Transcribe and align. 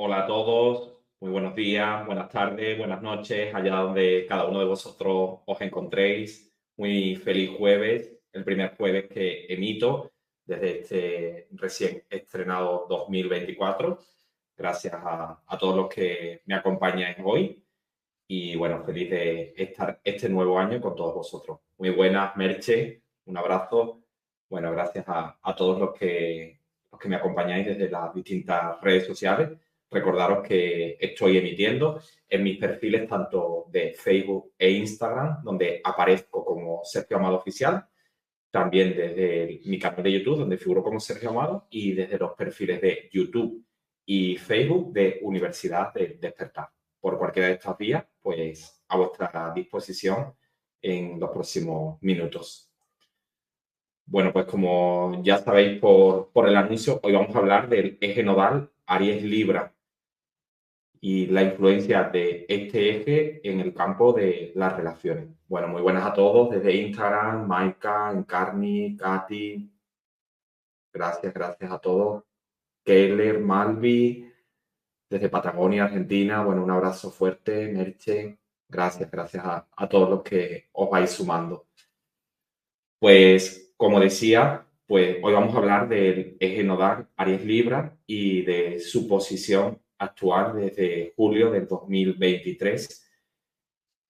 Hola 0.00 0.22
a 0.22 0.26
todos, 0.28 0.92
muy 1.18 1.32
buenos 1.32 1.56
días, 1.56 2.06
buenas 2.06 2.28
tardes, 2.28 2.78
buenas 2.78 3.02
noches, 3.02 3.52
allá 3.52 3.78
donde 3.78 4.26
cada 4.28 4.44
uno 4.46 4.60
de 4.60 4.64
vosotros 4.64 5.40
os 5.44 5.60
encontréis. 5.60 6.54
Muy 6.76 7.16
feliz 7.16 7.50
jueves, 7.58 8.16
el 8.32 8.44
primer 8.44 8.76
jueves 8.76 9.08
que 9.08 9.52
emito 9.52 10.12
desde 10.44 10.78
este 10.78 11.48
recién 11.50 12.04
estrenado 12.08 12.86
2024. 12.88 13.98
Gracias 14.56 14.94
a, 14.94 15.58
todos 15.58 15.74
los 15.74 15.88
que 15.88 16.42
me 16.46 16.54
acompañáis 16.54 17.16
hoy. 17.24 17.60
Y 18.28 18.54
bueno, 18.54 18.84
feliz 18.84 19.10
de 19.10 19.52
estar 19.56 20.00
este 20.04 20.28
nuevo 20.28 20.60
año 20.60 20.80
con 20.80 20.94
todos 20.94 21.12
vosotros. 21.12 21.58
Muy 21.76 21.90
buenas, 21.90 22.36
Merche, 22.36 23.02
un 23.24 23.36
abrazo. 23.36 24.04
Bueno, 24.48 24.70
gracias 24.70 25.08
a, 25.08 25.40
a 25.42 25.56
todos 25.56 25.80
los 25.80 25.92
que, 25.92 26.60
los 26.92 27.00
que 27.00 27.08
me 27.08 27.16
acompañáis 27.16 27.66
desde 27.66 27.90
las 27.90 28.14
distintas 28.14 28.80
redes 28.80 29.04
sociales 29.04 29.58
Recordaros 29.90 30.46
que 30.46 30.98
estoy 31.00 31.38
emitiendo 31.38 32.00
en 32.28 32.42
mis 32.42 32.58
perfiles 32.58 33.08
tanto 33.08 33.66
de 33.70 33.94
Facebook 33.94 34.52
e 34.58 34.70
Instagram, 34.70 35.42
donde 35.42 35.80
aparezco 35.82 36.44
como 36.44 36.84
Sergio 36.84 37.16
Amado 37.16 37.36
Oficial, 37.36 37.86
también 38.50 38.94
desde 38.96 39.60
mi 39.64 39.78
canal 39.78 40.02
de 40.02 40.12
YouTube, 40.12 40.38
donde 40.38 40.58
figuro 40.58 40.82
como 40.82 41.00
Sergio 41.00 41.30
Amado, 41.30 41.66
y 41.70 41.92
desde 41.92 42.18
los 42.18 42.32
perfiles 42.32 42.80
de 42.80 43.08
YouTube 43.12 43.64
y 44.04 44.36
Facebook 44.36 44.92
de 44.92 45.20
Universidad 45.22 45.92
de 45.94 46.18
Despertar. 46.20 46.68
Por 47.00 47.18
cualquiera 47.18 47.48
de 47.48 47.54
estas 47.54 47.78
vías, 47.78 48.04
pues 48.20 48.82
a 48.88 48.96
vuestra 48.96 49.52
disposición 49.54 50.34
en 50.82 51.18
los 51.18 51.30
próximos 51.30 52.02
minutos. 52.02 52.70
Bueno, 54.06 54.32
pues 54.32 54.46
como 54.46 55.20
ya 55.22 55.38
sabéis 55.38 55.78
por, 55.78 56.30
por 56.32 56.48
el 56.48 56.56
anuncio, 56.56 56.98
hoy 57.02 57.12
vamos 57.12 57.34
a 57.36 57.38
hablar 57.38 57.68
del 57.68 57.98
eje 58.00 58.22
nodal 58.22 58.70
Aries 58.86 59.22
Libra, 59.22 59.74
y 61.00 61.26
la 61.26 61.42
influencia 61.42 62.04
de 62.04 62.46
este 62.48 62.90
eje 62.90 63.40
en 63.48 63.60
el 63.60 63.74
campo 63.74 64.12
de 64.12 64.52
las 64.54 64.76
relaciones. 64.76 65.28
Bueno, 65.46 65.68
muy 65.68 65.82
buenas 65.82 66.04
a 66.04 66.12
todos 66.12 66.50
desde 66.50 66.74
Instagram, 66.74 67.46
Maika, 67.46 68.10
Encarni, 68.12 68.96
Katy. 68.96 69.70
Gracias, 70.92 71.32
gracias 71.32 71.70
a 71.70 71.78
todos. 71.78 72.24
Keller, 72.84 73.40
Malvi, 73.40 74.32
desde 75.08 75.28
Patagonia, 75.28 75.84
Argentina. 75.84 76.42
Bueno, 76.42 76.64
un 76.64 76.70
abrazo 76.70 77.10
fuerte, 77.10 77.68
Merche. 77.68 78.38
Gracias, 78.68 79.10
gracias 79.10 79.44
a, 79.44 79.68
a 79.76 79.88
todos 79.88 80.10
los 80.10 80.22
que 80.22 80.68
os 80.72 80.90
vais 80.90 81.10
sumando. 81.10 81.68
Pues, 82.98 83.72
como 83.76 84.00
decía, 84.00 84.66
pues 84.86 85.18
hoy 85.22 85.32
vamos 85.32 85.54
a 85.54 85.58
hablar 85.58 85.88
del 85.88 86.36
eje 86.40 86.64
nodal 86.64 87.08
Aries 87.16 87.44
Libra 87.44 87.96
y 88.06 88.42
de 88.42 88.80
su 88.80 89.06
posición 89.06 89.80
actual 89.98 90.56
desde 90.56 91.12
julio 91.16 91.50
del 91.50 91.66
2023, 91.66 93.10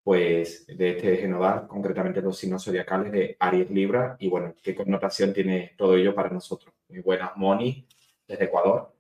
pues 0.03 0.66
de 0.66 0.91
este 0.91 1.15
eje 1.15 1.28
nodal, 1.28 1.66
concretamente 1.66 2.22
los 2.22 2.38
signos 2.38 2.65
zodiacales 2.65 3.12
de 3.12 3.37
Aries 3.38 3.71
Libra, 3.71 4.16
y 4.19 4.28
bueno, 4.28 4.54
qué 4.62 4.75
connotación 4.75 5.32
tiene 5.32 5.75
todo 5.77 5.97
ello 5.97 6.15
para 6.15 6.31
nosotros. 6.31 6.75
Muy 6.88 7.00
buenas, 7.00 7.37
Moni, 7.37 7.87
desde 8.27 8.44
Ecuador. 8.44 8.94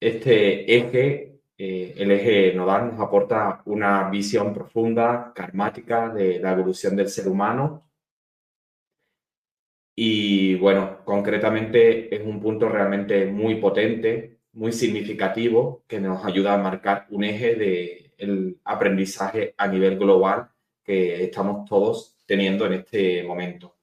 Este 0.00 0.74
eje, 0.74 1.40
eh, 1.58 1.94
el 1.98 2.10
eje 2.12 2.54
nodal, 2.54 2.92
nos 2.92 3.00
aporta 3.00 3.62
una 3.66 4.08
visión 4.08 4.54
profunda, 4.54 5.32
karmática 5.34 6.08
de 6.08 6.38
la 6.38 6.52
evolución 6.52 6.96
del 6.96 7.08
ser 7.08 7.28
humano. 7.28 7.90
Y 9.94 10.54
bueno, 10.54 11.04
concretamente 11.04 12.14
es 12.14 12.22
un 12.24 12.40
punto 12.40 12.68
realmente 12.70 13.26
muy 13.26 13.56
potente 13.56 14.29
muy 14.52 14.72
significativo 14.72 15.84
que 15.86 16.00
nos 16.00 16.24
ayuda 16.24 16.54
a 16.54 16.58
marcar 16.58 17.06
un 17.10 17.24
eje 17.24 17.54
del 18.18 18.60
aprendizaje 18.64 19.54
a 19.56 19.68
nivel 19.68 19.98
global 19.98 20.50
que 20.82 21.24
estamos 21.24 21.68
todos 21.68 22.16
teniendo 22.26 22.66
en 22.66 22.74
este 22.74 23.22
momento. 23.22 23.76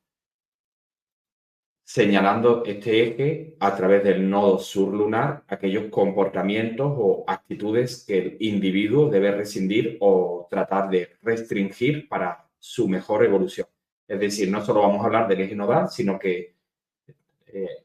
Señalando 1.83 2.65
este 2.65 3.07
eje 3.07 3.55
a 3.61 3.73
través 3.73 4.03
del 4.03 4.29
nodo 4.29 4.59
surlunar, 4.59 5.45
aquellos 5.47 5.85
comportamientos 5.89 6.93
o 6.97 7.23
actitudes 7.25 8.03
que 8.05 8.17
el 8.17 8.37
individuo 8.41 9.09
debe 9.09 9.31
rescindir 9.31 9.97
o 10.01 10.47
tratar 10.49 10.89
de 10.89 11.15
restringir 11.21 12.09
para 12.09 12.45
su 12.59 12.89
mejor 12.89 13.23
evolución. 13.23 13.67
Es 14.05 14.19
decir, 14.19 14.51
no 14.51 14.63
solo 14.65 14.81
vamos 14.81 15.01
a 15.01 15.05
hablar 15.05 15.27
del 15.29 15.41
eje 15.41 15.55
nodal, 15.55 15.89
sino 15.89 16.19
que 16.19 16.56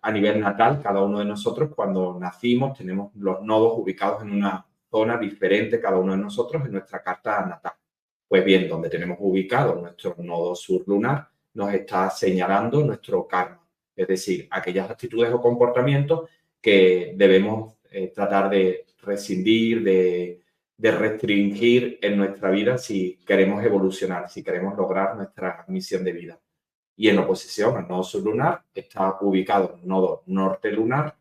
a 0.00 0.10
nivel 0.10 0.40
natal, 0.40 0.80
cada 0.82 1.02
uno 1.02 1.20
de 1.20 1.24
nosotros 1.24 1.70
cuando 1.74 2.18
nacimos 2.18 2.76
tenemos 2.76 3.14
los 3.14 3.42
nodos 3.42 3.78
ubicados 3.78 4.22
en 4.22 4.32
una 4.32 4.66
zona 4.90 5.16
diferente 5.16 5.80
cada 5.80 5.98
uno 5.98 6.12
de 6.12 6.18
nosotros 6.18 6.64
en 6.66 6.72
nuestra 6.72 7.02
carta 7.02 7.46
natal. 7.46 7.72
Pues 8.28 8.44
bien, 8.44 8.68
donde 8.68 8.90
tenemos 8.90 9.18
ubicado 9.20 9.74
nuestro 9.80 10.14
nodo 10.18 10.54
surlunar 10.54 11.28
nos 11.54 11.72
está 11.74 12.10
señalando 12.10 12.82
nuestro 12.82 13.26
karma, 13.26 13.66
es 13.94 14.08
decir, 14.08 14.48
aquellas 14.50 14.90
actitudes 14.90 15.32
o 15.32 15.40
comportamientos 15.40 16.28
que 16.60 17.12
debemos 17.16 17.74
eh, 17.90 18.08
tratar 18.08 18.48
de 18.48 18.86
rescindir, 19.02 19.82
de, 19.82 20.40
de 20.76 20.90
restringir 20.90 21.98
en 22.00 22.16
nuestra 22.16 22.50
vida 22.50 22.78
si 22.78 23.18
queremos 23.26 23.62
evolucionar, 23.62 24.30
si 24.30 24.42
queremos 24.42 24.76
lograr 24.76 25.16
nuestra 25.16 25.64
misión 25.68 26.04
de 26.04 26.12
vida. 26.12 26.40
Y 26.96 27.08
en 27.08 27.18
oposición 27.18 27.76
al 27.76 27.88
nodo 27.88 28.02
sublunar 28.02 28.64
está 28.74 29.18
ubicado 29.20 29.76
el 29.80 29.88
nodo 29.88 30.22
norte 30.26 30.70
lunar, 30.70 31.16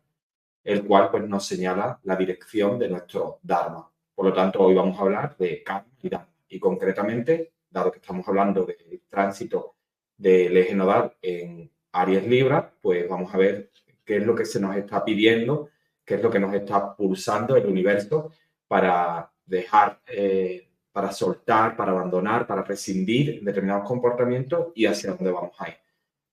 el 0.64 0.84
cual 0.84 1.10
pues, 1.10 1.28
nos 1.28 1.46
señala 1.46 1.98
la 2.04 2.16
dirección 2.16 2.78
de 2.78 2.88
nuestro 2.88 3.38
Dharma. 3.42 3.90
Por 4.14 4.26
lo 4.26 4.32
tanto, 4.32 4.60
hoy 4.60 4.74
vamos 4.74 4.98
a 4.98 5.02
hablar 5.02 5.36
de 5.36 5.62
karma 5.62 5.90
y 6.02 6.08
Dharma. 6.08 6.32
Y 6.48 6.60
concretamente, 6.60 7.52
dado 7.70 7.90
que 7.90 7.98
estamos 7.98 8.26
hablando 8.28 8.64
del 8.64 9.02
tránsito 9.08 9.76
del 10.16 10.56
eje 10.56 10.74
nodal 10.74 11.16
en 11.22 11.70
Aries 11.92 12.26
Libra, 12.26 12.72
pues 12.80 13.08
vamos 13.08 13.34
a 13.34 13.38
ver 13.38 13.70
qué 14.04 14.18
es 14.18 14.26
lo 14.26 14.34
que 14.34 14.44
se 14.44 14.60
nos 14.60 14.76
está 14.76 15.04
pidiendo, 15.04 15.70
qué 16.04 16.14
es 16.14 16.22
lo 16.22 16.30
que 16.30 16.38
nos 16.38 16.54
está 16.54 16.94
pulsando 16.94 17.56
el 17.56 17.66
universo 17.66 18.30
para 18.66 19.32
dejar, 19.44 20.00
eh, 20.06 20.68
para 20.92 21.10
soltar, 21.10 21.76
para 21.76 21.92
abandonar, 21.92 22.46
para 22.46 22.62
rescindir 22.62 23.42
determinados 23.42 23.88
comportamientos 23.88 24.68
y 24.74 24.86
hacia 24.86 25.12
dónde 25.12 25.32
vamos 25.32 25.52
a 25.58 25.68
ir. 25.68 25.76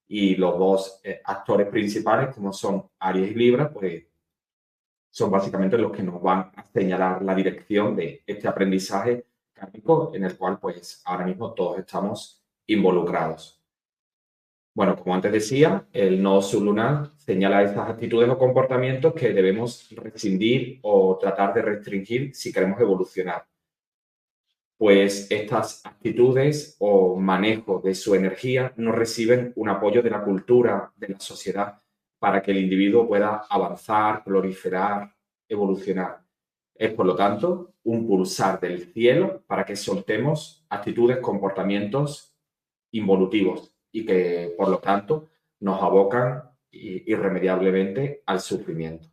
Y 0.08 0.36
los 0.36 0.58
dos 0.58 1.02
eh, 1.04 1.22
actores 1.24 1.68
principales, 1.68 2.36
como 2.36 2.52
son 2.52 2.90
Aries 3.00 3.32
y 3.32 3.36
Libra, 3.36 3.72
pues 3.72 4.04
son 5.10 5.32
básicamente 5.32 5.78
los 5.78 5.92
que 5.92 6.04
nos 6.04 6.22
van 6.22 6.52
a 6.56 6.64
señalar 6.72 7.22
la 7.24 7.34
dirección 7.34 7.96
de 7.96 8.24
este 8.26 8.48
aprendizaje 8.48 9.26
kármico 9.54 10.12
en 10.14 10.26
el 10.26 10.38
cual 10.38 10.60
pues 10.60 11.02
ahora 11.06 11.26
mismo 11.26 11.54
todos 11.54 11.80
estamos 11.80 12.44
involucrados. 12.68 13.60
Bueno, 14.76 14.96
como 14.96 15.16
antes 15.16 15.32
decía, 15.32 15.88
el 15.92 16.22
nodo 16.22 16.42
sublunar 16.42 17.12
señala 17.18 17.64
esas 17.64 17.90
actitudes 17.90 18.30
o 18.30 18.38
comportamientos 18.38 19.14
que 19.14 19.34
debemos 19.34 19.90
rescindir 19.92 20.80
o 20.84 21.18
tratar 21.18 21.54
de 21.54 21.64
restringir 21.64 22.36
si 22.36 22.54
queremos 22.54 22.80
evolucionar. 22.80 23.49
Pues 24.80 25.30
estas 25.30 25.86
actitudes 25.86 26.78
o 26.80 27.18
manejo 27.18 27.82
de 27.84 27.94
su 27.94 28.16
energía 28.16 28.72
no 28.78 28.94
reciben 28.94 29.52
un 29.58 29.68
apoyo 29.68 30.02
de 30.02 30.10
la 30.10 30.24
cultura, 30.24 30.94
de 30.96 31.10
la 31.10 31.20
sociedad, 31.20 31.82
para 32.18 32.42
que 32.42 32.52
el 32.52 32.60
individuo 32.60 33.06
pueda 33.06 33.44
avanzar, 33.50 34.24
proliferar, 34.24 35.14
evolucionar. 35.50 36.22
Es, 36.74 36.94
por 36.94 37.06
lo 37.06 37.14
tanto, 37.14 37.74
un 37.84 38.08
pulsar 38.08 38.58
del 38.62 38.94
cielo 38.94 39.44
para 39.48 39.66
que 39.66 39.76
soltemos 39.76 40.66
actitudes, 40.70 41.18
comportamientos 41.18 42.34
involutivos 42.92 43.76
y 43.92 44.06
que, 44.06 44.54
por 44.58 44.70
lo 44.70 44.78
tanto, 44.78 45.28
nos 45.60 45.84
abocan 45.84 46.42
irremediablemente 46.72 48.24
al 48.26 48.40
sufrimiento. 48.40 49.10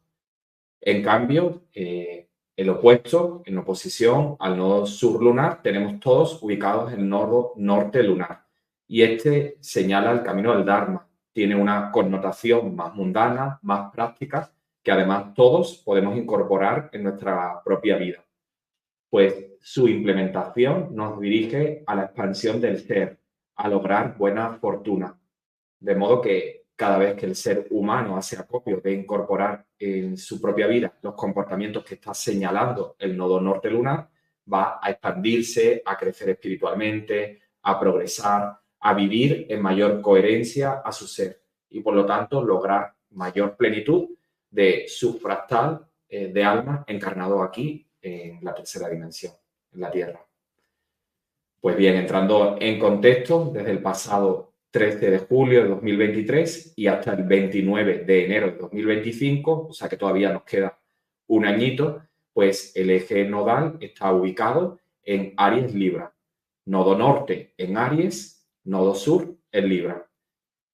En 0.81 1.03
cambio, 1.03 1.65
eh, 1.75 2.26
el 2.57 2.71
opuesto, 2.71 3.43
en 3.45 3.59
oposición 3.59 4.37
al 4.41 4.57
nodo 4.57 4.87
sur 4.87 5.23
lunar, 5.23 5.61
tenemos 5.63 6.01
todos 6.01 6.43
ubicados 6.43 6.93
en 6.93 7.01
el 7.01 7.09
nodo 7.09 7.53
norte 7.57 8.03
lunar. 8.03 8.47
Y 8.89 9.03
este 9.03 9.59
señala 9.61 10.13
el 10.13 10.23
camino 10.23 10.55
del 10.55 10.65
Dharma. 10.65 11.07
Tiene 11.33 11.55
una 11.55 11.93
connotación 11.93 12.75
más 12.75 12.95
mundana, 12.95 13.59
más 13.63 13.93
práctica, 13.93 14.51
que 14.83 14.91
además 14.91 15.35
todos 15.35 15.83
podemos 15.85 16.17
incorporar 16.17 16.89
en 16.93 17.03
nuestra 17.03 17.61
propia 17.63 17.97
vida. 17.97 18.25
Pues 19.11 19.35
su 19.61 19.87
implementación 19.87 20.95
nos 20.95 21.21
dirige 21.21 21.85
a 21.87 21.95
la 21.95 22.05
expansión 22.05 22.61
del 22.61 22.79
ser, 22.79 23.21
a 23.57 23.69
lograr 23.69 24.17
buena 24.17 24.55
fortuna. 24.55 25.19
De 25.79 25.95
modo 25.95 26.23
que 26.23 26.66
cada 26.77 26.99
vez 26.99 27.15
que 27.15 27.27
el 27.27 27.35
ser 27.35 27.67
humano 27.71 28.17
hace 28.17 28.37
acopio 28.37 28.81
de 28.81 28.93
incorporar 28.93 29.67
en 29.79 30.17
su 30.17 30.41
propia 30.41 30.67
vida 30.67 30.97
los 31.01 31.15
comportamientos 31.15 31.83
que 31.83 31.95
está 31.95 32.13
señalando 32.13 32.97
el 32.99 33.17
nodo 33.17 33.41
norte 33.41 33.71
lunar, 33.71 34.09
va 34.53 34.79
a 34.81 34.91
expandirse, 34.91 35.83
a 35.85 35.97
crecer 35.97 36.29
espiritualmente, 36.29 37.41
a 37.63 37.81
progresar, 37.81 38.59
a 38.81 38.95
vivir 38.95 39.47
en 39.49 39.63
mayor 39.63 40.01
coherencia 40.01 40.83
a 40.85 40.93
su 40.93 41.07
ser 41.07 41.43
y 41.71 41.81
por 41.81 41.95
lo 41.95 42.05
tanto 42.05 42.45
lograr 42.45 42.95
mayor 43.11 43.57
plenitud 43.57 44.11
de 44.51 44.85
su 44.87 45.19
fractal 45.19 45.87
eh, 46.09 46.29
de 46.29 46.45
alma 46.45 46.85
encarnado 46.87 47.43
aquí 47.43 47.89
en 48.01 48.39
la 48.45 48.55
tercera 48.55 48.89
dimensión, 48.89 49.33
en 49.73 49.81
la 49.81 49.91
Tierra. 49.91 50.25
Pues 51.61 51.77
bien, 51.77 51.97
entrando 51.97 52.57
en 52.61 52.79
contexto, 52.79 53.51
desde 53.53 53.73
el 53.73 53.83
pasado 53.83 54.53
13 54.77 55.11
de 55.11 55.19
julio 55.21 55.63
de 55.63 55.69
2023 55.71 56.75
y 56.77 56.87
hasta 56.87 57.15
el 57.15 57.25
29 57.25 58.05
de 58.05 58.27
enero 58.27 58.51
de 58.51 58.59
2025, 58.59 59.69
o 59.71 59.73
sea 59.73 59.89
que 59.89 59.97
todavía 59.97 60.31
nos 60.31 60.43
queda 60.43 60.79
un 61.29 61.47
añito, 61.47 62.03
pues 62.35 62.77
el 62.77 62.91
eje 62.91 63.25
nodal 63.25 63.79
está 63.81 64.13
ubicado 64.13 64.79
en 65.03 65.33
Aries 65.39 65.75
Libra. 65.75 66.15
Nodo 66.67 66.95
norte 66.95 67.55
en 67.57 67.79
Aries, 67.79 68.47
nodo 68.65 68.95
sur 68.95 69.39
en 69.51 69.67
Libra. 69.67 70.07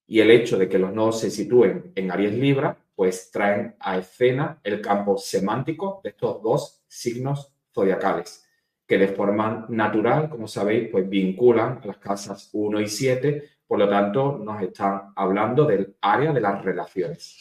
Y 0.08 0.18
el 0.18 0.32
hecho 0.32 0.58
de 0.58 0.68
que 0.68 0.80
los 0.80 0.92
nodos 0.92 1.20
se 1.20 1.30
sitúen 1.30 1.92
en 1.94 2.10
Aries 2.10 2.34
Libra, 2.34 2.76
pues 2.96 3.30
traen 3.30 3.76
a 3.78 3.98
escena 3.98 4.58
el 4.64 4.80
campo 4.80 5.16
semántico 5.16 6.00
de 6.02 6.10
estos 6.10 6.42
dos 6.42 6.82
signos 6.88 7.54
zodiacales 7.72 8.48
que 8.92 8.98
de 8.98 9.08
forma 9.08 9.64
natural, 9.70 10.28
como 10.28 10.46
sabéis, 10.46 10.90
pues 10.90 11.08
vinculan 11.08 11.80
a 11.82 11.86
las 11.86 11.96
casas 11.96 12.50
1 12.52 12.80
y 12.80 12.88
7, 12.88 13.48
por 13.72 13.78
lo 13.78 13.88
tanto 13.88 14.36
nos 14.36 14.60
están 14.60 15.14
hablando 15.16 15.64
del 15.64 15.96
área 16.02 16.30
de 16.30 16.42
las 16.42 16.62
relaciones. 16.62 17.38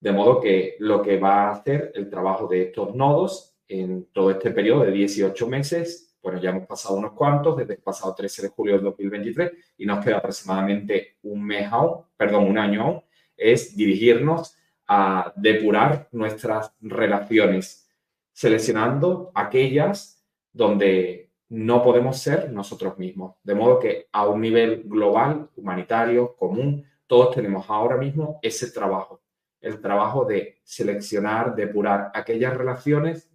De 0.00 0.10
modo 0.10 0.40
que 0.40 0.74
lo 0.80 1.00
que 1.00 1.20
va 1.20 1.44
a 1.44 1.52
hacer 1.52 1.92
el 1.94 2.10
trabajo 2.10 2.48
de 2.48 2.62
estos 2.62 2.96
nodos 2.96 3.56
en 3.68 4.06
todo 4.06 4.32
este 4.32 4.50
periodo 4.50 4.82
de 4.82 4.90
18 4.90 5.46
meses, 5.46 6.18
bueno, 6.20 6.40
ya 6.40 6.50
hemos 6.50 6.66
pasado 6.66 6.96
unos 6.96 7.12
cuantos, 7.12 7.56
desde 7.56 7.74
el 7.74 7.78
pasado 7.78 8.12
13 8.12 8.42
de 8.42 8.48
julio 8.48 8.78
de 8.78 8.82
2023, 8.82 9.52
y 9.78 9.86
nos 9.86 10.04
queda 10.04 10.16
aproximadamente 10.16 11.18
un 11.22 11.44
mes 11.44 11.70
aún, 11.70 12.06
perdón, 12.16 12.48
un 12.48 12.58
año 12.58 12.82
aún, 12.82 13.02
es 13.36 13.76
dirigirnos 13.76 14.56
a 14.88 15.32
depurar 15.36 16.08
nuestras 16.10 16.74
relaciones, 16.80 17.88
seleccionando 18.32 19.30
aquellas 19.32 20.26
donde 20.52 21.29
no 21.50 21.82
podemos 21.82 22.18
ser 22.18 22.52
nosotros 22.52 22.96
mismos. 22.96 23.36
De 23.42 23.54
modo 23.54 23.78
que 23.78 24.08
a 24.12 24.26
un 24.28 24.40
nivel 24.40 24.84
global, 24.84 25.50
humanitario, 25.56 26.34
común, 26.36 26.84
todos 27.06 27.34
tenemos 27.34 27.68
ahora 27.68 27.96
mismo 27.96 28.38
ese 28.40 28.70
trabajo, 28.70 29.20
el 29.60 29.80
trabajo 29.80 30.24
de 30.24 30.60
seleccionar, 30.62 31.56
depurar 31.56 32.12
aquellas 32.14 32.56
relaciones 32.56 33.28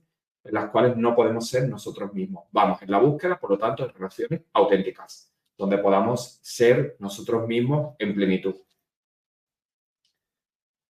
en 0.46 0.54
las 0.54 0.70
cuales 0.70 0.96
no 0.96 1.14
podemos 1.14 1.50
ser 1.50 1.68
nosotros 1.68 2.14
mismos. 2.14 2.46
Vamos 2.52 2.82
en 2.82 2.92
la 2.92 3.00
búsqueda, 3.00 3.38
por 3.38 3.50
lo 3.50 3.58
tanto, 3.58 3.86
de 3.86 3.92
relaciones 3.92 4.42
auténticas, 4.54 5.34
donde 5.58 5.78
podamos 5.78 6.40
ser 6.42 6.96
nosotros 7.00 7.46
mismos 7.48 7.96
en 8.00 8.16
plenitud. 8.16 8.56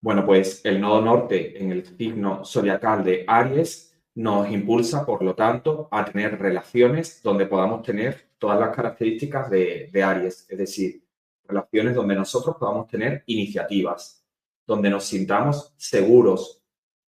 Bueno, 0.01 0.25
pues 0.25 0.59
el 0.65 0.81
nodo 0.81 1.01
norte 1.01 1.57
en 1.63 1.71
el 1.71 1.85
signo 1.85 2.43
zodiacal 2.43 3.05
de 3.05 3.23
Aries 3.25 3.92
nos 4.15 4.49
impulsa, 4.51 5.05
por 5.05 5.23
lo 5.23 5.35
tanto, 5.35 5.87
a 5.91 6.05
tener 6.05 6.39
relaciones 6.39 7.21
donde 7.23 7.47
podamos 7.47 7.81
tener 7.81 8.29
todas 8.37 8.59
las 8.59 8.75
características 8.75 9.49
de, 9.49 10.03
Aries, 10.03 10.45
es 10.49 10.57
decir, 10.57 11.03
relaciones 11.45 11.95
donde 11.95 12.15
nosotros 12.15 12.55
podamos 12.59 12.87
tener 12.87 13.23
iniciativas, 13.25 14.23
donde 14.65 14.89
nos 14.89 15.05
sintamos 15.05 15.73
seguros 15.77 16.61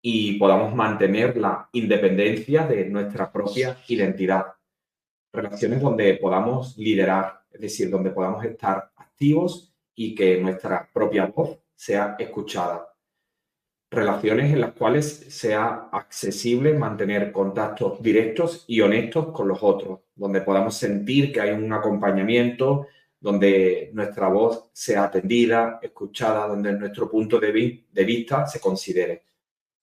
y 0.01 0.38
podamos 0.38 0.74
mantener 0.75 1.38
la 1.38 1.69
independencia 1.74 2.65
de 2.67 2.86
nuestra 2.86 3.31
propia 3.31 3.77
identidad. 3.88 4.45
Relaciones 5.31 5.81
donde 5.81 6.15
podamos 6.15 6.77
liderar, 6.77 7.41
es 7.51 7.62
decir, 7.62 7.89
donde 7.89 8.12
podamos 8.12 8.43
estar 8.45 8.91
activos 8.95 9.74
y 9.95 10.15
que 10.15 10.39
nuestra 10.39 10.89
propia 10.93 11.25
voz 11.25 11.60
sea 11.75 12.15
escuchada 12.19 12.92
relaciones 13.93 14.51
en 14.51 14.62
las 14.62 14.73
cuales 14.73 15.25
sea 15.29 15.89
accesible 15.91 16.73
mantener 16.73 17.31
contactos 17.31 18.01
directos 18.01 18.65
y 18.67 18.81
honestos 18.81 19.31
con 19.31 19.47
los 19.47 19.59
otros, 19.62 20.00
donde 20.15 20.41
podamos 20.41 20.75
sentir 20.75 21.31
que 21.31 21.41
hay 21.41 21.51
un 21.51 21.71
acompañamiento, 21.71 22.88
donde 23.19 23.91
nuestra 23.93 24.27
voz 24.27 24.69
sea 24.73 25.05
atendida, 25.05 25.79
escuchada, 25.81 26.47
donde 26.47 26.73
nuestro 26.73 27.09
punto 27.09 27.39
de, 27.39 27.85
de 27.89 28.03
vista 28.03 28.45
se 28.45 28.59
considere. 28.59 29.23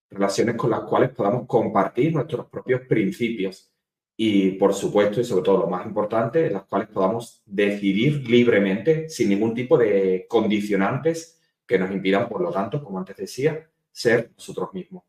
Relaciones 0.09 0.55
con 0.55 0.69
las 0.69 0.81
cuales 0.81 1.09
podamos 1.11 1.47
compartir 1.47 2.13
nuestros 2.13 2.45
propios 2.47 2.81
principios 2.81 3.71
y, 4.15 4.51
por 4.51 4.73
supuesto, 4.73 5.21
y 5.21 5.23
sobre 5.23 5.43
todo 5.43 5.59
lo 5.59 5.67
más 5.67 5.85
importante, 5.85 6.45
en 6.45 6.53
las 6.53 6.63
cuales 6.65 6.89
podamos 6.89 7.41
decidir 7.45 8.29
libremente, 8.29 9.09
sin 9.09 9.29
ningún 9.29 9.55
tipo 9.55 9.77
de 9.77 10.27
condicionantes 10.29 11.39
que 11.65 11.79
nos 11.79 11.89
impidan, 11.89 12.29
por 12.29 12.41
lo 12.41 12.51
tanto, 12.51 12.83
como 12.83 12.99
antes 12.99 13.17
decía, 13.17 13.70
ser 13.91 14.31
nosotros 14.35 14.73
mismos. 14.73 15.03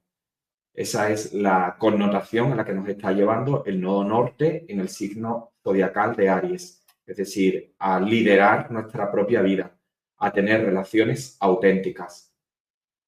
Esa 0.75 1.11
es 1.11 1.35
la 1.35 1.77
connotación 1.79 2.53
a 2.53 2.57
la 2.57 2.65
que 2.65 2.73
nos 2.73 2.89
está 2.89 3.13
llevando 3.13 3.63
el 3.67 3.81
nodo 3.81 4.05
norte 4.05 4.65
en 4.69 4.81
el 4.81 4.89
signo 4.89 5.53
zodiacal 5.63 6.17
de 6.17 6.31
Aries, 6.31 6.83
es 7.05 7.17
decir, 7.17 7.75
a 7.79 8.01
liderar 8.01 8.71
nuestra 8.71 9.11
propia 9.11 9.43
vida, 9.43 9.77
a 10.17 10.33
tener 10.33 10.65
relaciones 10.65 11.37
auténticas. 11.41 12.33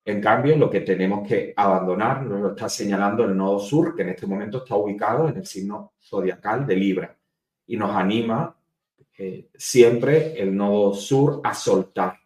En 0.04 0.20
cambio, 0.20 0.56
lo 0.56 0.68
que 0.68 0.80
tenemos 0.80 1.26
que 1.26 1.54
abandonar 1.56 2.22
nos 2.22 2.40
lo 2.40 2.50
está 2.50 2.68
señalando 2.68 3.24
el 3.24 3.34
nodo 3.34 3.58
sur, 3.58 3.96
que 3.96 4.02
en 4.02 4.10
este 4.10 4.26
momento 4.26 4.58
está 4.58 4.76
ubicado 4.76 5.28
en 5.28 5.38
el 5.38 5.46
signo 5.46 5.94
zodiacal 5.98 6.66
de 6.66 6.76
Libra. 6.76 7.16
Y 7.66 7.78
nos 7.78 7.96
anima 7.96 8.54
eh, 9.16 9.48
siempre 9.54 10.38
el 10.38 10.54
nodo 10.54 10.92
sur 10.92 11.40
a 11.42 11.54
soltar. 11.54 12.18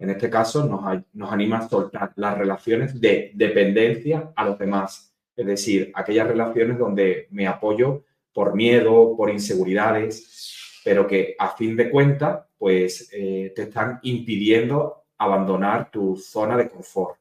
En 0.00 0.10
este 0.10 0.30
caso, 0.30 0.64
nos, 0.64 1.30
anima 1.30 1.58
a 1.58 1.68
soltar 1.68 2.12
las 2.16 2.36
relaciones 2.36 2.98
de 3.00 3.30
dependencia 3.34 4.32
a 4.34 4.44
los 4.46 4.58
demás. 4.58 5.14
Es 5.36 5.46
decir, 5.46 5.92
aquellas 5.94 6.26
relaciones 6.26 6.78
donde 6.78 7.28
me 7.30 7.46
apoyo 7.46 8.04
por 8.32 8.54
miedo, 8.54 9.14
por 9.14 9.30
inseguridades, 9.30 10.80
pero 10.82 11.06
que 11.06 11.36
a 11.38 11.48
fin 11.50 11.76
de 11.76 11.90
cuentas, 11.90 12.46
pues 12.56 13.10
eh, 13.12 13.52
te 13.54 13.62
están 13.62 14.00
impidiendo 14.02 15.04
abandonar 15.18 15.90
tu 15.90 16.16
zona 16.16 16.56
de 16.56 16.68
confort 16.68 17.20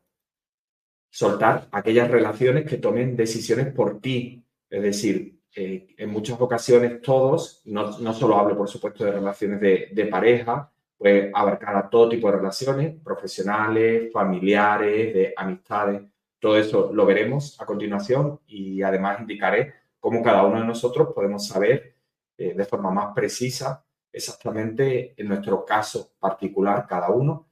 soltar 1.09 1.67
aquellas 1.71 2.09
relaciones 2.09 2.65
que 2.65 2.77
tomen 2.77 3.15
decisiones 3.15 3.73
por 3.73 3.99
ti. 3.99 4.45
Es 4.69 4.81
decir, 4.81 5.39
eh, 5.55 5.87
en 5.97 6.09
muchas 6.11 6.39
ocasiones 6.39 7.01
todos, 7.01 7.61
no, 7.65 8.13
solo 8.13 8.37
hablo 8.37 8.55
por 8.55 8.69
supuesto 8.69 9.03
de 9.03 9.11
relaciones 9.13 9.59
de 9.59 10.05
pareja, 10.05 10.71
pues 10.99 11.31
abarcar 11.33 11.75
a 11.77 11.89
todo 11.89 12.09
tipo 12.09 12.29
de 12.29 12.37
relaciones, 12.37 12.95
profesionales, 13.03 14.13
familiares, 14.13 15.13
de 15.15 15.33
amistades. 15.35 16.03
Todo 16.37 16.57
eso 16.57 16.91
lo 16.93 17.07
veremos 17.07 17.59
a 17.59 17.65
continuación 17.65 18.39
y 18.45 18.83
además 18.83 19.19
indicaré 19.21 19.73
cómo 19.99 20.21
cada 20.21 20.45
uno 20.45 20.59
de 20.59 20.67
nosotros 20.67 21.09
podemos 21.15 21.47
saber 21.47 21.95
eh, 22.37 22.53
de 22.53 22.65
forma 22.65 22.91
más 22.91 23.15
precisa 23.15 23.83
exactamente 24.11 25.15
en 25.17 25.27
nuestro 25.27 25.65
caso 25.65 26.11
particular 26.19 26.85
cada 26.87 27.09
uno 27.09 27.49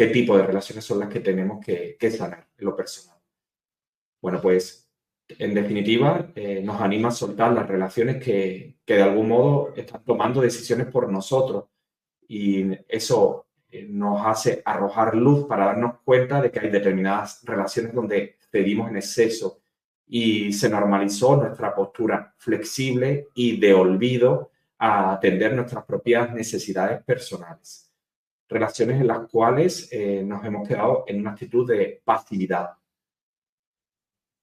qué 0.00 0.06
tipo 0.06 0.34
de 0.34 0.46
relaciones 0.46 0.82
son 0.82 0.98
las 0.98 1.10
que 1.10 1.20
tenemos 1.20 1.62
que, 1.62 1.98
sanar 2.10 2.48
en 2.56 2.64
lo 2.64 2.74
personal. 2.74 3.18
Bueno, 4.22 4.40
pues 4.40 4.90
en 5.28 5.52
definitiva 5.52 6.32
eh, 6.34 6.62
nos 6.62 6.80
anima 6.80 7.08
a 7.08 7.12
soltar 7.12 7.52
las 7.52 7.68
relaciones 7.68 8.16
que, 8.22 8.78
de 8.86 9.02
algún 9.02 9.28
modo 9.28 9.74
están 9.76 10.02
tomando 10.02 10.40
decisiones 10.40 10.86
por 10.86 11.12
nosotros 11.12 11.64
y 12.30 12.78
eso 12.86 13.46
eh, 13.68 13.86
nos 13.90 14.24
hace 14.24 14.62
arrojar 14.64 15.16
luz 15.16 15.48
para 15.48 15.66
darnos 15.66 15.96
cuenta 16.04 16.40
de 16.40 16.52
que 16.52 16.60
hay 16.60 16.70
determinadas 16.70 17.42
relaciones 17.44 17.92
donde 17.92 18.36
cedimos 18.52 18.88
en 18.88 18.98
exceso 18.98 19.62
y 20.06 20.52
se 20.52 20.68
normalizó 20.68 21.36
nuestra 21.36 21.74
postura 21.74 22.32
flexible 22.38 23.26
y 23.34 23.58
de 23.58 23.74
olvido 23.74 24.52
a 24.78 25.14
atender 25.14 25.54
nuestras 25.54 25.84
propias 25.84 26.32
necesidades 26.32 27.02
personales 27.02 27.90
relaciones 28.48 29.00
en 29.00 29.06
las 29.06 29.28
cuales 29.28 29.88
eh, 29.92 30.22
nos 30.24 30.44
hemos 30.44 30.66
quedado 30.68 31.04
en 31.06 31.20
una 31.20 31.30
actitud 31.30 31.68
de 31.68 32.02
pasividad. 32.04 32.70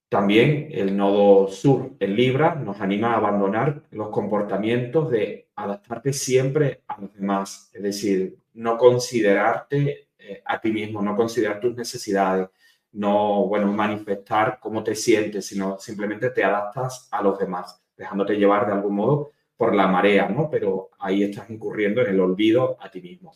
También 0.10 0.70
el 0.72 0.96
nodo 0.96 1.50
sur 1.50 1.92
en 2.00 2.16
Libra 2.16 2.56
nos 2.56 2.80
anima 2.80 3.14
a 3.14 3.18
abandonar 3.18 3.84
los 3.92 4.10
comportamientos 4.10 5.12
de 5.12 5.50
adaptarte 5.56 6.14
siempre 6.14 6.84
a 6.88 7.02
los 7.02 7.14
demás, 7.14 7.70
es 7.74 7.84
decir, 7.84 8.38
no 8.54 8.78
considerarte 8.78 10.08
eh, 10.18 10.42
a 10.46 10.62
ti 10.62 10.72
mismo, 10.72 11.02
no 11.02 11.16
considerar 11.16 11.60
tus 11.60 11.76
necesidades, 11.76 12.48
no, 12.94 13.48
bueno, 13.48 13.72
manifestar 13.74 14.60
cómo 14.62 14.84
te 14.84 14.96
sientes, 14.96 15.46
sino 15.46 15.78
simplemente 15.78 16.30
te 16.30 16.44
adaptas 16.44 17.10
a 17.12 17.22
los 17.22 17.38
demás, 17.38 17.82
dejándote 17.98 18.36
llevar 18.36 18.66
de 18.66 18.74
algún 18.74 18.96
modo 18.96 19.32
por 19.58 19.76
la 19.76 19.88
marea, 19.88 20.30
¿no? 20.30 20.50
Pero 20.50 20.92
ahí 21.00 21.24
estás 21.24 21.50
incurriendo 21.50 22.02
en 22.02 22.08
el 22.08 22.20
olvido 22.22 22.78
a 22.80 22.90
ti 22.90 23.02
mismo 23.02 23.34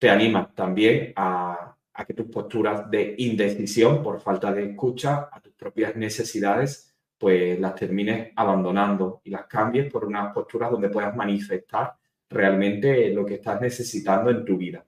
te 0.00 0.08
anima 0.08 0.50
también 0.54 1.12
a, 1.14 1.76
que 2.06 2.14
tus 2.14 2.26
posturas 2.26 2.90
de 2.90 3.14
indecisión 3.18 4.02
por 4.02 4.20
falta 4.20 4.52
de 4.52 4.70
escucha 4.70 5.28
a 5.30 5.40
tus 5.40 5.52
propias 5.52 5.96
necesidades, 5.96 6.94
pues 7.18 7.60
las 7.60 7.74
termines 7.74 8.32
abandonando 8.36 9.20
y 9.24 9.30
las 9.30 9.46
cambies 9.46 9.90
por 9.92 10.04
unas 10.04 10.32
posturas 10.32 10.70
donde 10.70 10.88
puedas 10.88 11.14
manifestar 11.14 11.94
realmente 12.28 13.10
lo 13.12 13.26
que 13.26 13.34
estás 13.34 13.60
necesitando 13.60 14.30
en 14.30 14.44
tu 14.44 14.56
vida. 14.56 14.84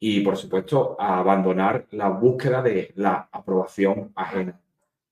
Y 0.00 0.20
por 0.20 0.36
supuesto, 0.36 0.96
a 0.98 1.18
abandonar 1.18 1.86
la 1.90 2.08
búsqueda 2.08 2.62
de 2.62 2.92
la 2.96 3.28
aprobación 3.30 4.12
ajena. 4.14 4.60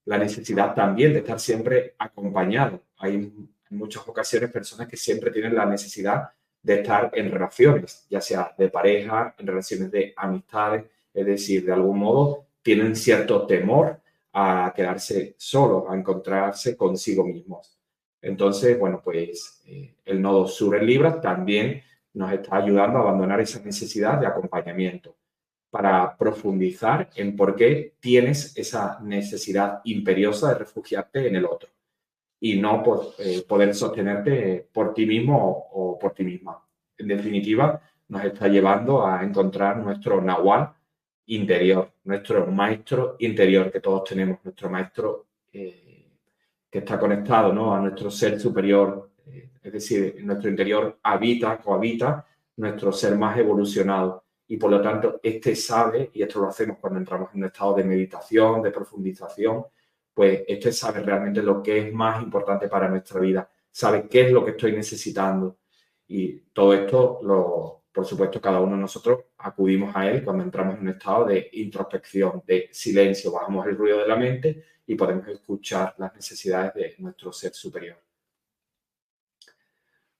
La 0.04 0.18
necesidad 0.18 0.74
también 0.74 1.12
de 1.12 1.20
estar 1.20 1.38
siempre 1.38 1.94
acompañado. 1.98 2.82
Hay 2.98 3.32
muchas 3.70 4.06
ocasiones 4.06 4.50
personas 4.50 4.88
que 4.88 4.96
siempre 4.96 5.30
tienen 5.30 5.54
la 5.54 5.66
necesidad 5.66 6.30
de 6.62 6.80
estar 6.80 7.10
en 7.14 7.30
relaciones, 7.30 8.06
ya 8.08 8.20
sea 8.20 8.54
de 8.56 8.68
pareja, 8.68 9.34
en 9.38 9.46
relaciones 9.46 9.90
de 9.90 10.14
amistades, 10.16 10.84
es 11.12 11.26
decir, 11.26 11.64
de 11.64 11.72
algún 11.72 11.98
modo 11.98 12.46
tienen 12.62 12.94
cierto 12.94 13.46
temor 13.46 14.00
a 14.32 14.72
quedarse 14.74 15.34
solos, 15.36 15.84
a 15.88 15.94
encontrarse 15.94 16.76
consigo 16.76 17.24
mismos. 17.24 17.78
Entonces, 18.20 18.78
bueno, 18.78 19.00
pues 19.02 19.62
eh, 19.66 19.96
el 20.04 20.22
nodo 20.22 20.46
sur 20.46 20.76
en 20.76 20.86
Libra 20.86 21.20
también 21.20 21.82
nos 22.14 22.32
está 22.32 22.56
ayudando 22.56 22.98
a 22.98 23.02
abandonar 23.02 23.40
esa 23.40 23.60
necesidad 23.60 24.18
de 24.18 24.26
acompañamiento 24.26 25.16
para 25.70 26.16
profundizar 26.16 27.10
en 27.16 27.34
por 27.34 27.56
qué 27.56 27.94
tienes 27.98 28.56
esa 28.56 29.00
necesidad 29.00 29.80
imperiosa 29.84 30.50
de 30.50 30.58
refugiarte 30.60 31.26
en 31.26 31.36
el 31.36 31.46
otro 31.46 31.70
y 32.44 32.60
no 32.60 32.82
por, 32.82 33.14
eh, 33.18 33.44
poder 33.46 33.72
sostenerte 33.72 34.68
por 34.72 34.92
ti 34.92 35.06
mismo 35.06 35.68
o, 35.74 35.96
por 35.96 36.12
ti 36.12 36.24
misma. 36.24 36.60
En 36.98 37.06
definitiva, 37.06 37.80
nos 38.08 38.24
está 38.24 38.48
llevando 38.48 39.06
a 39.06 39.22
encontrar 39.22 39.76
nuestro 39.76 40.20
nahual 40.20 40.72
interior, 41.26 41.92
nuestro 42.02 42.44
maestro 42.48 43.14
interior 43.20 43.70
que 43.70 43.78
todos 43.78 44.02
tenemos, 44.02 44.40
nuestro 44.42 44.68
maestro 44.68 45.26
eh, 45.52 46.18
que 46.68 46.78
está 46.80 46.98
conectado 46.98 47.52
¿no? 47.52 47.72
a 47.72 47.78
nuestro 47.78 48.10
ser 48.10 48.40
superior, 48.40 49.12
eh, 49.24 49.50
es 49.62 49.72
decir, 49.72 50.16
en 50.18 50.26
nuestro 50.26 50.50
interior 50.50 50.98
habita, 51.00 51.58
cohabita 51.58 52.26
nuestro 52.56 52.90
ser 52.90 53.16
más 53.16 53.38
evolucionado. 53.38 54.24
Y 54.48 54.56
por 54.56 54.68
lo 54.68 54.82
tanto, 54.82 55.20
este 55.22 55.54
sabe, 55.54 56.10
y 56.12 56.22
esto 56.22 56.40
lo 56.40 56.48
hacemos 56.48 56.78
cuando 56.80 56.98
entramos 56.98 57.30
en 57.32 57.38
un 57.38 57.46
estado 57.46 57.74
de 57.74 57.84
meditación, 57.84 58.62
de 58.62 58.72
profundización, 58.72 59.64
pues 60.14 60.42
este 60.46 60.72
sabe 60.72 61.00
realmente 61.00 61.42
lo 61.42 61.62
que 61.62 61.78
es 61.78 61.92
más 61.92 62.22
importante 62.22 62.68
para 62.68 62.88
nuestra 62.88 63.20
vida, 63.20 63.50
sabe 63.70 64.08
qué 64.08 64.22
es 64.22 64.32
lo 64.32 64.44
que 64.44 64.52
estoy 64.52 64.72
necesitando. 64.72 65.58
Y 66.08 66.40
todo 66.52 66.74
esto, 66.74 67.20
lo, 67.22 67.84
por 67.92 68.04
supuesto, 68.04 68.40
cada 68.40 68.60
uno 68.60 68.76
de 68.76 68.82
nosotros 68.82 69.20
acudimos 69.38 69.94
a 69.96 70.08
él 70.10 70.24
cuando 70.24 70.44
entramos 70.44 70.76
en 70.76 70.82
un 70.82 70.88
estado 70.88 71.24
de 71.26 71.48
introspección, 71.52 72.42
de 72.46 72.68
silencio, 72.72 73.32
bajamos 73.32 73.66
el 73.66 73.76
ruido 73.76 73.98
de 73.98 74.08
la 74.08 74.16
mente 74.16 74.64
y 74.86 74.94
podemos 74.94 75.26
escuchar 75.28 75.94
las 75.98 76.14
necesidades 76.14 76.74
de 76.74 76.94
nuestro 76.98 77.32
ser 77.32 77.54
superior. 77.54 77.98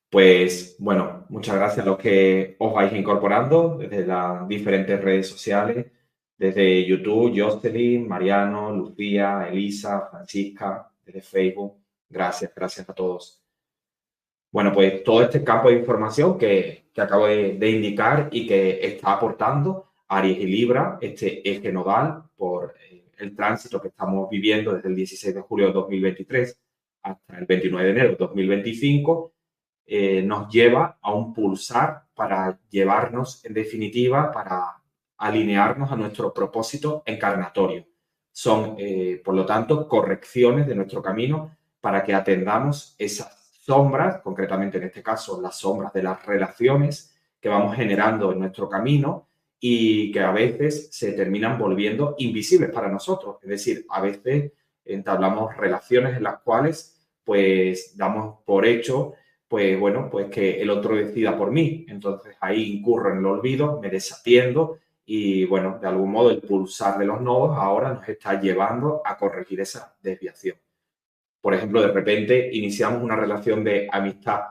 Pues 0.09 0.77
bueno, 0.79 1.25
muchas 1.31 1.57
gracias 1.57 1.87
a 1.87 1.89
los 1.89 1.99
que 1.99 2.57
os 2.59 2.75
vais 2.75 2.93
incorporando 2.93 3.79
desde 3.79 4.07
las 4.07 4.47
diferentes 4.47 5.01
redes 5.01 5.29
sociales 5.29 5.87
desde 6.43 6.85
YouTube, 6.85 7.33
Jocelyn, 7.37 8.09
Mariano, 8.09 8.75
Lucía, 8.75 9.47
Elisa, 9.49 10.09
Francisca, 10.11 10.91
desde 11.07 11.23
Facebook. 11.23 11.77
Gracias, 12.09 12.53
gracias 12.53 12.89
a 12.91 12.93
todos. 12.93 13.41
Bueno, 14.51 14.73
pues 14.73 15.05
todo 15.05 15.23
este 15.23 15.45
campo 15.45 15.69
de 15.69 15.77
información 15.77 16.37
que, 16.37 16.87
que 16.93 17.01
acabo 17.01 17.29
de, 17.29 17.71
indicar 17.71 18.29
y 18.33 18.45
que 18.45 18.85
está 18.85 19.13
aportando 19.13 19.93
Aries 20.09 20.39
y 20.39 20.47
Libra, 20.49 20.99
este 21.01 21.49
eje 21.49 21.71
nodal 21.71 22.25
por 22.35 22.75
eh, 22.91 23.05
el 23.19 23.37
tránsito 23.37 23.81
que 23.81 23.89
estamos 23.89 24.29
viviendo 24.29 24.75
desde 24.75 24.89
el 24.89 24.97
16 24.97 25.37
de 25.37 25.41
julio 25.43 25.69
de 25.69 25.75
2023 25.75 26.61
hasta 27.03 27.39
el 27.39 27.47
29 27.47 27.85
de 27.85 27.91
enero 27.93 28.09
de 28.11 28.17
2025, 28.17 29.33
eh, 29.87 30.23
nos 30.23 30.53
lleva 30.53 30.99
a 31.01 31.15
un 31.15 31.33
pulsar 31.33 32.03
para 32.15 32.59
llevarnos, 32.69 33.45
en 33.45 33.55
definitiva, 33.55 34.33
para 34.33 34.82
alinearnos 35.23 35.91
a 35.93 35.97
nuestro 35.97 36.35
propósito 36.35 37.03
encarnatorio. 37.07 37.87
Son, 38.33 38.75
eh, 38.79 39.21
por 39.25 39.35
lo 39.35 39.47
tanto, 39.47 39.87
correcciones 39.87 40.67
de 40.67 40.75
nuestro 40.75 41.01
camino 41.01 41.57
para 41.81 42.03
que 42.03 42.15
atendamos 42.15 42.95
esas 42.99 43.53
sombras, 43.61 44.21
concretamente 44.21 44.79
en 44.79 44.85
este 44.85 45.03
caso 45.03 45.41
las 45.41 45.59
sombras 45.59 45.93
de 45.93 46.03
las 46.03 46.25
relaciones 46.27 47.15
que 47.41 47.49
vamos 47.49 47.77
generando 47.77 48.33
en 48.33 48.41
nuestro 48.41 48.69
camino 48.69 49.29
y 49.61 50.11
que 50.11 50.21
a 50.21 50.33
veces 50.33 50.89
se 50.91 51.13
terminan 51.13 51.59
volviendo 51.59 52.17
invisibles 52.19 52.71
para 52.71 52.89
nosotros. 52.89 53.37
Es 53.43 53.49
decir, 53.49 53.87
a 53.91 54.01
veces 54.01 54.53
entablamos 54.85 55.57
relaciones 55.57 56.17
en 56.17 56.25
las 56.25 56.41
cuales 56.41 56.97
pues 57.25 57.97
damos 57.97 58.41
por 58.45 58.67
hecho 58.67 59.15
pues 59.53 59.79
bueno, 59.79 60.09
pues 60.11 60.31
que 60.31 60.63
el 60.63 60.71
otro 60.71 60.97
decida 60.97 61.37
por 61.37 61.51
mí. 61.51 61.85
Entonces 61.87 62.35
ahí 62.41 62.79
incurro 62.79 63.13
en 63.13 63.19
el 63.19 63.27
olvido, 63.27 63.79
me 63.83 63.91
desatiendo 63.91 64.79
y 65.05 65.45
bueno, 65.47 65.79
de 65.81 65.89
algún 65.89 66.11
modo 66.11 66.31
el 66.31 66.41
pulsar 66.41 66.99
de 66.99 67.07
los 67.07 67.21
nodos 67.21 67.57
ahora 67.57 67.93
nos 67.93 68.09
está 68.09 68.41
llevando 68.41 69.03
a 69.05 69.17
corregir 69.17 69.61
esa 69.61 69.97
desviación. 70.03 70.57
Por 71.41 71.55
ejemplo, 71.55 71.83
de 71.83 71.89
repente 71.89 72.51
iniciamos 72.53 73.03
una 73.03 73.17
relación 73.17 73.65
de 73.65 73.89
amistad 73.91 74.43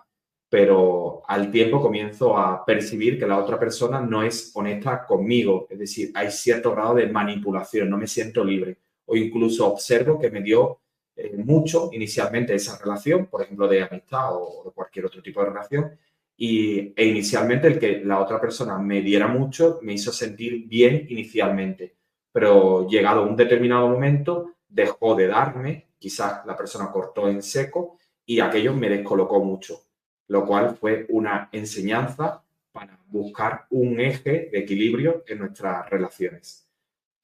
pero 0.51 1.21
al 1.29 1.49
tiempo 1.49 1.81
comienzo 1.81 2.37
a 2.37 2.65
percibir 2.65 3.17
que 3.17 3.25
la 3.25 3.37
otra 3.37 3.57
persona 3.57 4.01
no 4.01 4.21
es 4.21 4.51
honesta 4.53 5.05
conmigo, 5.05 5.65
es 5.69 5.79
decir, 5.79 6.11
hay 6.13 6.29
cierto 6.29 6.73
grado 6.73 6.95
de 6.95 7.07
manipulación, 7.07 7.89
no 7.89 7.97
me 7.97 8.05
siento 8.05 8.43
libre 8.43 8.77
o 9.05 9.15
incluso 9.15 9.65
observo 9.65 10.19
que 10.19 10.29
me 10.29 10.41
dio 10.41 10.81
eh, 11.15 11.37
mucho 11.37 11.89
inicialmente 11.93 12.53
esa 12.53 12.77
relación, 12.77 13.27
por 13.27 13.43
ejemplo, 13.43 13.65
de 13.65 13.83
amistad 13.83 14.35
o 14.35 14.63
de 14.65 14.71
cualquier 14.71 15.05
otro 15.05 15.21
tipo 15.21 15.39
de 15.39 15.51
relación, 15.51 15.97
y, 16.37 16.93
e 16.95 17.05
inicialmente 17.05 17.67
el 17.67 17.79
que 17.79 18.01
la 18.03 18.19
otra 18.19 18.39
persona 18.39 18.77
me 18.77 19.01
diera 19.01 19.27
mucho 19.27 19.79
me 19.81 19.93
hizo 19.93 20.11
sentir 20.11 20.67
bien 20.67 21.05
inicialmente, 21.09 21.95
pero 22.31 22.87
llegado 22.87 23.23
un 23.23 23.35
determinado 23.35 23.87
momento 23.89 24.55
dejó 24.67 25.15
de 25.15 25.27
darme, 25.27 25.89
quizás 25.99 26.45
la 26.45 26.55
persona 26.55 26.91
cortó 26.91 27.27
en 27.27 27.41
seco 27.41 27.97
y 28.25 28.39
aquello 28.39 28.73
me 28.73 28.89
descolocó 28.89 29.43
mucho, 29.43 29.81
lo 30.27 30.45
cual 30.45 30.75
fue 30.75 31.05
una 31.09 31.49
enseñanza 31.51 32.43
para 32.71 32.97
buscar 33.07 33.65
un 33.71 33.99
eje 33.99 34.49
de 34.51 34.59
equilibrio 34.59 35.23
en 35.27 35.39
nuestras 35.39 35.89
relaciones. 35.89 36.67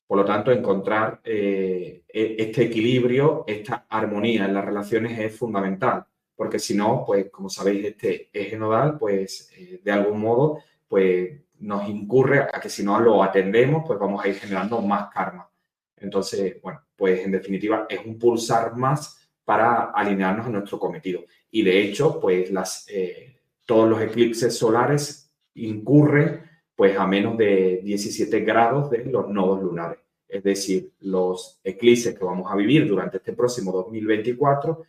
Por 0.06 0.18
lo 0.18 0.26
tanto, 0.26 0.52
encontrar 0.52 1.22
eh, 1.24 2.04
e, 2.08 2.36
este 2.40 2.64
equilibrio, 2.64 3.44
esta 3.48 3.86
armonía 3.90 4.46
en 4.46 4.54
las 4.54 4.64
relaciones 4.66 5.18
es 5.20 5.36
fundamental, 5.38 6.06
porque 6.38 6.60
si 6.60 6.76
no, 6.76 7.04
pues 7.06 7.30
como 7.32 7.50
sabéis, 7.50 7.84
este 7.84 8.30
eje 8.32 8.58
nodal, 8.58 8.98
pues 8.98 9.52
eh, 9.58 9.82
de 9.84 9.92
algún 9.92 10.22
modo, 10.22 10.60
pues 10.88 11.42
nos 11.60 11.90
incurre 11.90 12.42
a 12.42 12.62
que 12.62 12.70
si 12.70 12.84
no 12.84 13.00
lo 13.00 13.24
atendemos, 13.24 13.84
pues 13.86 13.98
vamos 14.00 14.24
a 14.24 14.28
ir 14.28 14.36
generando 14.36 14.80
más 14.82 15.10
karma. 15.12 15.50
Entonces, 15.98 16.62
bueno, 16.62 16.80
pues 16.96 17.22
en 17.22 17.32
definitiva 17.32 17.88
es 17.90 18.06
un 18.06 18.20
pulsar 18.20 18.76
más 18.78 19.28
para 19.44 19.86
alinearnos 19.86 20.46
a 20.46 20.50
nuestro 20.50 20.78
cometido. 20.78 21.26
Y 21.50 21.64
de 21.64 21.82
hecho, 21.82 22.20
pues 22.20 22.52
las, 22.52 22.86
eh, 22.90 23.42
todos 23.66 23.90
los 23.90 24.00
eclipses 24.00 24.56
solares 24.56 25.34
incurren 25.56 26.44
pues 26.76 26.96
a 27.00 27.08
menos 27.08 27.36
de 27.36 27.82
17 27.84 28.42
grados 28.42 28.92
de 28.92 29.06
los 29.06 29.28
nodos 29.28 29.64
lunares. 29.64 29.98
Es 30.28 30.44
decir, 30.44 30.92
los 31.00 31.60
eclipses 31.64 32.16
que 32.16 32.24
vamos 32.24 32.52
a 32.52 32.56
vivir 32.56 32.88
durante 32.88 33.18
este 33.18 33.34
próximo 33.34 33.72
2024 33.72 34.84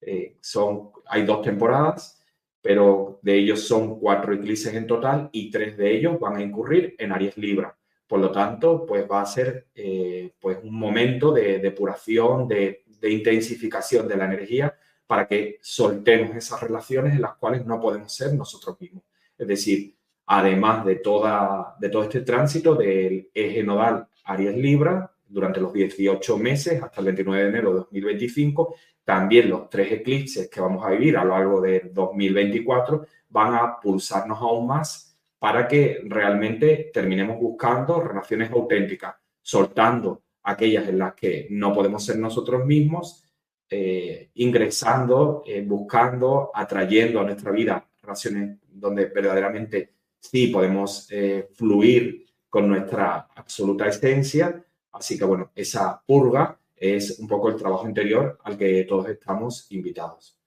eh, 0.00 0.36
son, 0.40 0.90
hay 1.06 1.24
dos 1.24 1.42
temporadas, 1.42 2.22
pero 2.60 3.18
de 3.22 3.34
ellos 3.34 3.62
son 3.62 3.98
cuatro 3.98 4.34
eclipses 4.34 4.74
en 4.74 4.86
total 4.86 5.28
y 5.32 5.50
tres 5.50 5.76
de 5.76 5.96
ellos 5.96 6.18
van 6.18 6.36
a 6.36 6.42
incurrir 6.42 6.94
en 6.98 7.12
Aries 7.12 7.36
Libra. 7.36 7.76
Por 8.06 8.20
lo 8.20 8.32
tanto, 8.32 8.86
pues 8.86 9.06
va 9.10 9.20
a 9.20 9.26
ser 9.26 9.68
eh, 9.74 10.32
pues 10.40 10.58
un 10.62 10.74
momento 10.74 11.32
de 11.32 11.58
depuración, 11.58 12.48
de, 12.48 12.84
intensificación 13.02 14.08
de 14.08 14.16
la 14.16 14.24
energía 14.24 14.74
para 15.06 15.26
que 15.28 15.58
soltemos 15.62 16.34
esas 16.34 16.60
relaciones 16.60 17.14
en 17.14 17.22
las 17.22 17.36
cuales 17.36 17.64
no 17.64 17.80
podemos 17.80 18.12
ser 18.12 18.34
nosotros 18.34 18.80
mismos. 18.80 19.04
Es 19.36 19.46
decir, 19.46 19.94
además 20.26 20.84
de, 20.84 20.96
toda, 20.96 21.76
de 21.78 21.88
todo 21.90 22.02
este 22.02 22.22
tránsito 22.22 22.74
del 22.74 23.30
eje 23.32 23.62
nodal 23.62 24.08
Aries 24.24 24.56
Libra 24.56 25.12
durante 25.28 25.60
los 25.60 25.72
18 25.72 26.38
meses 26.38 26.82
hasta 26.82 27.00
el 27.00 27.06
29 27.06 27.42
de 27.42 27.48
enero 27.48 27.70
de 27.70 27.76
2025, 27.76 28.74
también 29.04 29.48
los 29.50 29.68
tres 29.68 29.92
eclipses 29.92 30.48
que 30.48 30.60
vamos 30.60 30.84
a 30.84 30.90
vivir 30.90 31.16
a 31.16 31.24
lo 31.24 31.30
largo 31.30 31.60
de 31.60 31.90
2024 31.92 33.06
van 33.28 33.54
a 33.54 33.80
pulsarnos 33.80 34.38
aún 34.40 34.66
más 34.66 35.16
para 35.38 35.68
que 35.68 36.00
realmente 36.04 36.90
terminemos 36.92 37.38
buscando 37.38 38.00
relaciones 38.00 38.50
auténticas, 38.50 39.14
soltando 39.40 40.24
aquellas 40.42 40.88
en 40.88 40.98
las 40.98 41.14
que 41.14 41.46
no 41.50 41.72
podemos 41.72 42.04
ser 42.04 42.18
nosotros 42.18 42.64
mismos, 42.64 43.24
eh, 43.70 44.30
ingresando, 44.34 45.42
eh, 45.46 45.62
buscando, 45.62 46.50
atrayendo 46.54 47.20
a 47.20 47.24
nuestra 47.24 47.52
vida 47.52 47.86
relaciones 48.02 48.58
donde 48.66 49.06
verdaderamente 49.06 49.92
sí 50.18 50.48
podemos 50.48 51.06
eh, 51.10 51.48
fluir 51.52 52.24
con 52.48 52.68
nuestra 52.68 53.28
absoluta 53.34 53.86
esencia. 53.86 54.64
Así 54.92 55.18
que 55.18 55.24
bueno, 55.24 55.50
esa 55.54 56.02
purga 56.06 56.58
es 56.76 57.18
un 57.18 57.28
poco 57.28 57.48
el 57.48 57.56
trabajo 57.56 57.88
interior 57.88 58.38
al 58.44 58.56
que 58.56 58.84
todos 58.84 59.08
estamos 59.08 59.66
invitados. 59.70 60.38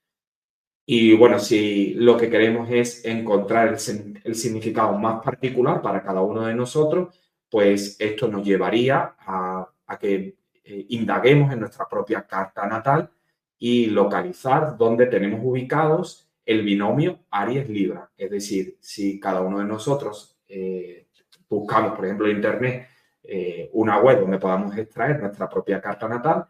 Y 0.86 1.16
bueno, 1.16 1.40
si 1.40 1.94
lo 1.94 2.18
que 2.18 2.30
queremos 2.30 2.70
es 2.70 3.06
encontrar 3.06 3.70
el, 3.70 4.36
significado 4.36 4.98
más 4.98 5.24
particular 5.24 5.82
para 5.82 6.04
cada 6.04 6.22
uno 6.22 6.46
de 6.46 6.56
nosotros, 6.56 7.16
pues 7.50 7.96
esto 8.00 8.28
nos 8.28 8.46
llevaría 8.46 9.16
a, 9.20 9.70
que 10.00 10.38
eh, 10.64 10.86
indaguemos 10.90 11.52
en 11.54 11.60
nuestra 11.60 11.88
propia 11.88 12.26
carta 12.26 12.66
natal 12.66 13.10
y 13.58 13.88
localizar 13.88 14.76
dónde 14.78 15.06
tenemos 15.06 15.42
ubicados 15.44 16.30
el 16.46 16.64
binomio 16.64 17.20
Aries-Libra. 17.30 18.12
Es 18.18 18.32
decir, 18.32 18.78
si 18.80 19.20
cada 19.20 19.42
uno 19.42 19.60
de 19.60 19.66
nosotros 19.66 20.40
eh, 20.48 21.08
buscamos, 21.48 21.96
por 21.96 22.06
ejemplo, 22.06 22.28
en 22.28 22.38
Internet, 22.38 22.88
eh, 23.24 23.70
una 23.74 24.00
web 24.00 24.22
donde 24.22 24.40
podamos 24.40 24.76
extraer 24.78 25.20
nuestra 25.20 25.48
propia 25.50 25.82
carta 25.82 26.08
natal, 26.08 26.46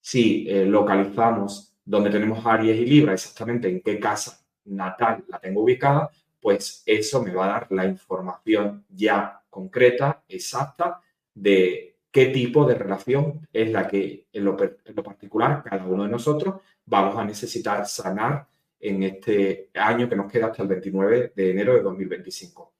si 0.00 0.48
eh, 0.48 0.64
localizamos 0.64 1.74
donde 1.84 2.10
tenemos 2.10 2.44
Aries 2.44 2.78
y 2.78 2.86
Libra, 2.86 3.12
exactamente 3.12 3.68
en 3.68 3.80
qué 3.80 3.98
casa 3.98 4.40
natal 4.64 5.24
la 5.28 5.38
tengo 5.38 5.62
ubicada, 5.62 6.10
pues 6.40 6.82
eso 6.86 7.22
me 7.22 7.32
va 7.32 7.46
a 7.46 7.48
dar 7.48 7.66
la 7.70 7.86
información 7.86 8.84
ya 8.88 9.42
concreta, 9.50 10.22
exacta, 10.28 11.00
de 11.34 11.96
qué 12.10 12.26
tipo 12.26 12.64
de 12.64 12.74
relación 12.74 13.46
es 13.52 13.70
la 13.70 13.88
que 13.88 14.26
en 14.32 14.44
lo, 14.44 14.56
en 14.62 14.94
lo 14.94 15.02
particular 15.02 15.62
cada 15.64 15.84
uno 15.84 16.04
de 16.04 16.10
nosotros 16.10 16.56
vamos 16.86 17.16
a 17.16 17.24
necesitar 17.24 17.86
sanar 17.86 18.46
en 18.78 19.02
este 19.02 19.70
año 19.74 20.08
que 20.08 20.16
nos 20.16 20.30
queda 20.30 20.46
hasta 20.46 20.62
el 20.62 20.68
29 20.68 21.32
de 21.34 21.50
enero 21.50 21.74
de 21.74 21.82
2025 21.82 22.73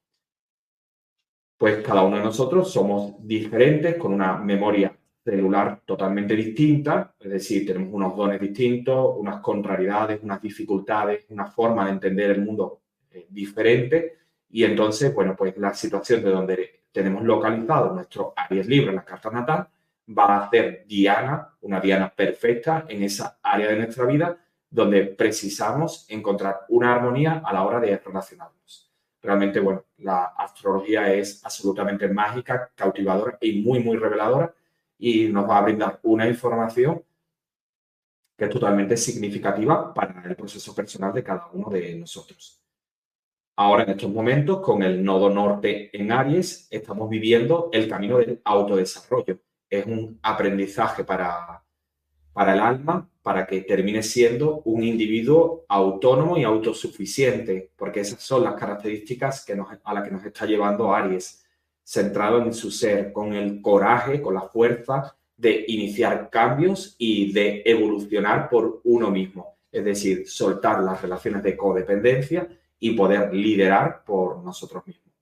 pues 1.57 1.83
cada 1.83 2.03
uno 2.03 2.17
de 2.17 2.25
nosotros 2.25 2.73
somos 2.73 3.15
diferentes, 3.27 3.97
con 3.97 4.13
una 4.13 4.37
memoria 4.39 4.97
celular 5.25 5.81
totalmente 5.87 6.37
distinta, 6.37 7.15
es 7.19 7.31
decir, 7.31 7.67
tenemos 7.67 7.95
unos 7.95 8.15
dones 8.15 8.41
distintos, 8.41 9.15
unas 9.17 9.41
contrariedades, 9.41 10.21
unas 10.23 10.43
dificultades, 10.43 11.25
una 11.31 11.47
forma 11.47 11.87
de 11.87 11.93
entender 11.93 12.33
el 12.33 12.43
mundo 12.43 12.83
eh, 13.11 13.27
diferente. 13.31 14.19
Y 14.51 14.65
entonces, 14.65 15.15
bueno, 15.15 15.35
pues 15.35 15.57
la 15.57 15.73
situación 15.73 16.23
de 16.23 16.31
donde 16.31 16.85
tenemos 16.93 17.25
localizado 17.25 17.95
nuestro 17.95 18.35
Aries 18.37 18.67
libre 18.69 18.91
en 18.91 18.97
la 18.97 19.05
carta 19.05 19.31
natal 19.31 19.67
va 20.17 20.27
a 20.27 20.45
hacer 20.47 20.85
Diana, 20.87 21.57
una 21.63 21.81
Diana 21.81 22.13
perfecta 22.15 22.85
en 22.89 23.03
esa 23.03 23.39
área 23.43 23.69
de 23.69 23.77
nuestra 23.77 24.05
vida 24.05 24.37
donde 24.69 25.05
precisamos 25.07 26.05
encontrar 26.11 26.67
una 26.69 26.95
armonía 26.95 27.43
a 27.45 27.53
la 27.53 27.63
hora 27.63 27.81
de 27.81 27.97
relacionarnos 27.97 28.84
realmente, 29.25 29.59
bueno, 29.59 29.85
la 29.99 30.27
astrología 30.37 31.13
es 31.13 31.45
absolutamente 31.45 32.07
mágica, 32.09 32.71
cautivadora 32.75 33.39
y 33.41 33.63
muy, 33.63 33.81
muy 33.81 33.97
reveladora 33.97 34.55
y 34.99 35.29
nos 35.29 35.49
va 35.49 35.59
a 35.59 35.63
brindar 35.63 35.99
una 36.03 36.29
información 36.29 37.03
que 38.37 38.45
es 38.45 38.51
totalmente 38.51 38.97
significativa 38.97 39.95
para 39.95 40.23
el 40.25 40.37
proceso 40.37 40.75
personal 40.75 41.13
de 41.15 41.23
cada 41.25 41.49
uno 41.53 41.71
de 41.71 41.95
nosotros. 41.95 42.61
Ahora, 43.57 43.85
en 43.85 43.91
estos 43.91 44.11
momentos, 44.11 44.61
con 44.61 44.83
el 44.83 45.03
nodo 45.03 45.31
norte 45.31 45.97
en 45.97 46.13
Aries, 46.13 46.67
estamos 46.71 47.09
viviendo 47.09 47.71
el 47.73 47.89
camino 47.89 48.19
del 48.19 48.43
autodesarrollo. 48.45 49.39
Es 49.71 49.87
un 49.87 50.19
aprendizaje 50.23 51.05
para, 51.05 51.64
para 52.35 52.53
el 52.53 52.61
alma, 52.61 53.09
para 53.23 53.47
que 53.47 53.63
termine 53.63 54.03
siendo 54.03 54.61
un 54.67 54.85
individuo 54.85 55.65
autónomo 55.69 56.37
y 56.37 56.43
autosuficiente, 56.43 57.71
porque 57.77 58.01
esas 58.01 58.23
son 58.23 58.45
las 58.45 58.55
características 58.55 59.47
a 59.85 59.95
las 59.95 60.05
que 60.05 60.11
nos 60.11 60.25
está 60.25 60.45
llevando 60.45 60.93
Aries, 60.93 61.43
centrado 61.83 62.43
en 62.43 62.53
su 62.53 62.71
ser, 62.71 63.13
con 63.13 63.33
el 63.33 63.63
coraje, 63.63 64.21
con 64.21 64.35
la 64.35 64.43
fuerza 64.43 65.17
de 65.37 65.65
iniciar 65.69 66.29
cambios 66.29 66.97
y 66.99 67.33
de 67.33 67.63
evolucionar 67.65 68.49
por 68.49 68.81
uno 68.85 69.11
mismo, 69.11 69.57
es 69.71 69.85
decir, 69.85 70.29
soltar 70.29 70.83
las 70.83 71.01
relaciones 71.01 71.43
de 71.43 71.57
codependencia 71.57 72.49
y 72.79 72.91
poder 72.91 73.33
liderar 73.33 74.03
por 74.05 74.43
nosotros 74.43 74.87
mismos. 74.87 75.14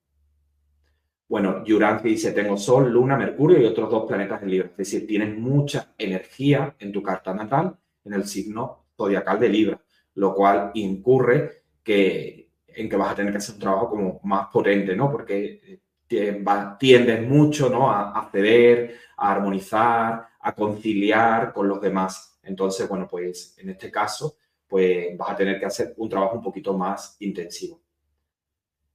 Bueno, 1.32 1.64
Yuranci 1.64 2.10
dice, 2.10 2.32
tengo 2.32 2.58
Sol, 2.58 2.92
Luna, 2.92 3.16
Mercurio 3.16 3.58
y 3.58 3.64
otros 3.64 3.90
dos 3.90 4.04
planetas 4.06 4.42
en 4.42 4.50
Libra. 4.50 4.68
Es 4.68 4.76
decir, 4.76 5.06
tienes 5.06 5.34
mucha 5.34 5.94
energía 5.96 6.76
en 6.78 6.92
tu 6.92 7.02
carta 7.02 7.32
natal 7.32 7.74
en 8.04 8.12
el 8.12 8.26
signo 8.26 8.88
zodiacal 8.94 9.40
de 9.40 9.48
Libra, 9.48 9.82
lo 10.16 10.34
cual 10.34 10.72
incurre 10.74 11.62
que, 11.82 12.50
en 12.66 12.86
que 12.86 12.96
vas 12.96 13.12
a 13.12 13.14
tener 13.14 13.32
que 13.32 13.38
hacer 13.38 13.54
un 13.54 13.60
trabajo 13.62 13.88
como 13.88 14.20
más 14.24 14.48
potente, 14.48 14.94
¿no? 14.94 15.10
Porque 15.10 15.80
eh, 16.10 16.44
tiendes 16.78 17.26
mucho, 17.26 17.70
¿no? 17.70 17.90
A 17.90 18.28
ceder, 18.30 18.98
a 19.16 19.32
armonizar, 19.32 20.28
a 20.38 20.54
conciliar 20.54 21.54
con 21.54 21.66
los 21.66 21.80
demás. 21.80 22.38
Entonces, 22.42 22.86
bueno, 22.86 23.08
pues 23.08 23.56
en 23.56 23.70
este 23.70 23.90
caso, 23.90 24.36
pues 24.68 25.16
vas 25.16 25.30
a 25.30 25.36
tener 25.36 25.58
que 25.58 25.64
hacer 25.64 25.94
un 25.96 26.10
trabajo 26.10 26.36
un 26.36 26.42
poquito 26.42 26.76
más 26.76 27.16
intensivo. 27.20 27.81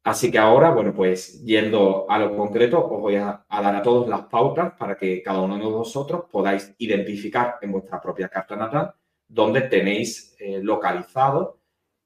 Así 0.07 0.31
que 0.31 0.37
ahora, 0.37 0.69
bueno, 0.71 0.93
pues 0.93 1.43
yendo 1.43 2.05
a 2.09 2.17
lo 2.17 2.33
concreto, 2.33 2.79
os 2.79 3.01
voy 3.01 3.17
a, 3.17 3.45
dar 3.49 3.75
a 3.75 3.81
todos 3.81 4.07
las 4.07 4.21
pautas 4.27 4.71
para 4.79 4.95
que 4.95 5.21
cada 5.21 5.41
uno 5.41 5.57
de 5.57 5.65
vosotros 5.65 6.27
podáis 6.31 6.73
identificar 6.77 7.55
en 7.61 7.73
vuestra 7.73 7.99
propia 7.99 8.29
carta 8.29 8.55
natal 8.55 8.93
dónde 9.27 9.63
tenéis 9.63 10.33
eh, 10.39 10.61
localizado 10.63 11.59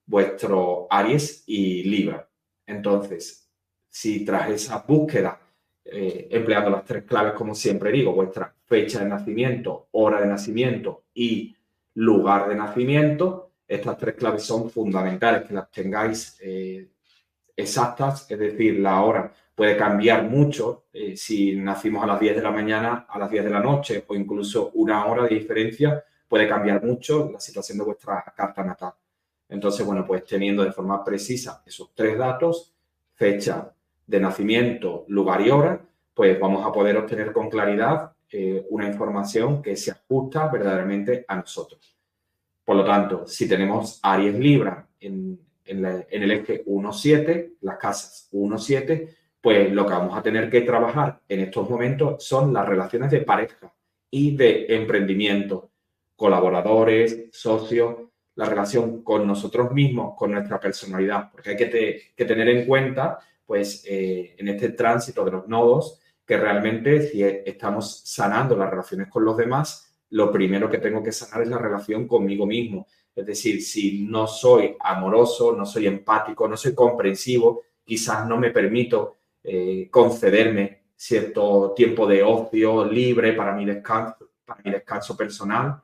vuestro 0.03 0.87
Aries 0.89 1.43
y 1.45 1.83
Libra. 1.83 2.27
Entonces, 2.65 3.47
si 3.87 4.25
tras 4.25 4.49
esa 4.49 4.83
búsqueda, 4.87 5.39
eh, 5.85 6.27
empleando 6.31 6.71
las 6.71 6.85
tres 6.85 7.03
claves, 7.03 7.33
como 7.33 7.53
siempre 7.53 7.91
digo, 7.91 8.13
vuestra 8.13 8.51
fecha 8.65 9.03
de 9.03 9.09
nacimiento, 9.09 9.89
hora 9.91 10.19
de 10.21 10.25
nacimiento 10.25 11.03
y 11.13 11.55
lugar 11.93 12.49
de 12.49 12.55
nacimiento, 12.55 13.51
estas 13.67 13.95
tres 13.99 14.15
claves 14.15 14.41
son 14.41 14.71
fundamentales 14.71 15.43
que 15.43 15.53
las 15.53 15.69
tengáis 15.69 16.39
eh, 16.41 16.89
exactas, 17.55 18.29
es 18.29 18.39
decir, 18.39 18.79
la 18.79 19.01
hora 19.01 19.31
puede 19.55 19.77
cambiar 19.77 20.23
mucho 20.23 20.85
eh, 20.91 21.15
si 21.15 21.55
nacimos 21.55 22.03
a 22.03 22.07
las 22.07 22.19
10 22.19 22.37
de 22.37 22.41
la 22.41 22.51
mañana, 22.51 23.05
a 23.07 23.19
las 23.19 23.29
10 23.29 23.43
de 23.43 23.49
la 23.49 23.59
noche 23.59 24.05
o 24.07 24.15
incluso 24.15 24.71
una 24.73 25.05
hora 25.05 25.23
de 25.23 25.35
diferencia, 25.35 26.03
puede 26.27 26.47
cambiar 26.47 26.83
mucho 26.83 27.29
la 27.31 27.39
situación 27.39 27.77
de 27.77 27.83
vuestra 27.83 28.23
carta 28.35 28.63
natal. 28.63 28.93
Entonces, 29.49 29.85
bueno, 29.85 30.05
pues 30.05 30.23
teniendo 30.25 30.63
de 30.63 30.71
forma 30.71 31.03
precisa 31.03 31.61
esos 31.65 31.93
tres 31.93 32.17
datos, 32.17 32.73
fecha 33.13 33.71
de 34.07 34.19
nacimiento, 34.19 35.05
lugar 35.09 35.41
y 35.41 35.49
hora, 35.49 35.81
pues 36.13 36.39
vamos 36.39 36.65
a 36.65 36.71
poder 36.71 36.97
obtener 36.97 37.31
con 37.31 37.49
claridad 37.49 38.13
eh, 38.31 38.65
una 38.69 38.87
información 38.87 39.61
que 39.61 39.75
se 39.75 39.91
ajusta 39.91 40.47
verdaderamente 40.47 41.25
a 41.27 41.35
nosotros. 41.35 41.97
Por 42.63 42.77
lo 42.77 42.85
tanto, 42.85 43.27
si 43.27 43.47
tenemos 43.47 43.99
Aries 44.01 44.35
Libra 44.35 44.87
en, 44.99 45.39
en, 45.65 45.85
el 46.09 46.31
eje 46.31 46.63
1-7, 46.65 47.53
las 47.61 47.77
casas 47.77 48.29
1-7, 48.31 49.09
pues 49.39 49.71
lo 49.71 49.85
que 49.85 49.93
vamos 49.93 50.17
a 50.17 50.21
tener 50.21 50.49
que 50.49 50.61
trabajar 50.61 51.21
en 51.27 51.41
estos 51.41 51.69
momentos 51.69 52.23
son 52.23 52.53
las 52.53 52.67
relaciones 52.67 53.09
de 53.11 53.21
pareja 53.21 53.73
y 54.09 54.35
de 54.35 54.65
emprendimiento, 54.69 55.71
colaboradores, 56.15 57.29
socios, 57.31 57.95
la 58.35 58.45
relación 58.45 59.03
con 59.03 59.27
nosotros 59.27 59.71
mismos, 59.71 60.15
con 60.15 60.31
nuestra 60.31 60.59
personalidad, 60.59 61.31
porque 61.31 61.51
hay 61.51 61.57
que, 61.57 62.25
tener 62.25 62.49
en 62.49 62.65
cuenta, 62.65 63.19
pues, 63.45 63.83
eh, 63.87 64.35
en 64.37 64.47
este 64.47 64.69
tránsito 64.69 65.25
de 65.25 65.31
los 65.31 65.47
nodos, 65.47 65.99
que 66.25 66.37
realmente 66.37 67.01
si 67.01 67.23
estamos 67.23 68.03
sanando 68.05 68.55
las 68.55 68.69
relaciones 68.69 69.09
con 69.09 69.25
los 69.25 69.35
demás, 69.35 69.91
lo 70.11 70.31
primero 70.31 70.69
que 70.69 70.77
tengo 70.77 71.03
que 71.03 71.11
sanar 71.11 71.41
es 71.41 71.49
la 71.49 71.57
relación 71.57 72.07
conmigo 72.07 72.45
mismo. 72.45 72.87
Es 73.15 73.25
decir, 73.25 73.61
si 73.61 74.03
no 74.03 74.27
soy 74.27 74.75
amoroso, 74.79 75.55
no 75.55 75.65
soy 75.65 75.87
empático, 75.87 76.47
no 76.47 76.55
soy 76.55 76.73
comprensivo, 76.73 77.63
quizás 77.83 78.27
no 78.27 78.37
me 78.37 78.51
permito 78.51 79.17
eh, 79.43 79.89
concederme 79.91 80.83
cierto 80.95 81.73
tiempo 81.75 82.07
de 82.07 82.23
ocio 82.23 82.85
libre 82.85 83.33
para 83.33 83.53
mi 83.53 83.65
descanso, 83.65 84.29
para 84.45 84.61
mi 84.63 84.71
descanso 84.71 85.17
personal, 85.17 85.81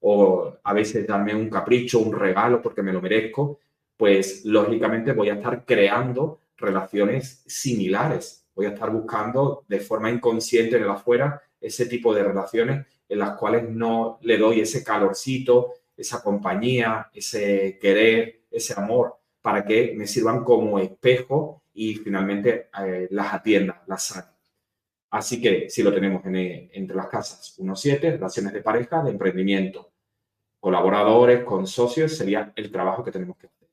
o 0.00 0.54
a 0.62 0.72
veces 0.72 1.06
darme 1.06 1.34
un 1.34 1.50
capricho, 1.50 1.98
un 1.98 2.12
regalo 2.12 2.62
porque 2.62 2.82
me 2.82 2.92
lo 2.92 3.02
merezco, 3.02 3.58
pues 3.96 4.44
lógicamente 4.44 5.12
voy 5.12 5.28
a 5.28 5.34
estar 5.34 5.64
creando 5.66 6.40
relaciones 6.56 7.42
similares. 7.46 8.46
Voy 8.54 8.66
a 8.66 8.70
estar 8.70 8.90
buscando 8.90 9.64
de 9.68 9.80
forma 9.80 10.10
inconsciente 10.10 10.76
en 10.76 10.84
el 10.84 10.90
afuera 10.90 11.42
ese 11.60 11.86
tipo 11.86 12.14
de 12.14 12.22
relaciones 12.22 12.86
en 13.08 13.18
las 13.18 13.36
cuales 13.36 13.68
no 13.68 14.18
le 14.22 14.38
doy 14.38 14.60
ese 14.60 14.84
calorcito, 14.84 15.74
esa 16.00 16.22
compañía, 16.22 17.10
ese 17.12 17.78
querer, 17.80 18.42
ese 18.50 18.74
amor, 18.76 19.16
para 19.42 19.64
que 19.64 19.94
me 19.96 20.06
sirvan 20.06 20.44
como 20.44 20.78
espejo 20.78 21.62
y 21.72 21.94
finalmente 21.94 22.68
eh, 22.84 23.08
las 23.10 23.34
atienda, 23.34 23.82
las 23.86 24.02
sanen. 24.04 24.30
Así 25.10 25.40
que 25.40 25.68
si 25.68 25.82
lo 25.82 25.92
tenemos 25.92 26.22
entre 26.24 26.96
las 26.96 27.08
casas 27.08 27.58
1-7, 27.58 28.00
relaciones 28.12 28.52
de 28.52 28.62
pareja, 28.62 29.02
de 29.02 29.10
emprendimiento, 29.10 29.92
colaboradores, 30.60 31.42
con 31.44 31.66
socios, 31.66 32.16
sería 32.16 32.52
el 32.54 32.70
trabajo 32.70 33.02
que 33.02 33.10
tenemos 33.10 33.36
que 33.36 33.48
hacer. 33.48 33.68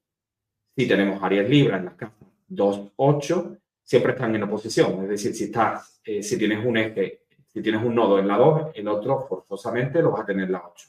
Si 0.76 0.88
tenemos 0.88 1.22
áreas 1.22 1.48
libres 1.50 1.78
en 1.78 1.86
las 1.86 1.96
casas 1.96 2.18
2-8, 2.50 3.60
siempre 3.84 4.14
están 4.14 4.36
en 4.36 4.44
oposición. 4.44 5.04
Es 5.04 5.10
decir, 5.10 5.36
si, 5.36 5.46
estás, 5.46 6.02
eh, 6.04 6.24
si 6.24 6.38
tienes 6.38 6.66
un 6.66 6.78
eje, 6.78 7.26
si 7.46 7.62
tienes 7.62 7.84
un 7.84 7.94
nodo 7.94 8.20
en 8.20 8.28
la 8.28 8.38
2, 8.38 8.72
el 8.76 8.88
otro 8.88 9.28
forzosamente 9.28 10.02
lo 10.02 10.12
vas 10.12 10.22
a 10.22 10.26
tener 10.26 10.46
en 10.46 10.52
la 10.54 10.64
8. 10.66 10.88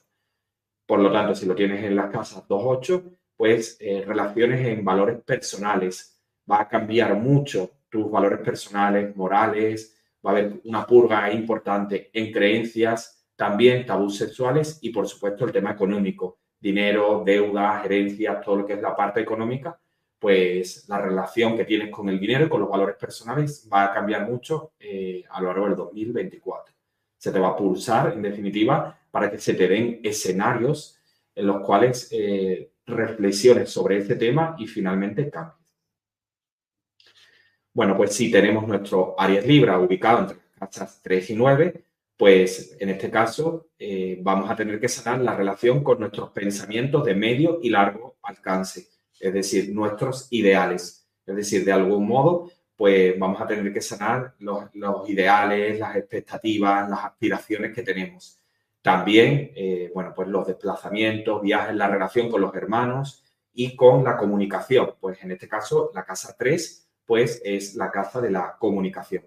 Por 0.89 1.01
lo 1.01 1.13
tanto, 1.13 1.35
si 1.35 1.45
lo 1.45 1.55
tienes 1.55 1.85
en 1.85 1.95
las 1.95 2.11
casas 2.11 2.49
2-8, 2.49 3.03
pues 3.37 3.77
eh, 3.79 4.03
relaciones 4.07 4.67
en 4.67 4.83
valores 4.83 5.21
personales. 5.21 6.19
Va 6.51 6.63
a 6.63 6.69
cambiar 6.69 7.15
mucho 7.15 7.73
tus 7.91 8.11
valores 8.11 8.41
personales, 8.41 9.15
morales, 9.15 9.95
va 10.25 10.31
a 10.31 10.33
haber 10.33 10.61
una 10.65 10.87
purga 10.87 11.31
importante 11.31 12.09
en 12.15 12.33
creencias, 12.33 13.29
también 13.37 13.85
tabús 13.85 14.17
sexuales 14.17 14.79
y, 14.81 14.89
por 14.89 15.07
supuesto, 15.07 15.45
el 15.45 15.53
tema 15.53 15.73
económico, 15.73 16.39
dinero, 16.59 17.23
deuda, 17.23 17.83
herencias, 17.85 18.41
todo 18.41 18.57
lo 18.57 18.67
que 18.67 18.73
es 18.73 18.81
la 18.81 18.97
parte 18.97 19.21
económica, 19.21 19.79
pues 20.19 20.89
la 20.89 21.03
relación 21.03 21.55
que 21.55 21.67
tienes 21.67 21.91
con 21.91 22.09
el 22.09 22.19
dinero 22.19 22.47
y 22.47 22.49
con 22.49 22.63
los 22.63 22.71
valores 22.71 22.97
personales 22.97 23.69
va 23.71 23.85
a 23.85 23.93
cambiar 23.93 24.27
mucho 24.27 24.73
eh, 24.81 25.23
a 25.29 25.39
lo 25.43 25.49
largo 25.49 25.67
del 25.67 25.77
2024. 25.77 26.75
Se 27.19 27.31
te 27.31 27.39
va 27.39 27.49
a 27.49 27.57
pulsar, 27.57 28.15
en 28.15 28.23
definitiva, 28.23 28.98
para 29.11 29.31
que 29.31 29.39
se 29.39 29.55
te 29.55 29.69
den 29.69 30.01
escenarios 30.03 30.99
en 31.35 31.47
los 31.47 31.65
cuales 31.65 32.09
eh, 32.11 32.71
reflexiones 32.87 33.71
sobre 33.71 33.99
este 33.99 34.17
tema 34.17 34.57
y 34.59 34.67
finalmente 34.67 35.31
cambies. 35.31 35.59
Bueno, 37.73 37.97
pues 37.97 38.13
si 38.15 38.31
tenemos 38.31 38.67
nuestro 38.67 39.15
Aries 39.19 39.47
Libra 39.47 39.79
ubicado 39.79 40.21
entre 40.21 40.39
casas 40.59 41.01
3 41.03 41.31
y 41.31 41.35
9, 41.37 41.85
pues 42.17 42.77
en 42.81 42.89
este 42.89 43.11
caso 43.11 43.69
eh, 43.79 44.19
vamos 44.21 44.51
a 44.51 44.57
tener 44.57 44.81
que 44.81 44.89
sanar 44.89 45.21
la 45.21 45.37
relación 45.37 45.85
con 45.85 46.01
nuestros 46.01 46.31
pensamientos 46.31 47.05
de 47.05 47.15
medio 47.15 47.61
y 47.63 47.71
largo 47.71 48.17
alcance, 48.23 48.89
es 49.21 49.33
decir, 49.33 49.73
nuestros 49.73 50.27
ideales. 50.31 51.07
Es 51.25 51.37
decir, 51.37 51.65
de 51.65 51.71
algún 51.73 52.09
modo, 52.09 52.51
pues 52.75 53.17
vamos 53.19 53.41
a 53.41 53.47
tener 53.47 53.73
que 53.73 53.81
sanar 53.81 54.35
los, 54.39 54.65
ideales, 55.09 55.79
las 55.79 55.95
expectativas, 55.97 56.89
las 56.91 57.05
aspiraciones 57.05 57.75
que 57.75 57.83
tenemos. 57.83 58.38
También, 58.89 59.53
eh, 59.55 59.91
bueno, 59.93 60.15
pues 60.17 60.29
los 60.29 60.47
desplazamientos, 60.47 61.43
viajes, 61.43 61.77
la 61.77 61.89
relación 61.89 62.31
con 62.31 62.41
los 62.41 62.55
hermanos 62.55 63.23
y 63.53 63.77
con 63.77 64.03
la 64.03 64.17
comunicación. 64.17 64.95
Pues 64.99 65.23
en 65.23 65.31
este 65.31 65.47
caso, 65.47 65.91
la 65.95 66.07
casa 66.07 66.35
3 66.39 66.89
pues 67.05 67.43
es 67.45 67.75
la 67.75 67.91
casa 67.91 68.23
de 68.23 68.31
la 68.31 68.57
comunicación. 68.59 69.25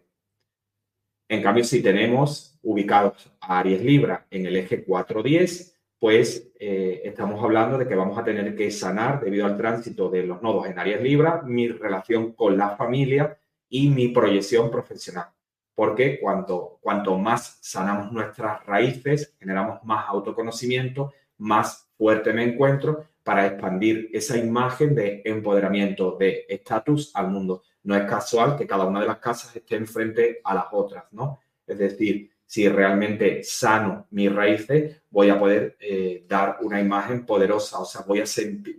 En 1.30 1.44
cambio, 1.44 1.64
si 1.64 1.84
tenemos 1.84 2.58
ubicados 2.64 3.32
a 3.40 3.60
Aries 3.60 3.84
Libra 3.84 4.26
en 4.32 4.48
el 4.48 4.56
eje 4.56 4.84
410, 4.84 5.78
pues 6.00 6.52
eh, 6.60 7.02
estamos 7.04 7.44
hablando 7.44 7.78
de 7.78 7.88
que 7.88 7.94
vamos 7.94 8.18
a 8.18 8.24
tener 8.24 8.56
que 8.56 8.72
sanar 8.72 9.24
debido 9.24 9.46
al 9.46 9.58
tránsito 9.58 10.10
de 10.10 10.24
los 10.24 10.42
nodos 10.42 10.66
en 10.66 10.80
Aries 10.80 11.04
Libra 11.04 11.44
mi 11.44 11.68
relación 11.68 12.34
con 12.34 12.58
la 12.58 12.76
familia 12.76 13.38
y 13.70 13.90
mi 13.90 14.08
proyección 14.08 14.72
profesional. 14.72 15.28
Porque 15.76 16.20
cuanto, 16.20 16.80
cuanto 16.82 17.18
más 17.18 17.58
sanamos 17.62 18.12
nuestras 18.12 18.66
raíces, 18.66 19.36
generamos 19.40 19.84
más 19.84 20.06
autoconocimiento, 20.08 21.14
más 21.38 21.90
fuerte 21.98 22.34
me 22.34 22.44
encuentro 22.44 23.06
para 23.24 23.46
expandir 23.46 24.10
esa 24.14 24.38
imagen 24.38 24.96
de 24.96 25.22
empoderamiento, 25.26 26.18
de 26.18 26.46
estatus 26.50 27.12
al 27.16 27.30
mundo. 27.30 27.64
No 27.84 27.96
es 27.96 28.04
casual 28.04 28.58
que 28.58 28.68
cada 28.68 28.86
una 28.86 29.02
de 29.02 29.08
las 29.08 29.20
casas 29.20 29.56
esté 29.56 29.76
enfrente 29.76 30.42
a 30.44 30.54
las 30.54 30.66
otras, 30.72 31.06
¿no? 31.12 31.40
Es 31.66 31.78
decir, 31.78 32.32
si 32.46 32.68
realmente 32.68 33.44
sano 33.44 34.08
mis 34.12 34.30
raíces, 34.30 35.02
voy 35.10 35.30
a 35.30 35.40
poder 35.40 35.78
eh, 35.80 36.26
dar 36.28 36.58
una 36.62 36.82
imagen 36.82 37.26
poderosa, 37.26 37.80
o 37.80 37.86
sea, 37.86 38.02
voy 38.02 38.20
a, 38.20 38.26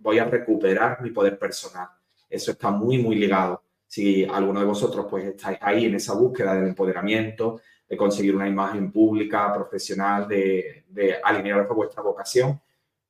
voy 0.01 0.19
a 0.19 0.25
recuperar 0.25 1.01
mi 1.01 1.11
poder 1.11 1.39
personal. 1.39 1.89
Eso 2.29 2.51
está 2.51 2.71
muy, 2.71 2.99
muy 2.99 3.17
ligado. 3.17 3.63
Si 3.93 4.25
alguno 4.25 4.61
de 4.61 4.65
vosotros 4.65 5.05
pues 5.11 5.23
estáis 5.27 5.59
ahí 5.61 5.85
en 5.85 5.97
esa 5.97 6.15
búsqueda 6.15 6.55
del 6.55 6.69
empoderamiento, 6.69 7.61
de 7.87 7.95
conseguir 7.95 8.35
una 8.35 8.49
imagen 8.49 8.91
pública, 8.91 9.53
profesional, 9.53 10.27
de, 10.27 10.87
de 10.89 11.17
alinear 11.23 11.67
con 11.67 11.77
vuestra 11.77 12.03
vocación, 12.03 12.59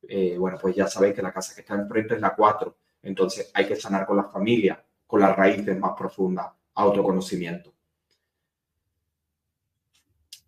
eh, 0.05 0.35
bueno, 0.37 0.57
pues 0.61 0.75
ya 0.75 0.85
sabéis 0.87 1.15
que 1.15 1.21
la 1.21 1.31
casa 1.31 1.55
que 1.55 1.61
está 1.61 1.75
enfrente 1.75 2.15
es 2.15 2.19
la 2.19 2.35
4. 2.35 2.75
Entonces 3.03 3.49
hay 3.53 3.65
que 3.65 3.77
sanar 3.77 4.05
con 4.05 4.17
la 4.17 4.25
familia, 4.25 4.83
con 5.07 5.21
las 5.21 5.33
raíces 5.33 5.79
más 5.79 5.93
profundas, 5.97 6.47
autoconocimiento. 6.73 7.73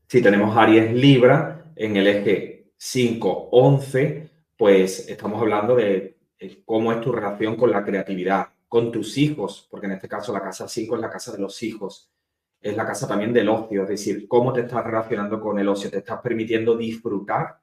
Si 0.10 0.21
tenemos 0.21 0.58
Aries 0.58 0.93
Libra 0.93 1.71
en 1.78 1.95
el 1.95 2.08
eje 2.08 2.74
5-11, 2.78 4.30
pues 4.58 5.08
estamos 5.08 5.41
hablando 5.41 5.78
de 5.78 6.17
cómo 6.65 6.91
es 6.91 7.00
tu 7.00 7.13
relación 7.13 7.56
con 7.56 7.71
la 7.71 7.86
creatividad, 7.86 8.50
con 8.75 8.91
tus 8.91 9.17
hijos, 9.17 9.69
porque 9.71 9.85
en 9.85 9.93
este 9.93 10.09
caso 10.09 10.33
la 10.33 10.41
casa 10.41 10.67
5 10.67 10.95
es 10.95 11.01
la 11.01 11.09
casa 11.09 11.31
de 11.31 11.38
los 11.38 11.63
hijos, 11.63 12.11
es 12.59 12.75
la 12.75 12.85
casa 12.85 13.07
también 13.07 13.31
del 13.31 13.47
ocio, 13.47 13.83
es 13.83 13.88
decir, 13.88 14.27
cómo 14.27 14.51
te 14.51 14.61
estás 14.63 14.83
relacionando 14.83 15.39
con 15.39 15.57
el 15.57 15.69
ocio, 15.69 15.89
te 15.89 15.99
estás 15.99 16.19
permitiendo 16.19 16.75
disfrutar, 16.75 17.57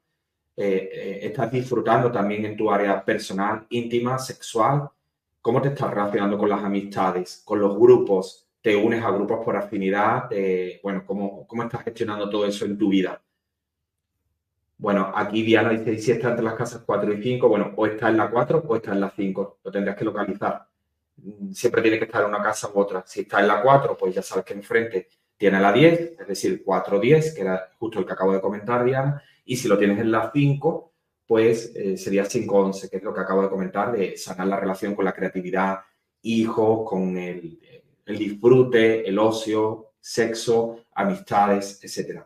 eh, 0.56 0.88
eh, 0.90 1.18
estás 1.24 1.52
disfrutando 1.52 2.10
también 2.10 2.46
en 2.46 2.56
tu 2.56 2.70
área 2.70 3.04
personal, 3.04 3.66
íntima, 3.68 4.18
sexual, 4.18 4.88
¿Cómo 5.42 5.60
te 5.60 5.68
estás 5.68 5.90
relacionando 5.90 6.38
con 6.38 6.48
las 6.48 6.64
amistades, 6.64 7.42
con 7.44 7.60
los 7.60 7.76
grupos? 7.76 8.48
¿Te 8.62 8.74
unes 8.74 9.04
a 9.04 9.10
grupos 9.10 9.44
por 9.44 9.54
afinidad? 9.54 10.30
bueno, 10.82 11.04
¿cómo, 11.04 11.46
¿cómo 11.46 11.62
estás 11.64 11.82
gestionando 11.84 12.30
todo 12.30 12.46
eso 12.46 12.64
en 12.64 12.78
tu 12.78 12.88
vida? 12.88 13.20
Bueno, 14.78 15.12
aquí 15.14 15.42
Diana 15.42 15.70
dice, 15.70 15.98
si 15.98 16.12
está 16.12 16.30
entre 16.30 16.44
las 16.44 16.54
casas 16.54 16.84
4 16.86 17.12
y 17.12 17.22
5, 17.22 17.48
bueno, 17.48 17.72
o 17.76 17.86
está 17.86 18.08
en 18.08 18.16
la 18.16 18.30
4 18.30 18.64
o 18.66 18.76
está 18.76 18.92
en 18.92 19.00
la 19.00 19.10
5, 19.10 19.58
lo 19.62 19.70
tendrás 19.70 19.96
que 19.96 20.04
localizar. 20.06 20.71
Siempre 21.52 21.82
tiene 21.82 21.98
que 21.98 22.06
estar 22.06 22.22
en 22.22 22.28
una 22.28 22.42
casa 22.42 22.70
u 22.72 22.78
otra. 22.78 23.04
Si 23.06 23.20
está 23.20 23.40
en 23.40 23.48
la 23.48 23.62
4, 23.62 23.96
pues 23.96 24.14
ya 24.14 24.22
sabes 24.22 24.44
que 24.44 24.54
enfrente 24.54 25.08
tiene 25.36 25.60
la 25.60 25.72
10, 25.72 26.20
es 26.20 26.26
decir, 26.26 26.64
4-10, 26.64 27.34
que 27.34 27.40
era 27.40 27.70
justo 27.78 27.98
el 27.98 28.06
que 28.06 28.12
acabo 28.12 28.32
de 28.32 28.40
comentar, 28.40 28.84
Diana. 28.84 29.22
Y 29.44 29.56
si 29.56 29.68
lo 29.68 29.76
tienes 29.76 29.98
en 29.98 30.10
la 30.10 30.30
5, 30.32 30.92
pues 31.26 31.72
eh, 31.74 31.96
sería 31.96 32.24
5-11, 32.24 32.88
que 32.88 32.98
es 32.98 33.02
lo 33.02 33.12
que 33.12 33.20
acabo 33.20 33.42
de 33.42 33.48
comentar, 33.48 33.92
de 33.92 34.16
sanar 34.16 34.46
la 34.46 34.60
relación 34.60 34.94
con 34.94 35.04
la 35.04 35.12
creatividad, 35.12 35.80
hijos, 36.22 36.88
con 36.88 37.16
el, 37.16 37.58
el 38.06 38.18
disfrute, 38.18 39.08
el 39.08 39.18
ocio, 39.18 39.94
sexo, 39.98 40.84
amistades, 40.92 41.82
etc. 41.82 42.22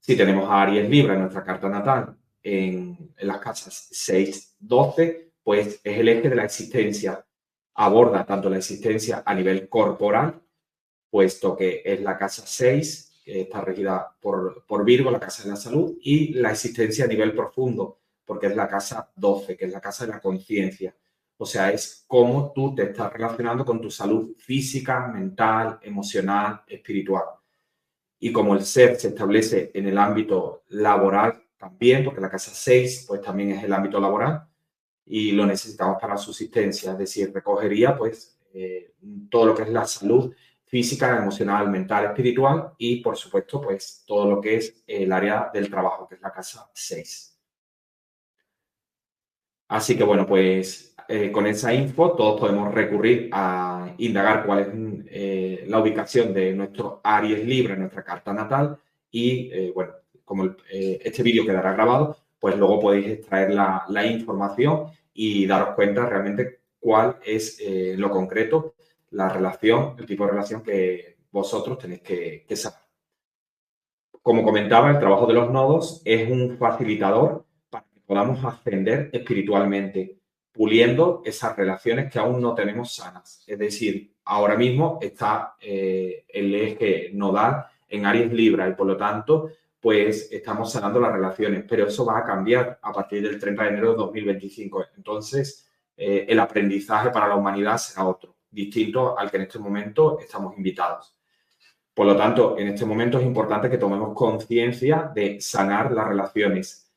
Si 0.00 0.16
tenemos 0.16 0.48
a 0.48 0.62
Aries 0.62 0.88
Libra 0.88 1.14
en 1.14 1.20
nuestra 1.20 1.44
carta 1.44 1.68
natal 1.68 2.16
en, 2.42 3.12
en 3.16 3.28
las 3.28 3.38
casas 3.38 3.90
6-12, 3.92 5.32
pues 5.42 5.80
es 5.82 5.98
el 5.98 6.08
eje 6.08 6.28
de 6.28 6.36
la 6.36 6.44
existencia. 6.44 7.24
Aborda 7.80 8.26
tanto 8.26 8.50
la 8.50 8.58
existencia 8.58 9.22
a 9.24 9.32
nivel 9.36 9.68
corporal, 9.68 10.42
puesto 11.08 11.56
que 11.56 11.80
es 11.84 12.00
la 12.00 12.18
casa 12.18 12.42
6, 12.44 13.20
que 13.24 13.42
está 13.42 13.60
regida 13.60 14.16
por, 14.20 14.64
por 14.66 14.84
Virgo, 14.84 15.12
la 15.12 15.20
casa 15.20 15.44
de 15.44 15.50
la 15.50 15.56
salud, 15.56 15.96
y 16.02 16.34
la 16.34 16.50
existencia 16.50 17.04
a 17.04 17.08
nivel 17.08 17.36
profundo, 17.36 18.00
porque 18.24 18.48
es 18.48 18.56
la 18.56 18.66
casa 18.66 19.12
12, 19.14 19.56
que 19.56 19.66
es 19.66 19.70
la 19.70 19.80
casa 19.80 20.06
de 20.06 20.12
la 20.12 20.20
conciencia. 20.20 20.92
O 21.36 21.46
sea, 21.46 21.70
es 21.70 22.04
cómo 22.08 22.52
tú 22.52 22.74
te 22.74 22.82
estás 22.82 23.12
relacionando 23.12 23.64
con 23.64 23.80
tu 23.80 23.92
salud 23.92 24.34
física, 24.36 25.06
mental, 25.06 25.78
emocional, 25.82 26.62
espiritual. 26.66 27.26
Y 28.18 28.32
como 28.32 28.56
el 28.56 28.64
ser 28.64 28.96
se 28.96 29.08
establece 29.08 29.70
en 29.72 29.86
el 29.86 29.98
ámbito 29.98 30.64
laboral 30.70 31.44
también, 31.56 32.04
porque 32.04 32.20
la 32.20 32.28
casa 32.28 32.50
6 32.52 33.04
pues 33.06 33.22
también 33.22 33.52
es 33.52 33.62
el 33.62 33.72
ámbito 33.72 34.00
laboral 34.00 34.48
y 35.10 35.32
lo 35.32 35.46
necesitamos 35.46 35.96
para 36.00 36.16
subsistencia, 36.16 36.92
es 36.92 36.98
decir, 36.98 37.32
recogería 37.32 37.96
pues 37.96 38.38
eh, 38.52 38.92
todo 39.30 39.46
lo 39.46 39.54
que 39.54 39.62
es 39.62 39.70
la 39.70 39.86
salud 39.86 40.34
física, 40.66 41.16
emocional, 41.16 41.70
mental, 41.70 42.06
espiritual 42.06 42.72
y 42.76 43.00
por 43.00 43.16
supuesto 43.16 43.60
pues 43.60 44.04
todo 44.06 44.28
lo 44.30 44.40
que 44.40 44.56
es 44.56 44.82
el 44.86 45.10
área 45.10 45.50
del 45.52 45.70
trabajo, 45.70 46.06
que 46.06 46.16
es 46.16 46.20
la 46.20 46.30
casa 46.30 46.70
6. 46.74 47.38
Así 49.68 49.96
que 49.96 50.04
bueno, 50.04 50.26
pues 50.26 50.94
eh, 51.08 51.32
con 51.32 51.46
esa 51.46 51.72
info 51.72 52.12
todos 52.12 52.38
podemos 52.38 52.72
recurrir 52.74 53.30
a 53.32 53.94
indagar 53.96 54.44
cuál 54.44 54.58
es 54.60 54.68
eh, 55.10 55.64
la 55.68 55.80
ubicación 55.80 56.34
de 56.34 56.52
nuestro 56.52 57.00
Aries 57.02 57.46
Libre, 57.46 57.76
nuestra 57.76 58.04
carta 58.04 58.34
natal 58.34 58.78
y 59.10 59.70
bueno, 59.72 59.94
como 60.22 60.54
este 60.68 61.22
vídeo 61.22 61.46
quedará 61.46 61.72
grabado, 61.72 62.14
pues 62.38 62.56
luego 62.56 62.80
podéis 62.80 63.08
extraer 63.08 63.52
la, 63.52 64.06
información 64.06 64.86
y 65.12 65.46
daros 65.46 65.74
cuenta 65.74 66.06
realmente 66.06 66.60
cuál 66.78 67.16
es 67.24 67.60
lo 67.96 68.10
concreto, 68.10 68.74
la 69.10 69.28
relación, 69.28 69.96
el 69.98 70.06
tipo 70.06 70.24
de 70.24 70.30
relación 70.30 70.62
que 70.62 71.16
vosotros 71.30 71.78
tenéis 71.78 72.02
que, 72.02 72.44
que 72.46 72.56
saber. 72.56 72.78
Como 74.22 74.44
comentaba, 74.44 74.90
el 74.90 74.98
trabajo 74.98 75.26
de 75.26 75.34
los 75.34 75.50
nodos 75.50 76.02
es 76.04 76.30
un 76.30 76.56
facilitador 76.58 77.46
podamos 78.08 78.42
ascender 78.42 79.10
espiritualmente, 79.12 80.16
puliendo 80.50 81.20
esas 81.26 81.54
relaciones 81.54 82.10
que 82.10 82.18
aún 82.18 82.40
no 82.40 82.54
tenemos 82.54 82.94
sanas. 82.94 83.44
Es 83.46 83.58
decir, 83.58 84.14
ahora 84.24 84.56
mismo 84.56 84.98
está 85.02 85.54
eh, 85.60 86.24
el 86.26 86.54
eje 86.54 87.10
nodal 87.12 87.66
en 87.86 88.06
Aries 88.06 88.32
Libra 88.32 88.66
y 88.66 88.72
por 88.72 88.86
lo 88.86 88.96
tanto, 88.96 89.50
pues 89.88 90.28
estamos 90.30 90.70
sanando 90.70 91.00
las 91.00 91.14
relaciones, 91.14 91.64
pero 91.66 91.86
eso 91.86 92.04
va 92.04 92.18
a 92.18 92.22
cambiar 92.22 92.78
a 92.82 92.92
partir 92.92 93.22
del 93.22 93.38
30 93.38 93.62
de 93.62 93.68
enero 93.70 93.92
de 93.92 93.96
2025. 93.96 94.84
Entonces, 94.98 95.66
eh, 95.96 96.26
el 96.28 96.38
aprendizaje 96.38 97.08
para 97.08 97.26
la 97.26 97.36
humanidad 97.36 97.78
será 97.78 98.06
otro, 98.06 98.36
distinto 98.50 99.18
al 99.18 99.30
que 99.30 99.38
en 99.38 99.44
este 99.44 99.58
momento 99.58 100.18
estamos 100.20 100.54
invitados. 100.58 101.16
Por 101.94 102.04
lo 102.04 102.14
tanto, 102.14 102.58
en 102.58 102.68
este 102.68 102.84
momento 102.84 103.18
es 103.18 103.24
importante 103.24 103.70
que 103.70 103.78
tomemos 103.78 104.12
conciencia 104.12 105.10
de 105.14 105.40
sanar 105.40 105.90
las 105.92 106.06
relaciones, 106.06 106.88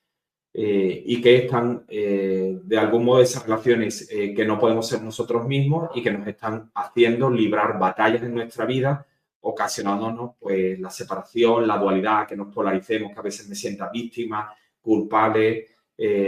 eh, 0.54 1.04
y 1.06 1.21
que 1.21 1.38
están 1.38 1.86
eh, 1.88 2.60
de 2.62 2.77
algún 2.77 3.06
modo 3.06 3.21
esas 3.21 3.43
relaciones 3.43 4.10
eh, 4.12 4.34
que 4.34 4.43
no 4.43 4.60
podemos 4.60 4.86
ser 4.86 5.01
nosotros 5.01 5.47
mismos 5.47 5.91
y 5.95 6.04
que 6.04 6.12
nos 6.12 6.27
están 6.27 6.69
haciendo 6.75 7.30
librar 7.30 7.80
batallas 7.80 8.21
en 8.23 8.34
nuestra 8.34 8.65
vida, 8.65 9.08
ocasionándonos 9.41 10.36
pues 10.39 10.80
la 10.80 10.89
separación, 10.89 11.67
la 11.67 11.77
dualidad, 11.77 12.27
que 12.27 12.36
nos 12.36 12.54
polaricemos, 12.54 13.13
que 13.13 13.19
a 13.19 13.23
veces 13.23 13.49
me 13.49 13.56
sienta 13.56 13.89
víctima, 13.89 14.56
culpable, 14.82 15.67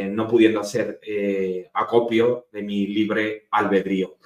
no 0.10 0.28
pudiendo 0.28 0.60
hacer 0.60 1.00
acopio 1.74 2.48
de 2.52 2.62
mi 2.62 2.88
libre 2.88 3.48
albedrío. 3.52 4.18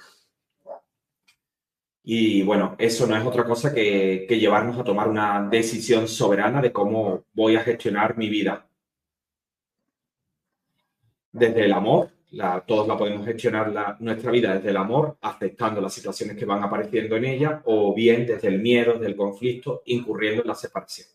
Y 2.02 2.42
bueno, 2.42 2.74
eso 2.78 3.06
no 3.06 3.16
es 3.16 3.24
otra 3.24 3.44
cosa 3.44 3.74
que 3.74 4.26
llevarnos 4.28 4.78
a 4.78 4.84
tomar 4.84 5.08
una 5.08 5.46
decisión 5.50 6.08
soberana 6.08 6.62
de 6.62 6.72
cómo 6.72 7.24
voy 7.34 7.56
a 7.56 7.60
gestionar 7.60 8.16
mi 8.16 8.28
vida 8.28 8.66
desde 11.30 11.66
el 11.66 11.72
amor, 11.72 12.10
todos 12.66 12.86
la 12.86 12.96
podemos 12.96 13.26
gestionar 13.26 13.96
nuestra 14.00 14.30
vida 14.30 14.54
desde 14.54 14.70
el 14.70 14.76
amor, 14.76 15.16
aceptando 15.20 15.80
las 15.80 15.94
situaciones 15.94 16.36
que 16.36 16.44
van 16.44 16.62
apareciendo 16.62 17.16
en 17.16 17.24
ella, 17.24 17.62
o 17.64 17.94
bien 17.94 18.26
desde 18.26 18.48
el 18.48 18.60
miedo, 18.60 18.94
desde 18.94 19.06
el 19.06 19.16
conflicto, 19.16 19.82
incurriendo 19.86 20.42
en 20.42 20.48
la 20.48 20.54
separación. 20.54 21.08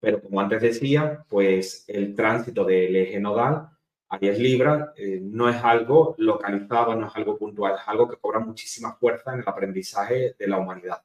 Pero 0.00 0.20
como 0.20 0.40
antes 0.40 0.60
decía, 0.62 1.24
pues 1.28 1.84
el 1.86 2.14
tránsito 2.14 2.64
del 2.64 2.96
eje 2.96 3.20
nodal, 3.20 3.68
Aries 4.08 4.38
Libra, 4.38 4.92
eh, 4.96 5.20
no 5.22 5.48
es 5.48 5.56
algo 5.62 6.16
localizado, 6.18 6.94
no 6.96 7.06
es 7.06 7.16
algo 7.16 7.38
puntual, 7.38 7.76
es 7.76 7.86
algo 7.86 8.08
que 8.08 8.16
cobra 8.16 8.40
muchísima 8.40 8.94
fuerza 8.94 9.32
en 9.32 9.40
el 9.40 9.48
aprendizaje 9.48 10.34
de 10.38 10.46
la 10.48 10.58
humanidad. 10.58 11.02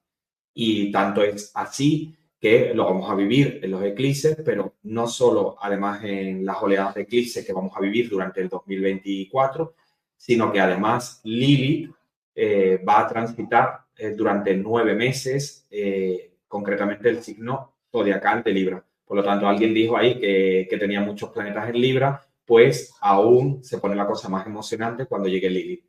Y 0.54 0.92
tanto 0.92 1.22
es 1.22 1.52
así 1.54 2.18
que 2.40 2.74
lo 2.74 2.86
vamos 2.86 3.10
a 3.10 3.16
vivir 3.16 3.60
en 3.64 3.72
los 3.72 3.84
eclipses, 3.84 4.38
pero 4.46 4.76
no 4.84 5.08
solo 5.08 5.56
además 5.60 6.04
en 6.04 6.46
las 6.46 6.62
oleadas 6.62 6.96
de 6.96 7.02
eclipses 7.02 7.46
que 7.46 7.54
vamos 7.54 7.76
a 7.76 7.82
vivir 7.82 8.10
durante 8.10 8.42
el 8.42 8.50
2024, 8.50 9.74
sino 10.16 10.52
que 10.52 10.60
además 10.60 11.20
Lilith 11.24 11.92
eh, 12.36 12.80
va 12.88 13.00
a 13.00 13.08
transitar 13.08 13.80
eh, 13.98 14.12
durante 14.12 14.56
nueve 14.56 14.94
meses, 14.94 15.66
eh, 15.72 16.36
concretamente 16.48 17.10
el 17.10 17.24
signo 17.24 17.74
zodiacal 17.92 18.44
de 18.44 18.52
Libra. 18.52 18.86
Por 19.04 19.18
lo 19.18 19.24
tanto, 19.24 19.48
alguien 19.48 19.74
dijo 19.74 19.98
ahí 19.98 20.20
que, 20.20 20.68
que 20.70 20.78
tenía 20.78 21.02
muchos 21.02 21.32
planetas 21.32 21.70
en 21.70 21.82
Libra, 21.82 22.22
pues 22.46 22.94
aún 23.02 23.64
se 23.64 23.80
pone 23.80 23.96
la 23.96 24.06
cosa 24.06 24.30
más 24.30 24.46
emocionante 24.46 25.08
cuando 25.08 25.28
llegue 25.28 25.50
Lilith. 25.50 25.87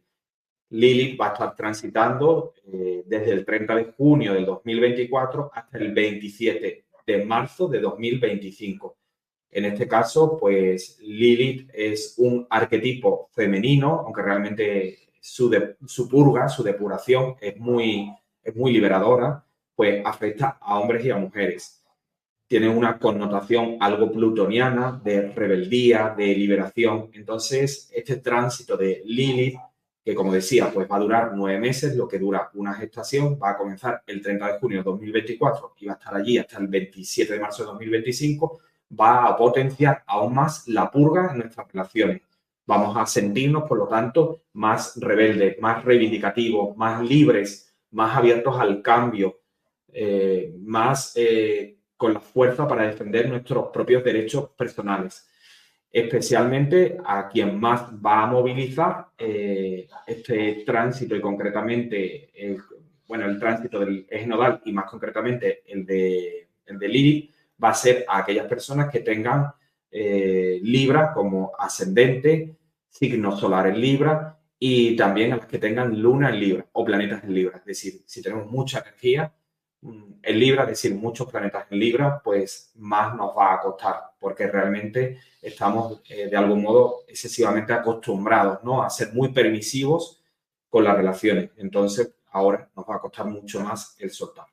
Lilith 0.71 1.19
va 1.19 1.29
a 1.29 1.33
estar 1.33 1.57
transitando 1.57 2.53
eh, 2.67 3.03
desde 3.07 3.33
el 3.33 3.45
30 3.45 3.75
de 3.75 3.85
junio 3.97 4.35
del 4.35 4.45
2024 4.45 5.51
hasta 5.53 5.79
el 5.79 5.93
27 5.93 6.85
de 7.07 7.25
marzo 7.25 7.69
de 7.69 7.81
2025. 7.81 8.97
En 9.51 9.65
este 9.65 9.89
caso, 9.89 10.37
pues 10.39 10.99
Lilith 11.01 11.71
es 11.73 12.15
un 12.19 12.47
arquetipo 12.51 13.31
femenino, 13.33 14.03
aunque 14.05 14.23
realmente 14.23 14.99
su, 15.21 15.51
su 15.87 16.09
purga, 16.09 16.49
su 16.49 16.63
depuración 16.63 17.37
es 17.41 17.57
muy, 17.57 18.13
es 18.43 18.55
muy 18.55 18.73
liberadora, 18.73 19.43
pues 19.75 20.05
afecta 20.05 20.59
a 20.61 20.79
hombres 20.79 21.05
y 21.05 21.11
a 21.11 21.17
mujeres. 21.17 21.83
Tiene 22.47 22.69
una 22.69 22.99
connotación 22.99 23.77
algo 23.81 24.11
plutoniana 24.11 25.01
de 25.03 25.31
rebeldía, 25.33 26.15
de 26.17 26.35
liberación. 26.35 27.11
Entonces, 27.13 27.91
este 27.95 28.17
tránsito 28.17 28.77
de 28.77 29.03
Lilith 29.05 29.59
que 30.09 30.15
como 30.15 30.33
decía, 30.33 30.71
pues 30.73 30.91
va 30.91 30.97
a 30.97 31.01
durar 31.01 31.33
nueve 31.35 31.61
meses, 31.61 31.95
lo 31.95 32.09
que 32.09 32.19
dura 32.19 32.51
una 32.55 32.73
gestación, 32.73 33.39
va 33.39 33.51
a 33.51 33.57
comenzar 33.59 34.05
el 34.07 34.23
30 34.23 34.55
de 34.55 34.59
junio 34.59 34.79
de 34.79 34.85
2024 34.85 35.75
y 35.81 35.85
va 35.85 35.93
a 35.93 35.97
estar 35.97 36.17
allí 36.17 36.39
hasta 36.39 36.57
el 36.57 36.67
27 36.67 37.35
de 37.35 37.39
marzo 37.39 37.63
de 37.63 37.67
2025, 37.73 38.59
va 38.99 39.27
a 39.27 39.37
potenciar 39.37 40.05
aún 40.07 40.33
más 40.33 40.67
la 40.67 40.91
purga 40.91 41.33
en 41.33 41.41
nuestras 41.41 41.71
relaciones. 41.71 42.23
Vamos 42.65 42.97
a 42.97 43.05
sentirnos, 43.05 43.65
por 43.69 43.77
lo 43.77 43.87
tanto, 43.87 44.45
más 44.55 44.99
rebeldes, 44.99 45.61
más 45.61 45.85
reivindicativos, 45.85 46.75
más 46.75 47.07
libres, 47.07 47.75
más 47.91 48.17
abiertos 48.17 48.59
al 48.59 48.81
cambio, 48.81 49.41
eh, 49.93 50.55
más 50.59 51.13
eh, 51.17 51.81
con 51.99 52.15
la 52.15 52.21
fuerza 52.21 52.67
para 52.67 52.87
defender 52.87 53.29
nuestros 53.29 53.69
propios 53.69 54.03
derechos 54.03 54.49
personales 54.57 55.29
especialmente 55.91 56.99
a 57.05 57.29
quien 57.29 57.59
más 57.59 57.83
va 58.05 58.23
a 58.23 58.27
movilizar 58.27 59.09
eh, 59.17 59.89
este 60.07 60.63
tránsito 60.67 61.17
y 61.17 61.21
concretamente, 61.21 62.31
el, 62.35 62.59
bueno, 63.07 63.25
el 63.27 63.39
tránsito 63.39 63.81
del 63.81 64.07
eje 64.09 64.27
nodal 64.27 64.61
y 64.65 64.73
más 64.73 64.91
concretamente 64.91 65.63
el 65.67 65.87
de, 65.87 66.49
el 66.67 66.79
de 66.79 66.89
Lilith, 66.89 67.35
va 67.63 67.71
a 67.71 67.75
ser 67.75 68.05
a 68.07 68.19
aquellas 68.19 68.47
personas 68.47 68.91
que 68.91 69.01
tengan 69.01 69.47
eh, 69.91 70.61
Libra 70.63 71.13
como 71.13 71.53
ascendente, 71.59 72.57
signo 72.89 73.37
solar 73.37 73.69
en 73.69 73.81
Libra 73.81 74.39
y 74.59 74.97
también 74.97 75.33
a 75.33 75.37
las 75.37 75.47
que 75.47 75.59
tengan 75.59 76.01
luna 76.01 76.31
en 76.31 76.41
Libra 76.41 76.67
o 76.73 76.85
planetas 76.85 77.25
en 77.25 77.35
Libra. 77.35 77.59
Es 77.59 77.65
decir, 77.65 78.03
si 78.05 78.23
tenemos 78.23 78.51
mucha 78.51 78.81
energía, 78.81 79.33
en 79.83 80.39
Libra, 80.39 80.65
es 80.65 80.71
decir, 80.71 80.95
muchos 80.95 81.31
planetas 81.31 81.67
en 81.71 81.79
Libra, 81.79 82.21
pues 82.23 82.73
más 82.77 83.15
nos 83.15 83.37
va 83.37 83.55
a 83.55 83.61
costar, 83.61 84.13
porque 84.19 84.47
realmente 84.47 85.21
estamos 85.41 86.03
eh, 86.09 86.29
de 86.29 86.37
algún 86.37 86.63
modo 86.63 87.05
excesivamente 87.07 87.73
acostumbrados 87.73 88.59
¿no? 88.65 88.83
a 88.83 88.91
ser 88.91 89.13
muy 89.13 89.33
permisivos 89.33 90.23
con 90.69 90.85
las 90.85 90.97
relaciones. 90.97 91.51
Entonces, 91.57 92.13
ahora 92.31 92.69
nos 92.77 92.85
va 92.87 92.97
a 92.97 93.01
costar 93.01 93.27
mucho 93.27 93.61
más 93.61 93.97
el 93.99 94.11
soltar. 94.11 94.47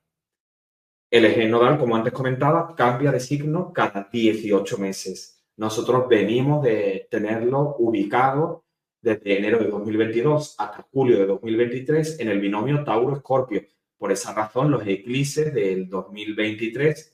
El 1.10 1.26
eje 1.26 1.48
nodal, 1.48 1.78
como 1.78 1.96
antes 1.96 2.14
comentaba, 2.14 2.76
cambia 2.76 3.12
de 3.12 3.20
signo 3.20 3.72
cada 3.74 4.10
18 4.12 4.78
meses. 4.78 5.44
Nosotros 5.58 6.08
venimos 6.10 6.64
de 6.64 7.08
tenerlo 7.10 7.76
ubicado 7.80 8.66
desde 9.02 9.38
enero 9.38 9.60
de 9.60 9.68
2022 9.68 10.56
hasta 10.58 10.86
julio 10.92 11.20
de 11.20 11.28
2023 11.28 12.20
en 12.20 12.30
el 12.30 12.40
binomio 12.40 12.84
Tauro-Escorpio. 12.84 13.64
Por 13.98 14.12
esa 14.12 14.34
razón, 14.34 14.72
los 14.72 14.86
eclipses 14.86 15.54
del 15.54 15.90
2023 15.90 17.14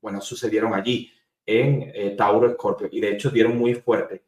bueno, 0.00 0.20
sucedieron 0.20 0.74
allí 0.74 1.12
en 1.44 1.90
eh, 1.94 2.14
Tauro-Escorpio 2.16 2.88
y 2.90 3.00
de 3.00 3.12
hecho 3.12 3.30
dieron 3.30 3.58
muy 3.58 3.74
fuerte. 3.74 4.24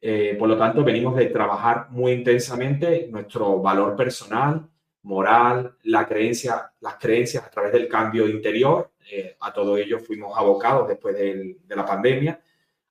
Eh, 0.00 0.36
por 0.38 0.48
lo 0.48 0.58
tanto, 0.58 0.84
venimos 0.84 1.16
de 1.16 1.26
trabajar 1.26 1.88
muy 1.90 2.12
intensamente 2.12 3.08
nuestro 3.10 3.60
valor 3.60 3.96
personal, 3.96 4.68
moral, 5.02 5.76
la 5.84 6.06
creencia, 6.06 6.72
las 6.80 6.96
creencias 6.96 7.44
a 7.44 7.50
través 7.50 7.72
del 7.72 7.88
cambio 7.88 8.28
interior. 8.28 8.90
Eh, 9.10 9.36
a 9.40 9.52
todo 9.52 9.76
ello 9.76 9.98
fuimos 9.98 10.36
abocados 10.36 10.88
después 10.88 11.14
de 11.16 11.56
la 11.68 11.86
pandemia. 11.86 12.40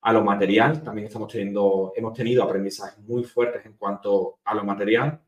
A 0.01 0.11
lo 0.11 0.23
material, 0.23 0.83
también 0.83 1.07
estamos 1.07 1.31
teniendo, 1.31 1.93
hemos 1.95 2.13
tenido 2.13 2.43
aprendizajes 2.43 2.99
muy 2.99 3.23
fuertes 3.23 3.65
en 3.65 3.73
cuanto 3.73 4.39
a 4.43 4.53
lo 4.53 4.63
material. 4.63 5.19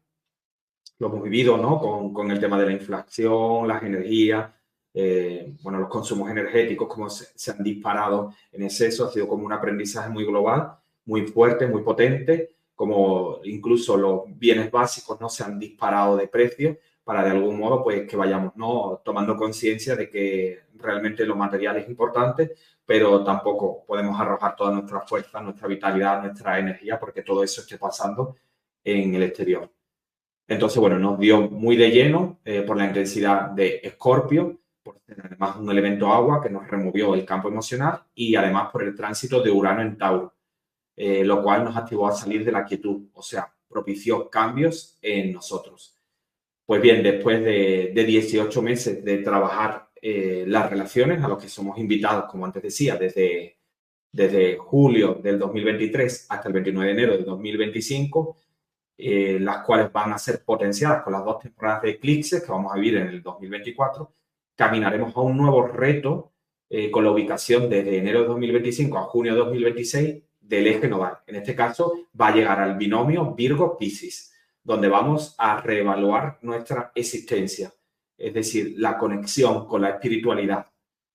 Lo 1.00 1.08
hemos 1.08 1.24
vivido 1.24 1.58
¿no? 1.58 1.80
con, 1.80 2.14
con 2.14 2.32
el 2.32 2.40
tema 2.40 2.60
de 2.60 2.66
la 2.66 2.72
inflación, 2.72 3.68
las 3.68 3.84
energías, 3.84 4.52
eh, 4.94 5.54
bueno, 5.62 5.80
los 5.80 5.90
consumos 5.90 6.30
energéticos, 6.30 6.88
como 6.88 7.10
se, 7.10 7.52
han 7.52 7.62
disparado 7.62 8.34
en 8.52 8.64
exceso, 8.64 9.06
ha 9.06 9.12
sido 9.12 9.28
como 9.28 9.46
un 9.46 9.52
aprendizaje 9.52 10.10
muy 10.10 10.26
global 10.26 10.78
muy 11.06 11.28
fuerte, 11.28 11.68
muy 11.68 11.84
potente, 11.84 12.56
como 12.76 13.40
incluso 13.44 13.96
los 13.98 14.24
bienes 14.28 14.70
básicos 14.72 15.20
no 15.22 15.30
se 15.30 15.44
han 15.44 15.58
disparado 15.60 16.18
de 16.18 16.28
precio 16.28 16.78
para 17.04 17.24
de 17.24 17.32
algún 17.32 17.60
modo 17.60 17.84
pues 17.84 18.08
que 18.08 18.18
vayamos 18.18 18.56
no 18.56 19.02
tomando 19.06 19.38
conciencia 19.38 19.96
de 19.96 20.10
que 20.10 20.64
realmente 20.76 21.26
lo 21.26 21.36
material 21.36 21.78
es 21.78 21.88
importante, 21.88 22.56
pero 22.86 23.24
tampoco 23.24 23.86
podemos 23.86 24.20
arrojar 24.20 24.56
toda 24.56 24.72
nuestra 24.72 25.02
fuerza, 25.02 25.42
nuestra 25.42 25.68
vitalidad, 25.68 26.22
nuestra 26.24 26.60
energía 26.60 27.00
porque 27.00 27.22
todo 27.22 27.44
eso 27.44 27.62
esté 27.62 27.78
pasando 27.78 28.36
en 28.84 29.14
el 29.16 29.24
exterior. 29.24 29.75
Entonces, 30.48 30.80
bueno, 30.80 31.00
nos 31.00 31.20
dio 31.20 31.50
muy 31.50 31.76
de 31.76 31.90
lleno 31.90 32.40
eh, 32.46 32.62
por 32.62 32.78
la 32.78 32.86
intensidad 32.86 33.50
de 33.52 33.80
Escorpio, 33.84 34.60
por 34.84 35.02
además 35.08 35.58
un 35.58 35.70
elemento 35.72 36.14
agua 36.14 36.42
que 36.42 36.50
nos 36.50 36.68
removió 36.68 37.16
el 37.16 37.26
campo 37.26 37.48
emocional 37.48 38.04
y 38.14 38.36
además 38.36 38.70
por 38.72 38.84
el 38.84 38.96
tránsito 38.96 39.42
de 39.42 39.50
Urano 39.50 39.82
en 39.82 39.98
Tauro. 39.98 40.36
Eh, 40.98 41.26
lo 41.26 41.44
cual 41.44 41.66
nos 41.66 41.76
activó 41.76 42.08
a 42.08 42.14
salir 42.14 42.46
de 42.46 42.54
la 42.54 42.64
quietud, 42.64 43.10
o 43.14 43.22
sea, 43.22 43.54
propició 43.68 44.30
cambios 44.30 44.98
en 45.02 45.34
nosotros. 45.34 45.98
Pues 46.66 46.82
bien, 46.82 47.04
después 47.04 47.44
de, 47.44 47.92
18 47.94 48.62
meses 48.62 49.04
de 49.04 49.18
trabajar 49.18 49.90
eh, 50.02 50.46
las 50.48 50.70
relaciones 50.70 51.22
a 51.22 51.28
los 51.28 51.42
que 51.42 51.50
somos 51.50 51.78
invitados, 51.78 52.32
como 52.32 52.46
antes 52.46 52.64
decía, 52.64 52.96
desde, 52.96 53.58
desde 54.10 54.58
julio 54.58 55.16
del 55.22 55.38
2023 55.38 56.28
hasta 56.30 56.48
el 56.48 56.54
29 56.54 56.88
de 56.88 56.94
enero 56.94 57.18
del 57.18 57.26
2025, 57.26 58.38
eh, 58.98 59.38
las 59.40 59.64
cuales 59.64 59.92
van 59.92 60.14
a 60.14 60.18
ser 60.18 60.44
potenciadas 60.44 61.04
con 61.04 61.14
las 61.14 61.26
dos 61.26 61.40
temporadas 61.40 61.82
de 61.82 61.92
eclipses 61.92 62.44
que 62.44 62.52
vamos 62.52 62.72
a 62.72 62.76
vivir 62.76 62.98
en 62.98 63.08
el 63.08 63.22
2024, 63.22 64.14
caminaremos 64.56 65.16
a 65.16 65.22
un 65.22 65.38
nuevo 65.38 65.68
reto 65.68 66.32
con 66.92 67.06
la 67.06 67.12
ubicación 67.12 67.70
desde 67.70 68.00
enero 68.00 68.24
de 68.24 68.28
2025 68.28 68.98
a 68.98 69.04
junio 69.04 69.34
de 69.34 69.40
2026 69.40 70.24
del 70.48 70.68
eje 70.68 70.88
nodal. 70.88 71.18
En 71.28 71.36
este 71.36 71.56
caso, 71.56 71.94
va 72.20 72.28
a 72.28 72.36
llegar 72.36 72.60
al 72.60 72.78
binomio 72.78 73.34
Virgo-Piscis, 73.34 74.34
donde 74.64 74.88
vamos 74.88 75.36
a 75.38 75.62
reevaluar 75.62 76.40
nuestra 76.42 76.92
existencia, 76.96 77.72
es 78.18 78.34
decir, 78.34 78.76
la 78.78 78.98
conexión 78.98 79.68
con 79.68 79.82
la 79.82 79.90
espiritualidad. 79.90 80.66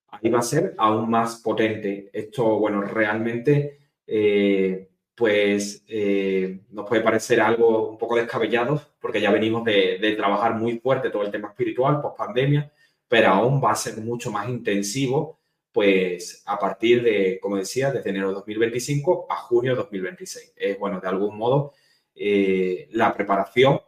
Ahí 0.09 0.31
va 0.31 0.41
a 0.41 0.43
ser 0.43 0.75
aún 0.79 1.09
más 1.09 1.37
potente. 1.37 2.11
Esto, 2.13 2.59
bueno, 2.59 2.83
realmente, 2.83 3.79
eh, 4.07 4.90
pues 5.21 5.85
eh, 5.87 6.61
nos 6.71 6.89
puede 6.89 7.03
parecer 7.03 7.43
algo 7.43 7.91
un 7.91 7.99
poco 7.99 8.17
descabellado, 8.17 8.81
porque 8.99 9.21
ya 9.21 9.31
venimos 9.31 9.63
de, 9.65 9.99
de 10.01 10.13
trabajar 10.13 10.55
muy 10.55 10.79
fuerte 10.79 11.11
todo 11.11 11.25
el 11.25 11.31
tema 11.31 11.49
espiritual 11.49 12.01
post 12.01 12.17
pandemia, 12.17 12.73
pero 13.07 13.29
aún 13.29 13.63
va 13.63 13.73
a 13.73 13.75
ser 13.75 13.99
mucho 13.99 14.31
más 14.31 14.49
intensivo 14.49 15.39
pues 15.73 16.43
a 16.47 16.59
partir 16.59 17.03
de, 17.03 17.39
como 17.39 17.59
decía, 17.59 17.93
desde 17.93 18.09
enero 18.09 18.29
de 18.29 18.35
2025 18.37 19.27
a 19.29 19.37
junio 19.37 19.73
de 19.73 19.77
2026. 19.77 20.55
Es, 20.57 20.79
bueno, 20.79 21.01
de 21.01 21.09
algún 21.09 21.37
modo 21.37 21.75
eh, 22.15 22.89
la 22.93 23.13
preparación 23.15 23.79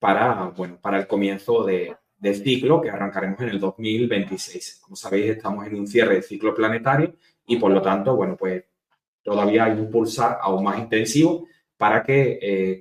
para, 0.00 0.46
bueno, 0.56 0.80
para 0.82 0.98
el 0.98 1.06
comienzo 1.06 1.64
de, 1.64 1.96
del 2.18 2.34
ciclo 2.34 2.80
que 2.80 2.90
arrancaremos 2.90 3.40
en 3.42 3.50
el 3.50 3.60
2026. 3.60 4.80
Como 4.82 4.96
sabéis, 4.96 5.30
estamos 5.30 5.64
en 5.68 5.76
un 5.76 5.86
cierre 5.86 6.16
de 6.16 6.22
ciclo 6.22 6.52
planetario 6.52 7.14
y 7.46 7.58
por 7.58 7.70
lo 7.70 7.80
tanto, 7.80 8.16
bueno, 8.16 8.36
pues 8.36 8.64
todavía 9.30 9.66
hay 9.66 9.78
un 9.78 9.88
pulsar 9.88 10.38
aún 10.42 10.64
más 10.64 10.76
intensivo 10.76 11.46
para 11.76 12.02
que 12.02 12.40
eh, 12.42 12.80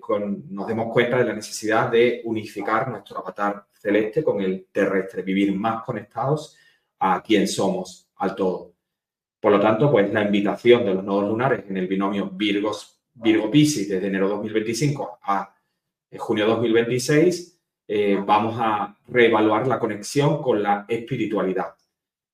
nos 0.50 0.68
demos 0.68 0.92
cuenta 0.92 1.20
de 1.20 1.26
la 1.26 1.34
necesidad 1.34 1.92
de 1.92 2.22
unificar 2.26 2.90
nuestro 2.90 3.20
avatar 3.20 3.68
celeste 3.72 4.24
con 4.24 4.42
el 4.42 4.66
terrestre, 4.72 5.22
vivir 5.22 5.54
más 5.56 5.84
conectados 5.84 6.58
a 6.98 7.22
quien 7.22 7.48
somos, 7.48 8.10
al 8.16 8.36
todo. 8.36 8.74
Por 9.40 9.52
lo 9.52 9.60
tanto, 9.60 9.92
pues 9.92 10.12
la 10.12 10.24
invitación 10.24 10.84
de 10.86 10.96
los 10.96 11.04
nodos 11.04 11.30
lunares 11.30 11.66
en 11.70 11.78
el 11.78 11.88
binomio 11.88 12.32
Virgos, 12.32 13.00
Virgo 13.14 13.52
Piscis 13.52 13.88
desde 13.88 14.08
enero 14.08 14.28
2025 14.28 15.20
a 15.22 15.56
eh, 16.10 16.18
junio 16.18 16.48
2026, 16.48 17.62
eh, 17.88 18.20
vamos 18.26 18.56
a 18.60 18.98
reevaluar 19.08 19.68
la 19.68 19.78
conexión 19.78 20.42
con 20.42 20.64
la 20.64 20.86
espiritualidad. 20.88 21.76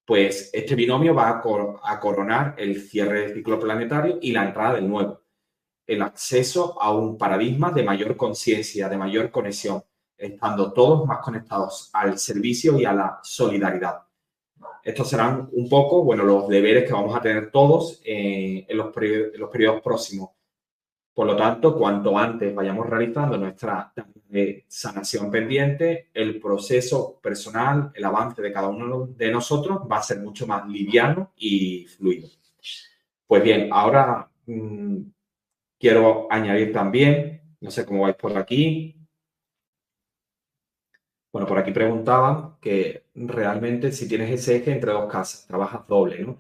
Pues 0.05 0.51
este 0.53 0.75
binomio 0.75 1.15
va 1.15 1.29
a, 1.29 1.99
coronar 1.99 2.53
el 2.57 2.79
cierre 2.79 3.21
del 3.21 3.33
ciclo 3.33 3.59
planetario 3.59 4.19
y 4.21 4.31
la 4.31 4.45
entrada 4.45 4.75
del 4.75 4.87
nuevo, 4.87 5.23
el 5.87 6.01
acceso 6.03 6.79
a 6.79 6.91
un 6.93 7.17
paradigma 7.17 7.71
de 7.71 7.83
mayor 7.83 8.15
conciencia, 8.15 8.87
de 8.87 8.97
mayor 8.97 9.31
conexión, 9.31 9.83
estando 10.15 10.71
todos 10.73 11.07
más 11.07 11.19
conectados 11.19 11.89
al 11.93 12.19
servicio 12.19 12.79
y 12.79 12.85
a 12.85 12.93
la 12.93 13.19
solidaridad. 13.23 14.03
Estos 14.83 15.09
serán 15.09 15.49
un 15.51 15.67
poco, 15.67 16.03
bueno, 16.03 16.23
los 16.23 16.47
deberes 16.47 16.85
que 16.85 16.93
vamos 16.93 17.15
a 17.15 17.21
tener 17.21 17.49
todos 17.49 17.99
en, 18.05 18.65
los 18.77 18.93
los 18.95 19.49
periodos 19.49 19.81
próximos. 19.81 20.29
Por 21.15 21.27
lo 21.27 21.37
tanto, 21.37 21.77
cuanto 21.77 22.17
antes 22.17 22.53
vayamos 22.53 22.89
realizando 22.89 23.37
nuestra 23.37 23.93
sanación 24.67 25.31
pendiente, 25.31 26.09
el 26.13 26.41
proceso 26.41 27.21
personal, 27.21 27.89
el 27.95 28.03
avance 28.03 28.41
de 28.41 28.51
cada 28.51 28.67
uno 28.67 29.07
de 29.07 29.31
nosotros 29.31 29.79
va 29.89 29.99
a 29.99 30.03
ser 30.03 30.19
mucho 30.19 30.45
más 30.45 30.67
liviano 30.67 31.31
y 31.37 31.85
fluido. 31.85 32.27
Pues 33.25 33.41
bien, 33.41 33.69
ahora 33.71 34.29
mm, 34.45 34.97
quiero 35.79 36.27
añadir 36.29 36.73
también, 36.73 37.55
no 37.61 37.71
sé 37.71 37.85
cómo 37.85 38.01
vais 38.01 38.17
por 38.17 38.37
aquí, 38.37 38.95
bueno, 41.31 41.47
por 41.47 41.57
aquí 41.57 41.71
preguntaban 41.71 42.57
que 42.59 43.05
realmente 43.13 43.93
si 43.93 44.07
tienes 44.07 44.31
ese 44.31 44.57
eje 44.57 44.71
entre 44.73 44.91
dos 44.91 45.09
casas, 45.09 45.47
trabajas 45.47 45.87
doble, 45.87 46.23
¿no? 46.23 46.37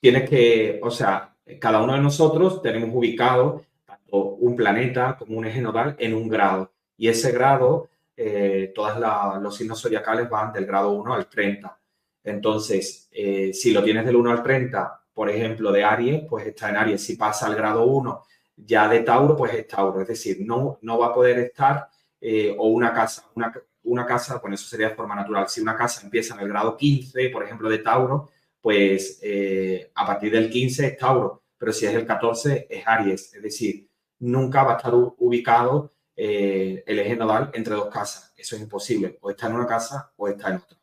Tienes 0.00 0.28
que, 0.28 0.80
o 0.82 0.90
sea, 0.90 1.36
cada 1.58 1.82
uno 1.82 1.94
de 1.94 2.00
nosotros 2.00 2.62
tenemos 2.62 2.90
ubicado 2.94 3.64
un 4.10 4.56
planeta 4.56 5.16
como 5.18 5.38
un 5.38 5.46
eje 5.46 5.60
nodal 5.60 5.96
en 5.98 6.14
un 6.14 6.28
grado. 6.28 6.72
Y 6.96 7.08
ese 7.08 7.32
grado, 7.32 7.88
eh, 8.16 8.72
todos 8.74 8.98
los 9.40 9.56
signos 9.56 9.80
zodiacales 9.80 10.28
van 10.28 10.52
del 10.52 10.66
grado 10.66 10.90
1 10.92 11.14
al 11.14 11.28
30. 11.28 11.78
Entonces, 12.24 13.08
eh, 13.12 13.52
si 13.54 13.72
lo 13.72 13.82
tienes 13.82 14.04
del 14.04 14.16
1 14.16 14.30
al 14.30 14.42
30, 14.42 15.02
por 15.12 15.30
ejemplo, 15.30 15.72
de 15.72 15.84
Aries, 15.84 16.22
pues 16.28 16.46
está 16.46 16.70
en 16.70 16.76
Aries. 16.76 17.02
Si 17.02 17.16
pasa 17.16 17.46
al 17.46 17.54
grado 17.54 17.84
1 17.84 18.22
ya 18.56 18.88
de 18.88 19.00
Tauro, 19.00 19.36
pues 19.36 19.54
es 19.54 19.66
Tauro. 19.66 20.00
Es 20.02 20.08
decir, 20.08 20.38
no, 20.40 20.78
no 20.82 20.98
va 20.98 21.08
a 21.08 21.14
poder 21.14 21.38
estar 21.38 21.88
eh, 22.20 22.54
o 22.56 22.68
una 22.68 22.92
casa, 22.92 23.30
una, 23.34 23.52
una 23.84 24.06
casa, 24.06 24.38
bueno, 24.38 24.54
eso 24.54 24.66
sería 24.66 24.90
de 24.90 24.94
forma 24.94 25.14
natural. 25.14 25.48
Si 25.48 25.60
una 25.60 25.76
casa 25.76 26.02
empieza 26.04 26.34
en 26.34 26.40
el 26.40 26.48
grado 26.48 26.76
15, 26.76 27.30
por 27.30 27.44
ejemplo, 27.44 27.68
de 27.68 27.78
Tauro, 27.78 28.30
pues 28.60 29.18
eh, 29.22 29.90
a 29.94 30.06
partir 30.06 30.32
del 30.32 30.50
15 30.50 30.86
es 30.86 30.96
Tauro, 30.98 31.44
pero 31.56 31.72
si 31.72 31.86
es 31.86 31.94
el 31.94 32.06
14 32.06 32.66
es 32.68 32.86
Aries. 32.86 33.34
Es 33.34 33.42
decir, 33.42 33.88
nunca 34.20 34.62
va 34.62 34.74
a 34.74 34.76
estar 34.76 34.94
ubicado 34.94 35.92
eh, 36.16 36.84
el 36.86 36.98
eje 36.98 37.16
nodal 37.16 37.50
entre 37.54 37.74
dos 37.74 37.88
casas. 37.88 38.32
Eso 38.36 38.56
es 38.56 38.62
imposible. 38.62 39.18
O 39.20 39.30
está 39.30 39.46
en 39.48 39.54
una 39.54 39.66
casa 39.66 40.12
o 40.16 40.28
está 40.28 40.50
en 40.50 40.56
otra. 40.56 40.78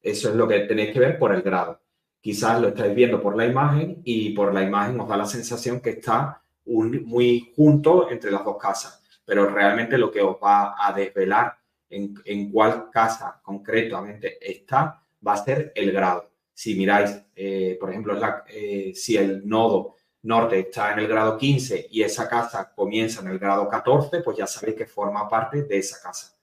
Eso 0.00 0.30
es 0.30 0.34
lo 0.36 0.46
que 0.46 0.60
tenéis 0.60 0.92
que 0.92 1.00
ver 1.00 1.18
por 1.18 1.34
el 1.34 1.42
grado. 1.42 1.80
Quizás 2.20 2.60
lo 2.60 2.68
estáis 2.68 2.94
viendo 2.94 3.20
por 3.20 3.36
la 3.36 3.46
imagen 3.46 4.00
y 4.04 4.30
por 4.30 4.52
la 4.54 4.62
imagen 4.62 5.00
os 5.00 5.08
da 5.08 5.16
la 5.16 5.26
sensación 5.26 5.80
que 5.80 5.90
está 5.90 6.42
muy 6.64 7.52
junto 7.56 8.10
entre 8.10 8.30
las 8.30 8.44
dos 8.44 8.56
casas. 8.56 9.02
Pero 9.24 9.46
realmente 9.48 9.98
lo 9.98 10.10
que 10.10 10.20
os 10.20 10.36
va 10.42 10.74
a 10.78 10.92
desvelar 10.92 11.58
en, 11.90 12.14
en 12.24 12.50
cuál 12.50 12.90
casa 12.90 13.40
concretamente 13.42 14.38
está, 14.40 15.02
va 15.26 15.32
a 15.32 15.44
ser 15.44 15.72
el 15.74 15.92
grado. 15.92 16.30
Si 16.52 16.74
miráis, 16.74 17.20
eh, 17.34 17.76
por 17.78 17.90
ejemplo, 17.90 18.14
la, 18.14 18.44
eh, 18.48 18.92
si 18.94 19.16
el 19.16 19.46
nodo 19.48 19.94
norte 20.22 20.58
está 20.60 20.92
en 20.92 21.00
el 21.00 21.08
grado 21.08 21.38
15 21.38 21.88
y 21.90 22.02
esa 22.02 22.28
casa 22.28 22.72
comienza 22.74 23.20
en 23.20 23.28
el 23.28 23.38
grado 23.38 23.68
14, 23.68 24.20
pues 24.20 24.36
ya 24.36 24.46
sabéis 24.46 24.76
que 24.76 24.86
forma 24.86 25.28
parte 25.28 25.62
de 25.62 25.78
esa 25.78 26.00
casa. 26.02 26.36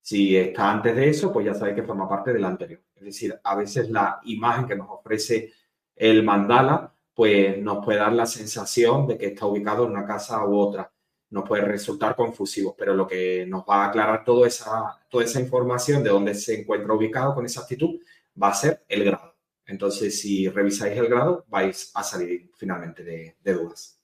Si 0.00 0.36
está 0.36 0.70
antes 0.70 0.94
de 0.94 1.08
eso, 1.08 1.32
pues 1.32 1.46
ya 1.46 1.54
sabéis 1.54 1.76
que 1.76 1.82
forma 1.82 2.08
parte 2.08 2.32
del 2.32 2.44
anterior. 2.44 2.82
Es 2.94 3.04
decir, 3.04 3.40
a 3.42 3.54
veces 3.56 3.88
la 3.88 4.20
imagen 4.24 4.66
que 4.66 4.76
nos 4.76 4.88
ofrece 4.90 5.52
el 5.96 6.22
mandala, 6.22 6.94
pues 7.14 7.58
nos 7.58 7.84
puede 7.84 8.00
dar 8.00 8.12
la 8.12 8.26
sensación 8.26 9.06
de 9.06 9.16
que 9.16 9.26
está 9.26 9.46
ubicado 9.46 9.84
en 9.84 9.92
una 9.92 10.06
casa 10.06 10.44
u 10.46 10.58
otra. 10.58 10.92
Nos 11.30 11.48
puede 11.48 11.62
resultar 11.64 12.14
confusivo, 12.14 12.74
pero 12.76 12.94
lo 12.94 13.06
que 13.06 13.46
nos 13.46 13.64
va 13.64 13.84
a 13.84 13.88
aclarar 13.88 14.24
toda 14.24 14.46
esa, 14.46 14.98
toda 15.08 15.24
esa 15.24 15.40
información 15.40 16.02
de 16.02 16.10
dónde 16.10 16.34
se 16.34 16.60
encuentra 16.60 16.92
ubicado 16.92 17.34
con 17.34 17.44
exactitud 17.44 18.00
va 18.40 18.48
a 18.48 18.54
ser 18.54 18.84
el 18.88 19.04
grado. 19.04 19.33
Entonces, 19.66 20.20
si 20.20 20.48
revisáis 20.48 20.96
el 20.96 21.08
grado, 21.08 21.44
vais 21.48 21.90
a 21.94 22.02
salir 22.02 22.50
finalmente 22.56 23.02
de, 23.02 23.36
dudas. 23.44 24.00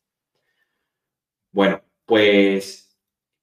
Bueno, 1.53 1.83
pues 2.07 2.97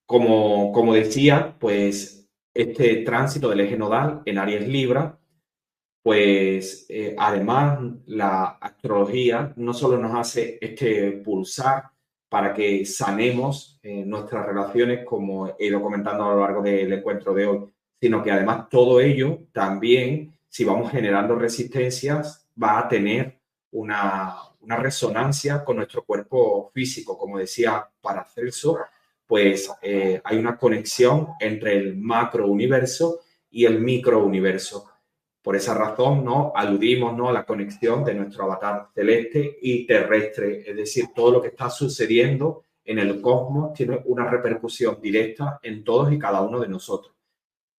como, 0.05 0.71
como 0.71 0.93
decía, 0.93 1.55
pues 1.59 2.27
este 2.53 3.03
tránsito 3.03 3.49
del 3.49 3.59
eje 3.61 3.77
nodal 3.77 4.21
en 4.25 4.37
Aries 4.37 4.67
Libra, 4.67 5.19
pues 6.01 6.85
eh, 6.89 7.15
además 7.19 7.79
la 8.05 8.45
astrología 8.61 9.53
no 9.57 9.73
solo 9.73 9.97
nos 9.97 10.15
hace 10.15 10.57
este 10.61 11.11
pulsar 11.11 11.91
para 12.29 12.53
que 12.53 12.85
sanemos 12.85 13.79
eh, 13.83 14.05
nuestras 14.05 14.45
relaciones, 14.45 15.05
como 15.05 15.49
he 15.59 15.67
ido 15.67 15.81
comentando 15.81 16.23
a 16.23 16.33
lo 16.33 16.41
largo 16.41 16.61
del 16.61 16.91
encuentro 16.93 17.33
de 17.33 17.45
hoy, 17.45 17.69
sino 17.99 18.23
que 18.23 18.31
además 18.31 18.69
todo 18.69 18.99
ello 18.99 19.39
también 19.51 20.36
si 20.57 20.65
vamos 20.65 20.91
generando 20.91 21.35
resistencias, 21.35 22.49
va 22.59 22.79
a 22.79 22.87
tener 22.87 23.39
una, 23.69 24.33
resonancia 24.59 25.63
con 25.63 25.75
nuestro 25.75 26.03
cuerpo 26.03 26.71
físico. 26.73 27.15
Como 27.15 27.37
decía 27.37 27.87
Paracelso, 28.01 28.79
pues 29.27 29.71
eh, 29.83 30.19
hay 30.23 30.39
una 30.39 30.57
conexión 30.57 31.27
entre 31.39 31.77
el 31.77 31.95
macro 31.95 32.47
universo 32.47 33.19
y 33.51 33.65
el 33.65 33.81
micro 33.81 34.25
universo. 34.25 34.89
Por 35.43 35.55
esa 35.55 35.75
razón, 35.75 36.25
¿no? 36.25 36.51
Aludimos, 36.55 37.15
¿no? 37.15 37.29
A 37.29 37.33
la 37.33 37.45
conexión 37.45 38.03
de 38.03 38.15
nuestro 38.15 38.45
avatar 38.45 38.87
celeste 38.95 39.59
y 39.61 39.85
terrestre. 39.85 40.63
Es 40.67 40.75
decir, 40.75 41.09
todo 41.13 41.33
lo 41.33 41.39
que 41.39 41.49
está 41.49 41.69
sucediendo 41.69 42.63
en 42.83 42.97
el 42.97 43.21
cosmos 43.21 43.73
tiene 43.73 44.01
una 44.05 44.27
repercusión 44.27 44.99
directa 44.99 45.59
en 45.61 45.83
todos 45.83 46.11
y 46.11 46.17
cada 46.17 46.41
uno 46.41 46.59
de 46.59 46.67
nosotros. 46.67 47.13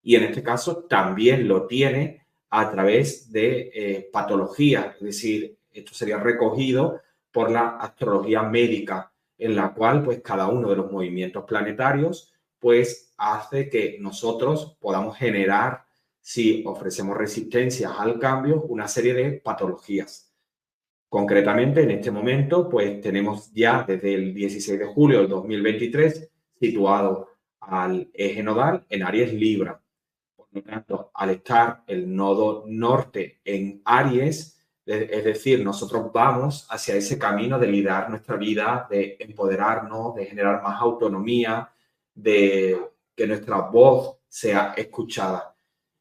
Y 0.01 0.15
en 0.15 0.23
este 0.23 0.45
caso 0.45 0.85
también 0.85 1.49
lo 1.49 1.67
tiene 1.67 2.28
a 2.51 2.71
través 2.71 3.31
de 3.31 3.71
eh, 3.75 4.09
patología, 4.13 4.95
es 4.99 5.05
decir, 5.05 5.59
esto 5.71 5.95
sería 5.95 6.19
recogido 6.19 7.01
por 7.31 7.51
la 7.51 7.77
astrología 7.77 8.43
médica, 8.43 9.13
en 9.37 9.55
la 9.55 9.75
cual 9.75 10.03
pues 10.03 10.21
cada 10.23 10.49
uno 10.49 10.71
de 10.71 10.77
los 10.77 10.91
movimientos 10.91 11.45
planetarios 11.45 12.33
pues 12.59 13.13
hace 13.17 13.69
que 13.69 13.99
nosotros 14.01 14.77
podamos 14.81 15.17
generar, 15.17 15.85
si 16.21 16.65
ofrecemos 16.67 17.17
resistencias 17.17 17.93
al 17.97 18.19
cambio, 18.19 18.63
una 18.63 18.89
serie 18.89 19.15
de 19.15 19.33
patologías. 19.33 20.35
Concretamente, 21.09 21.83
en 21.83 21.93
este 21.93 22.11
momento, 22.11 22.69
pues 22.69 23.01
tenemos 23.01 23.51
ya 23.53 23.85
desde 23.87 24.15
el 24.15 24.35
16 24.35 24.79
de 24.79 24.87
julio 24.87 25.21
del 25.21 25.29
2023 25.29 26.31
situado 26.59 27.29
al 27.61 28.11
eje 28.13 28.43
nodal 28.43 28.85
en 28.91 29.05
Aries 29.05 29.33
Libra 29.33 29.81
al 31.15 31.31
estar 31.31 31.83
el 31.87 32.15
nodo 32.15 32.65
norte 32.67 33.41
en 33.45 33.83
Aries, 33.85 34.59
es 34.87 35.25
decir, 35.25 35.63
nosotros 35.63 36.11
vamos 36.13 36.67
hacia 36.71 36.95
ese 36.95 37.19
camino 37.19 37.59
de 37.59 37.67
liderar 37.67 38.09
nuestra 38.09 38.37
vida, 38.37 38.87
de 38.89 39.17
empoderarnos, 39.21 40.15
de 40.15 40.25
generar 40.25 40.63
más 40.63 40.81
autonomía, 40.81 41.71
de 42.15 42.79
que 43.15 43.27
nuestra 43.27 43.59
voz 43.61 44.17
sea 44.27 44.73
escuchada. 44.77 45.55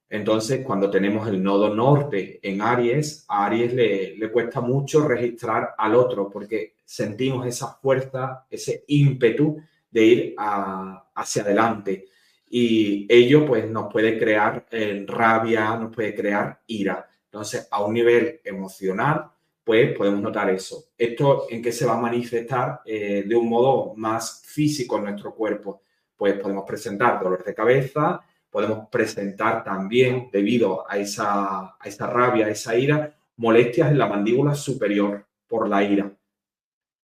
Entonces, 0.09 0.65
cuando 0.65 0.89
tenemos 0.89 1.27
el 1.27 1.43
nodo 1.43 1.75
norte 1.75 2.39
en 2.41 2.61
Aries, 2.61 3.25
a 3.27 3.45
Aries 3.47 3.73
le, 3.73 4.17
le 4.17 4.31
cuesta 4.31 4.61
mucho 4.61 5.05
registrar 5.05 5.75
al 5.77 5.93
otro 5.95 6.29
porque 6.29 6.75
sentimos 6.85 7.45
esa 7.45 7.73
fuerza, 7.73 8.45
ese 8.49 8.85
ímpetu 8.87 9.57
de 9.91 10.05
ir 10.05 10.35
hacia 10.37 11.41
adelante 11.41 12.07
y 12.49 13.05
ello 13.09 13.45
pues 13.45 13.69
nos 13.69 13.91
puede 13.91 14.17
crear 14.17 14.65
eh, 14.71 15.05
rabia, 15.07 15.75
nos 15.75 15.93
puede 15.93 16.15
crear 16.15 16.61
ira. 16.67 17.07
Entonces, 17.25 17.67
a 17.69 17.83
un 17.83 17.93
nivel 17.93 18.39
emocional, 18.43 19.29
pues 19.63 19.95
podemos 19.97 20.21
notar 20.21 20.49
eso. 20.49 20.85
¿Esto 20.97 21.47
en 21.49 21.61
qué 21.61 21.71
se 21.71 21.85
va 21.85 21.95
a 21.95 22.01
manifestar 22.01 22.81
eh, 22.85 23.23
de 23.27 23.35
un 23.35 23.49
modo 23.49 23.93
más 23.95 24.41
físico 24.45 24.97
en 24.97 25.05
nuestro 25.05 25.35
cuerpo? 25.35 25.81
Pues 26.15 26.35
podemos 26.39 26.63
presentar 26.65 27.21
dolor 27.21 27.43
de 27.43 27.53
cabeza, 27.53 28.21
podemos 28.49 28.87
presentar 28.89 29.63
también, 29.63 30.29
debido 30.31 30.89
a 30.89 30.97
esa, 30.97 31.75
a 31.77 31.81
esa 31.83 32.07
rabia, 32.07 32.45
a 32.45 32.49
esa 32.49 32.77
ira, 32.77 33.13
molestias 33.35 33.91
en 33.91 33.97
la 33.97 34.07
mandíbula 34.07 34.55
superior 34.55 35.25
por 35.47 35.67
la 35.67 35.83
ira. 35.83 36.11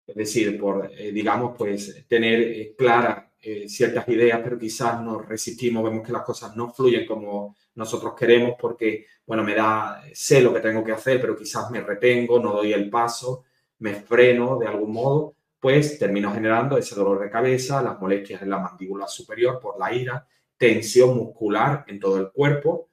Es 0.07 0.15
decir, 0.15 0.59
por, 0.59 0.91
eh, 0.97 1.11
digamos, 1.13 1.57
pues 1.59 2.05
tener 2.07 2.75
clara 2.77 3.32
eh, 3.45 3.69
ciertas 3.69 4.09
ideas, 4.09 4.41
pero 4.43 4.57
quizás 4.57 5.03
nos 5.03 5.27
resistimos, 5.27 5.83
vemos 5.83 6.07
que 6.07 6.13
las 6.13 6.23
cosas 6.23 6.55
no 6.55 6.73
fluyen 6.73 7.05
como 7.05 7.57
nosotros 7.75 8.15
queremos 8.17 8.55
porque, 8.57 9.07
bueno, 9.27 9.43
me 9.43 9.55
da, 9.55 10.01
sé 10.15 10.41
lo 10.41 10.55
que 10.55 10.61
tengo 10.61 10.85
que 10.85 10.93
hacer, 10.93 11.21
pero 11.21 11.37
quizás 11.37 11.69
me 11.71 11.81
retengo, 11.81 12.39
no 12.39 12.53
doy 12.53 12.73
el 12.73 12.89
paso, 12.89 13.45
me 13.79 13.95
freno 13.95 14.59
de 14.59 14.69
algún 14.69 14.93
modo, 14.93 15.35
pues 15.59 15.99
termino 15.99 16.33
generando 16.33 16.79
ese 16.79 16.95
dolor 16.95 17.21
de 17.21 17.31
cabeza, 17.31 17.83
las 17.83 18.01
molestias 18.01 18.43
en 18.43 18.51
la 18.51 18.61
mandíbula 18.61 19.09
superior 19.09 19.59
por 19.61 19.77
la 19.79 19.93
ira, 19.93 20.27
tensión 20.57 21.17
muscular 21.17 21.85
en 21.89 21.99
todo 21.99 22.19
el 22.19 22.31
cuerpo, 22.31 22.91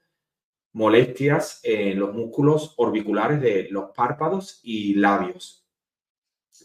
molestias 0.74 1.60
en 1.64 2.00
los 2.00 2.14
músculos 2.14 2.74
orbiculares 2.78 3.39
de 3.39 3.68
los 3.70 3.91
párpados 3.91 4.62
y 4.64 4.95
labios. 4.95 5.68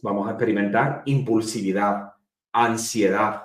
Vamos 0.02 0.26
a 0.26 0.30
experimentar 0.30 1.02
impulsividad, 1.04 2.14
ansiedad, 2.52 3.43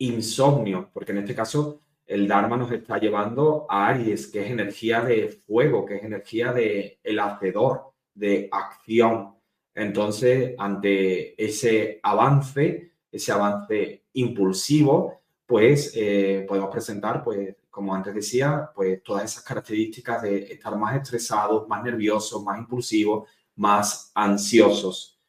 insomnio, 0.00 0.90
porque 0.92 1.12
en 1.12 1.18
este 1.18 1.34
caso 1.34 1.80
el 2.06 2.26
Dharma 2.26 2.56
nos 2.56 2.72
está 2.72 2.98
llevando 2.98 3.66
a 3.68 3.86
Aries, 3.88 4.26
que 4.26 4.44
es 4.44 4.50
energía 4.50 5.00
de 5.02 5.28
fuego, 5.28 5.86
que 5.86 5.96
es 5.96 6.02
energía 6.02 6.52
de 6.52 6.98
el 7.04 7.20
hacedor, 7.20 7.92
de 8.14 8.48
acción. 8.50 9.36
Entonces, 9.74 10.54
ante 10.58 11.40
ese 11.42 12.00
avance, 12.02 12.94
ese 13.12 13.32
avance 13.32 14.04
impulsivo, 14.14 15.20
pues 15.46 15.92
eh, 15.94 16.44
podemos 16.48 16.70
presentar, 16.70 17.22
pues, 17.22 17.54
como 17.70 17.94
antes 17.94 18.14
decía, 18.14 18.70
pues 18.74 19.02
todas 19.02 19.24
esas 19.24 19.44
características 19.44 20.22
de 20.22 20.52
estar 20.52 20.76
más 20.76 20.96
estresados, 20.96 21.68
más 21.68 21.82
nerviosos, 21.84 22.42
más 22.42 22.58
impulsivos, 22.58 23.28
más 23.54 24.10
ansiosos, 24.14 25.20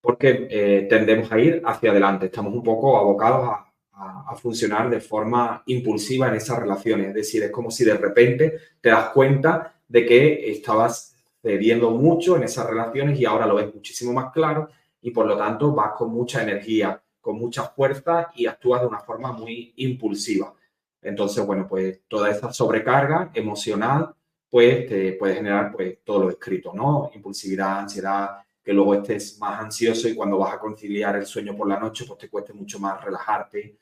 porque 0.00 0.46
eh, 0.50 0.86
tendemos 0.88 1.30
a 1.30 1.38
ir 1.38 1.62
hacia 1.64 1.90
adelante, 1.90 2.26
estamos 2.26 2.54
un 2.54 2.62
poco 2.62 2.96
abocados 2.96 3.48
a 3.48 3.73
a, 3.96 4.34
funcionar 4.36 4.90
de 4.90 5.00
forma 5.00 5.62
impulsiva 5.66 6.28
en 6.28 6.34
esas 6.34 6.58
relaciones. 6.58 7.08
Es 7.08 7.14
decir, 7.14 7.42
es 7.42 7.50
como 7.50 7.70
si 7.70 7.84
de 7.84 7.94
repente 7.94 8.58
te 8.80 8.90
das 8.90 9.10
cuenta 9.10 9.74
de 9.86 10.04
que 10.04 10.50
estabas 10.50 11.14
cediendo 11.40 11.90
mucho 11.90 12.36
en 12.36 12.44
esas 12.44 12.66
relaciones 12.66 13.18
y 13.18 13.24
ahora 13.24 13.46
lo 13.46 13.56
ves 13.56 13.72
muchísimo 13.74 14.12
más 14.12 14.32
claro 14.32 14.68
y 15.00 15.10
por 15.10 15.26
lo 15.26 15.36
tanto 15.36 15.72
vas 15.72 15.92
con 15.96 16.10
mucha 16.10 16.42
energía, 16.42 17.00
con 17.20 17.38
mucha 17.38 17.64
fuerza 17.64 18.30
y 18.34 18.46
actúas 18.46 18.80
de 18.80 18.86
una 18.86 19.00
forma 19.00 19.32
muy 19.32 19.72
impulsiva. 19.76 20.54
Entonces, 21.02 21.44
bueno, 21.46 21.66
pues 21.68 22.00
toda 22.08 22.30
esa 22.30 22.52
sobrecarga 22.52 23.30
emocional 23.34 24.14
pues 24.48 24.86
puede 25.18 25.34
generar 25.34 25.72
pues 25.72 25.98
todo 26.04 26.20
lo 26.20 26.30
escrito, 26.30 26.72
¿no? 26.72 27.10
Impulsividad, 27.12 27.80
ansiedad, 27.80 28.38
que 28.62 28.72
luego 28.72 28.94
estés 28.94 29.38
más 29.38 29.60
ansioso 29.60 30.08
y 30.08 30.14
cuando 30.14 30.38
vas 30.38 30.54
a 30.54 30.58
conciliar 30.58 31.16
el 31.16 31.26
sueño 31.26 31.54
por 31.54 31.68
la 31.68 31.78
noche 31.78 32.04
pues 32.06 32.18
te 32.18 32.30
cueste 32.30 32.54
mucho 32.54 32.78
más 32.78 33.04
relajarte, 33.04 33.76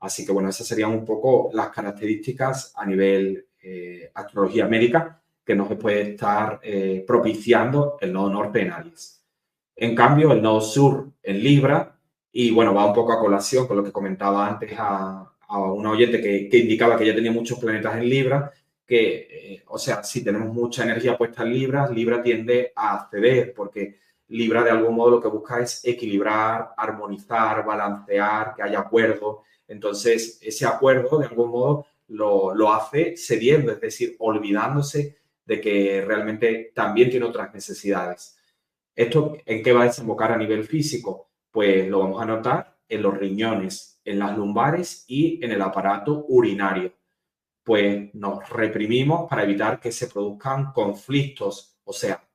Así 0.00 0.24
que 0.24 0.32
bueno, 0.32 0.48
esas 0.48 0.66
serían 0.66 0.90
un 0.90 1.04
poco 1.04 1.50
las 1.52 1.70
características 1.70 2.72
a 2.76 2.86
nivel 2.86 3.46
eh, 3.60 4.10
astrología 4.14 4.66
médica 4.66 5.20
que 5.44 5.54
nos 5.54 5.72
puede 5.74 6.12
estar 6.12 6.60
eh, 6.62 7.04
propiciando 7.06 7.96
el 8.00 8.12
nodo 8.12 8.30
norte 8.30 8.60
en 8.60 8.70
Aries. 8.70 9.24
En 9.74 9.94
cambio, 9.94 10.32
el 10.32 10.42
nodo 10.42 10.60
sur 10.60 11.10
en 11.22 11.42
Libra, 11.42 11.96
y 12.32 12.50
bueno, 12.50 12.74
va 12.74 12.86
un 12.86 12.92
poco 12.92 13.12
a 13.12 13.20
colación 13.20 13.66
con 13.66 13.78
lo 13.78 13.84
que 13.84 13.92
comentaba 13.92 14.46
antes 14.46 14.72
a, 14.76 15.32
a 15.48 15.58
oyente 15.60 16.20
que, 16.20 16.58
indicaba 16.58 16.96
que 16.96 17.06
ya 17.06 17.14
tenía 17.14 17.32
muchos 17.32 17.58
planetas 17.58 17.96
en 17.96 18.08
Libra, 18.08 18.52
que, 18.86 19.28
eh, 19.30 19.62
o 19.66 19.78
sea, 19.78 20.02
si 20.02 20.22
tenemos 20.22 20.52
mucha 20.52 20.84
energía 20.84 21.16
puesta 21.16 21.42
en 21.42 21.52
Libra, 21.52 21.88
Libra 21.88 22.22
tiende 22.22 22.72
a 22.76 23.08
ceder, 23.10 23.54
porque 23.54 23.98
Libra 24.28 24.62
de 24.62 24.70
algún 24.70 24.94
modo 24.94 25.12
lo 25.12 25.20
que 25.20 25.28
busca 25.28 25.60
es 25.60 25.80
equilibrar, 25.84 26.70
armonizar, 26.76 27.64
balancear, 27.64 28.54
que 28.54 28.62
haya 28.62 28.80
acuerdo. 28.80 29.44
Entonces, 29.66 30.38
ese 30.42 30.66
acuerdo, 30.66 31.18
de 31.18 31.26
algún 31.26 31.50
modo, 31.50 31.86
lo, 32.08 32.54
lo 32.54 32.72
hace 32.72 33.16
cediendo, 33.16 33.72
es 33.72 33.80
decir, 33.80 34.16
olvidándose 34.18 35.18
de 35.44 35.60
que 35.60 36.04
realmente 36.06 36.72
también 36.74 37.10
tiene 37.10 37.26
otras 37.26 37.52
necesidades. 37.54 38.38
¿Esto 38.94 39.38
en 39.46 39.62
qué 39.62 39.72
va 39.72 39.82
a 39.82 39.86
desembocar 39.86 40.32
a 40.32 40.36
nivel 40.36 40.64
físico? 40.64 41.30
Pues 41.50 41.88
lo 41.88 42.00
vamos 42.00 42.20
a 42.20 42.26
notar 42.26 42.76
en 42.88 43.02
los 43.02 43.16
riñones, 43.16 44.00
en 44.04 44.18
las 44.18 44.36
lumbares 44.36 45.04
y 45.06 45.42
en 45.44 45.52
el 45.52 45.62
aparato 45.62 46.26
urinario. 46.28 46.92
Pues 47.62 48.14
nos 48.14 48.48
reprimimos 48.48 49.28
para 49.28 49.44
evitar 49.44 49.78
que 49.80 49.92
se 49.92 50.08
produzcan 50.08 50.72
conflictos, 50.72 51.78
o 51.84 51.92
sea, 51.92 52.27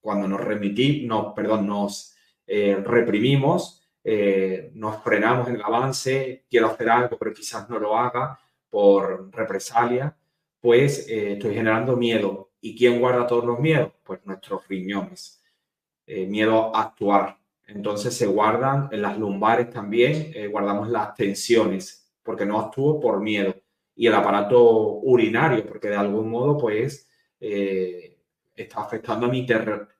cuando 0.00 0.26
nos 0.28 0.40
remitimos, 0.40 1.32
perdón, 1.34 1.66
nos 1.66 2.14
eh, 2.46 2.76
reprimimos, 2.84 3.82
eh, 4.02 4.70
nos 4.74 5.02
frenamos 5.02 5.48
en 5.48 5.56
el 5.56 5.62
avance, 5.62 6.46
quiero 6.48 6.68
hacer 6.68 6.90
algo, 6.90 7.18
pero 7.18 7.32
quizás 7.32 7.68
no 7.68 7.78
lo 7.78 7.96
haga 7.96 8.38
por 8.68 9.30
represalia, 9.34 10.16
pues 10.60 11.08
eh, 11.08 11.34
estoy 11.34 11.54
generando 11.54 11.96
miedo. 11.96 12.50
¿Y 12.60 12.76
quién 12.76 13.00
guarda 13.00 13.26
todos 13.26 13.44
los 13.44 13.58
miedos? 13.58 13.92
Pues 14.04 14.20
nuestros 14.24 14.66
riñones. 14.68 15.42
miedo 16.06 16.74
a 16.74 16.82
actuar, 16.82 17.40
entonces 17.74 18.14
se 18.16 18.26
guardan 18.26 18.88
en 18.90 19.02
las 19.02 19.18
lumbares 19.18 19.70
también, 19.70 20.32
eh, 20.34 20.48
guardamos 20.48 20.88
las 20.88 21.14
tensiones, 21.14 22.10
porque 22.22 22.44
no 22.44 22.58
actúo 22.58 22.98
por 23.00 23.20
miedo. 23.20 23.54
Y 23.94 24.06
el 24.06 24.14
aparato 24.14 24.60
urinario, 25.02 25.66
porque 25.66 25.88
de 25.88 25.96
algún 25.96 26.30
modo, 26.30 26.58
pues, 26.58 27.08
eh, 27.38 28.09
está 28.62 28.82
afectando 28.82 29.26
a 29.26 29.28
mi, 29.28 29.46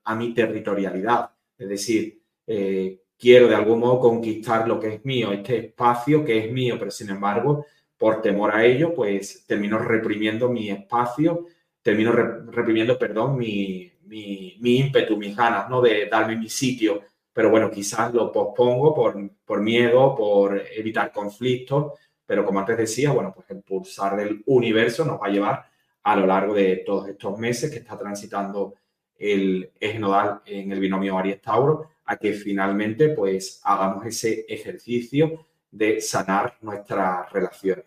a 0.05 0.15
mi 0.15 0.35
territorialidad. 0.35 1.31
Es 1.59 1.69
decir, 1.69 2.23
eh, 2.47 3.03
quiero 3.19 3.49
de 3.49 3.55
algún 3.55 3.81
modo 3.81 4.01
conquistar 4.01 4.67
lo 4.67 4.79
que 4.81 4.95
es 4.95 5.05
mío, 5.05 5.33
este 5.33 5.59
espacio 5.59 6.25
que 6.25 6.39
es 6.39 6.53
mío, 6.53 6.77
pero 6.79 6.91
sin 6.91 7.11
embargo, 7.11 7.67
por 7.97 8.23
temor 8.23 8.55
a 8.55 8.65
ello, 8.65 8.95
pues 8.95 9.45
termino 9.47 9.79
reprimiendo 9.79 10.49
mi 10.49 10.71
espacio, 10.71 11.47
termino 11.83 12.13
reprimiendo, 12.13 12.99
perdón, 12.99 13.37
mi, 13.37 13.93
mi, 14.05 14.57
mi 14.61 14.79
ímpetu, 14.79 15.17
mis 15.17 15.37
ganas, 15.37 15.69
¿no? 15.69 15.81
De 15.81 16.07
darme 16.07 16.37
mi 16.37 16.49
sitio 16.49 17.03
pero 17.33 17.51
bueno, 17.51 17.71
quizás 17.71 18.13
lo 18.13 18.33
pospongo 18.33 18.95
por, 18.95 19.17
por 19.45 19.61
miedo, 19.61 20.15
por 20.15 20.63
evitar 20.77 21.13
conflictos, 21.13 21.95
pero 22.27 22.45
como 22.45 22.61
antes 22.61 22.77
decía, 22.77 23.13
bueno, 23.13 23.33
pues 23.35 23.49
el 23.51 23.63
pulsar 23.63 24.17
del 24.17 24.43
universo 24.47 25.05
nos 25.05 25.21
va 25.21 25.27
a 25.27 25.31
llevar 25.31 25.70
a 26.11 26.17
lo 26.17 26.27
largo 26.27 26.55
de 26.55 26.83
todos 26.85 27.09
estos 27.09 27.39
meses 27.39 27.71
que 27.71 27.79
está 27.79 27.97
transitando 27.97 28.75
el 29.17 29.71
eje 29.79 29.99
nodal 30.01 30.41
en 30.45 30.73
el 30.73 30.81
binomio 30.81 31.17
Aries-Tauro 31.17 31.89
a 32.07 32.17
que 32.17 32.33
finalmente 32.33 33.11
pues 33.11 33.61
hagamos 33.63 34.05
ese 34.07 34.45
ejercicio 34.49 35.47
de 35.71 36.01
sanar 36.01 36.57
nuestras 36.63 37.31
relaciones. 37.33 37.85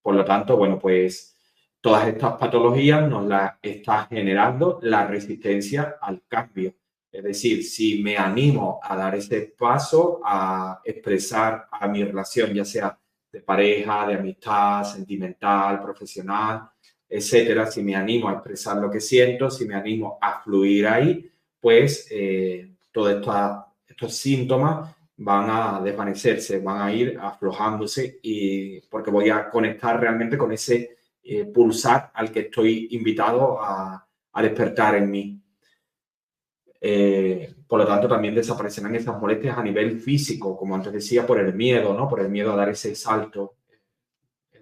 Por 0.00 0.14
lo 0.14 0.24
tanto, 0.24 0.56
bueno, 0.56 0.78
pues 0.78 1.36
todas 1.80 2.06
estas 2.06 2.34
patologías 2.34 3.08
nos 3.10 3.26
las 3.26 3.54
está 3.60 4.06
generando 4.06 4.78
la 4.82 5.04
resistencia 5.08 5.96
al 6.00 6.22
cambio. 6.28 6.74
Es 7.10 7.24
decir, 7.24 7.64
si 7.64 8.00
me 8.04 8.16
animo 8.16 8.78
a 8.84 8.94
dar 8.94 9.16
ese 9.16 9.52
paso, 9.58 10.20
a 10.24 10.80
expresar 10.84 11.66
a 11.72 11.88
mi 11.88 12.04
relación, 12.04 12.54
ya 12.54 12.64
sea 12.64 12.96
de 13.32 13.40
pareja, 13.40 14.06
de 14.06 14.14
amistad, 14.14 14.84
sentimental, 14.84 15.82
profesional, 15.82 16.70
etcétera, 17.08 17.66
si 17.70 17.82
me 17.82 17.94
animo 17.94 18.28
a 18.28 18.34
expresar 18.34 18.76
lo 18.78 18.90
que 18.90 19.00
siento, 19.00 19.50
si 19.50 19.66
me 19.66 19.74
animo 19.74 20.18
a 20.20 20.40
fluir 20.42 20.86
ahí, 20.86 21.30
pues 21.60 22.06
eh, 22.10 22.70
todos 22.92 23.22
estos 23.86 24.14
síntomas 24.14 24.94
van 25.16 25.48
a 25.50 25.80
desvanecerse, 25.80 26.60
van 26.60 26.82
a 26.82 26.92
ir 26.92 27.18
aflojándose 27.20 28.20
y 28.22 28.80
porque 28.82 29.10
voy 29.10 29.30
a 29.30 29.50
conectar 29.50 29.98
realmente 30.00 30.38
con 30.38 30.52
ese 30.52 30.98
eh, 31.22 31.44
pulsar 31.46 32.10
al 32.14 32.30
que 32.30 32.40
estoy 32.40 32.88
invitado 32.92 33.58
a 33.60 34.04
despertar 34.40 34.94
en 34.96 35.10
mí. 35.10 35.42
Eh, 36.80 37.54
por 37.66 37.80
lo 37.80 37.86
tanto, 37.86 38.08
también 38.08 38.34
desaparecerán 38.34 38.94
esas 38.94 39.20
molestias 39.20 39.58
a 39.58 39.62
nivel 39.62 40.00
físico, 40.00 40.56
como 40.56 40.74
antes 40.74 40.92
decía, 40.92 41.26
por 41.26 41.38
el 41.38 41.54
miedo, 41.54 41.94
¿no? 41.94 42.08
Por 42.08 42.20
el 42.20 42.28
miedo 42.28 42.52
a 42.52 42.56
dar 42.56 42.68
ese 42.68 42.94
salto. 42.94 43.56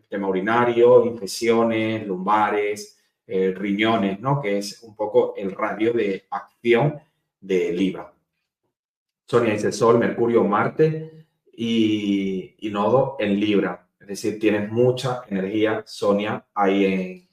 Tema 0.08 0.28
urinario, 0.28 1.04
infecciones, 1.04 2.06
lumbares, 2.06 2.98
eh, 3.26 3.52
riñones, 3.56 4.20
¿no? 4.20 4.40
Que 4.40 4.58
es 4.58 4.82
un 4.82 4.94
poco 4.94 5.34
el 5.36 5.52
radio 5.52 5.92
de 5.92 6.26
acción 6.30 7.00
de 7.40 7.72
Libra. 7.72 8.12
Sonia 9.26 9.52
dice 9.52 9.72
Sol, 9.72 9.98
Mercurio, 9.98 10.44
Marte 10.44 11.26
y, 11.52 12.56
nodo 12.70 13.16
en 13.18 13.40
Libra. 13.40 13.88
Es 13.98 14.06
decir, 14.06 14.38
tienes 14.38 14.70
mucha 14.70 15.22
energía, 15.28 15.82
Sonia, 15.86 16.46
ahí 16.54 16.84
en, 16.84 17.28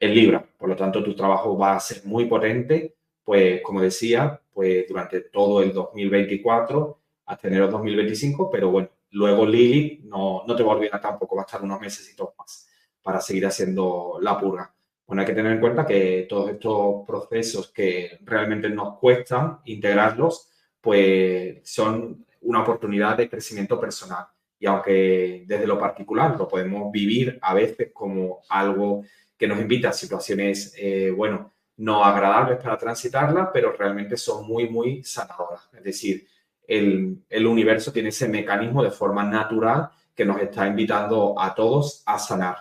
en 0.00 0.14
Libra. 0.14 0.46
Por 0.56 0.68
lo 0.68 0.76
tanto, 0.76 1.02
tu 1.02 1.14
trabajo 1.14 1.58
va 1.58 1.76
a 1.76 1.80
ser 1.80 2.06
muy 2.06 2.26
potente 2.26 2.98
pues 3.28 3.60
como 3.60 3.82
decía, 3.82 4.40
pues 4.54 4.88
durante 4.88 5.20
todo 5.20 5.62
el 5.62 5.74
2024 5.74 6.98
hasta 7.26 7.48
enero 7.48 7.68
2025, 7.68 8.50
pero 8.50 8.70
bueno, 8.70 8.88
luego 9.10 9.46
Lili 9.46 10.00
no, 10.04 10.44
no 10.46 10.56
te 10.56 10.62
va 10.62 10.72
a 10.72 10.76
olvidar 10.76 11.00
tampoco, 11.00 11.36
va 11.36 11.42
a 11.42 11.46
estar 11.46 11.62
unos 11.62 11.80
meses 11.80 12.14
más 12.36 12.68
para 13.02 13.20
seguir 13.20 13.46
haciendo 13.46 14.18
la 14.20 14.38
purga. 14.38 14.74
Bueno, 15.06 15.22
hay 15.22 15.26
que 15.26 15.34
tener 15.34 15.52
en 15.52 15.60
cuenta 15.60 15.86
que 15.86 16.26
todos 16.28 16.50
estos 16.50 17.06
procesos 17.06 17.72
que 17.72 18.18
realmente 18.24 18.68
nos 18.68 18.98
cuestan 18.98 19.60
integrarlos, 19.64 20.50
pues 20.80 21.60
son 21.64 22.26
una 22.42 22.60
oportunidad 22.60 23.16
de 23.16 23.30
crecimiento 23.30 23.80
personal. 23.80 24.26
Y 24.58 24.66
aunque 24.66 25.44
desde 25.46 25.66
lo 25.66 25.78
particular 25.78 26.36
lo 26.36 26.46
podemos 26.46 26.92
vivir 26.92 27.38
a 27.40 27.54
veces 27.54 27.90
como 27.94 28.40
algo 28.50 29.04
que 29.38 29.46
nos 29.48 29.58
invita 29.60 29.88
a 29.90 29.92
situaciones, 29.92 30.74
eh, 30.76 31.10
bueno, 31.10 31.54
no 31.78 32.04
agradables 32.04 32.58
para 32.58 32.76
transitarla, 32.76 33.50
pero 33.52 33.72
realmente 33.72 34.16
son 34.16 34.46
muy, 34.46 34.68
muy 34.68 35.02
sanadoras. 35.04 35.70
Es 35.72 35.84
decir, 35.84 36.26
el, 36.68 37.46
universo 37.46 37.92
tiene 37.92 38.10
ese 38.10 38.28
mecanismo 38.28 38.82
de 38.82 38.90
forma 38.90 39.24
natural 39.24 39.88
que 40.14 40.24
nos 40.24 40.40
está 40.40 40.66
invitando 40.66 41.34
a 41.40 41.54
todos 41.54 42.02
a 42.06 42.18
sanar. 42.18 42.56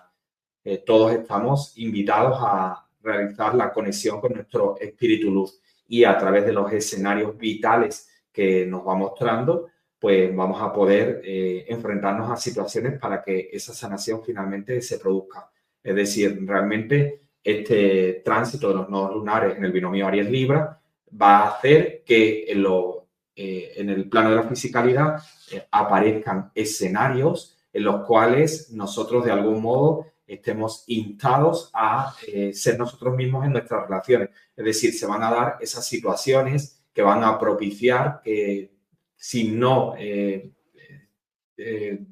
Eh, 0.64 0.84
todos 0.86 1.12
estamos 1.12 1.78
invitados 1.78 2.38
a 2.40 2.88
realizar 3.02 3.54
la 3.56 3.72
conexión 3.72 4.22
con 4.22 4.34
nuestro 4.34 4.78
espíritu 4.80 5.30
luz 5.30 5.60
y 5.88 6.04
a 6.04 6.18
través 6.18 6.46
de 6.46 6.54
los 6.54 6.72
escenarios 6.72 7.38
vitales 7.38 8.10
que 8.32 8.66
nos 8.66 8.88
va 8.88 8.96
mostrando, 8.96 9.68
pues 10.00 10.34
vamos 10.36 10.62
a 10.62 10.72
poder 10.72 11.22
eh, 11.24 11.66
enfrentarnos 11.68 12.32
a 12.32 12.38
situaciones 12.38 13.00
para 13.00 13.22
que 13.22 13.50
esa 13.52 13.74
sanación 13.74 14.24
finalmente 14.24 14.82
se 14.82 15.00
produzca. 15.00 15.50
Es 15.84 15.96
decir, 15.96 16.46
realmente 16.46 17.22
este 17.44 18.22
tránsito 18.24 18.70
de 18.70 18.76
los 18.76 18.90
nodos 18.90 19.16
lunares 19.16 19.58
en 19.58 19.66
el 19.66 19.72
binomio 19.72 20.08
Aries-Libra 20.08 20.80
va 21.20 21.40
a 21.40 21.48
hacer 21.50 22.04
que 22.06 22.46
en, 22.48 22.62
lo, 22.62 22.97
eh, 23.40 23.74
en 23.76 23.92
el 23.92 24.10
plano 24.10 24.32
de 24.32 24.36
la 24.38 24.50
fisicalidad 24.50 25.22
eh, 25.52 25.68
aparezcan 25.70 26.52
escenarios 26.56 27.56
en 27.72 27.84
los 27.84 28.04
cuales 28.04 28.72
nosotros 28.72 29.24
de 29.24 29.32
algún 29.32 29.62
modo 29.62 30.08
estemos 30.26 30.84
instados 30.88 31.70
a 31.72 32.16
eh, 32.28 32.52
ser 32.52 32.80
nosotros 32.80 33.16
mismos 33.16 33.46
en 33.46 33.52
nuestras 33.52 33.84
relaciones. 33.84 34.30
Es 34.56 34.66
decir, 34.66 34.92
se 34.92 35.06
van 35.06 35.22
a 35.22 35.30
dar 35.30 35.58
esas 35.62 35.86
situaciones 35.86 36.82
que 36.92 37.04
van 37.04 37.24
a 37.24 37.38
propiciar 37.38 38.22
que 38.24 38.72
si 39.16 39.52
no, 39.52 39.94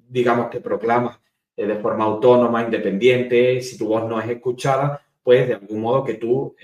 digamos 0.07 0.49
que 0.49 0.61
proclamas 0.61 1.19
de 1.55 1.75
forma 1.77 2.05
autónoma, 2.05 2.63
independiente, 2.63 3.61
si 3.63 3.79
tu 3.79 3.87
voz 3.87 4.07
no 4.07 4.19
es 4.19 4.29
escuchada, 4.29 5.01
pues 5.23 5.47
de 5.47 5.55
algún 5.55 5.81
modo 5.81 6.03
que 6.03 6.15
tú 6.15 6.55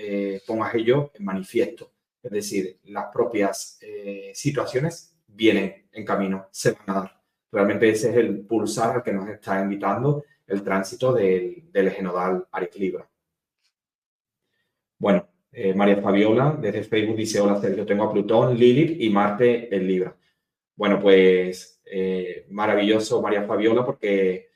pongas 0.45 0.75
ello 0.75 1.11
en 1.15 1.25
manifiesto. 1.25 1.91
Es 2.23 2.31
decir, 2.31 2.79
las 2.85 3.05
propias 3.11 3.79
eh, 3.81 4.31
situaciones 4.33 5.15
vienen 5.27 5.87
en 5.91 6.05
camino, 6.05 6.47
se 6.51 6.71
van 6.71 6.89
a 6.89 6.93
dar. 6.93 7.21
Realmente 7.51 7.89
ese 7.89 8.11
es 8.11 8.17
el 8.17 8.45
pulsar 8.45 8.95
al 8.97 9.03
que 9.03 9.11
nos 9.11 9.27
está 9.29 9.61
invitando 9.61 10.23
el 10.47 10.63
tránsito 10.63 11.13
del, 11.13 11.71
del 11.71 11.87
eje 11.87 12.01
nodal 12.01 12.47
Libra. 12.75 13.09
Bueno, 14.97 15.27
eh, 15.51 15.73
María 15.73 16.01
Fabiola 16.01 16.57
desde 16.59 16.83
Facebook 16.83 17.17
dice, 17.17 17.41
hola 17.41 17.59
Sergio, 17.59 17.85
tengo 17.85 18.03
a 18.03 18.11
Plutón, 18.11 18.55
Lilith 18.57 19.01
y 19.01 19.09
Marte 19.09 19.75
en 19.75 19.87
Libra. 19.87 20.15
Bueno, 20.75 20.99
pues 20.99 21.81
maravilloso 22.49 23.21
María 23.21 23.43
Fabiola 23.43 23.85
porque 23.85 24.51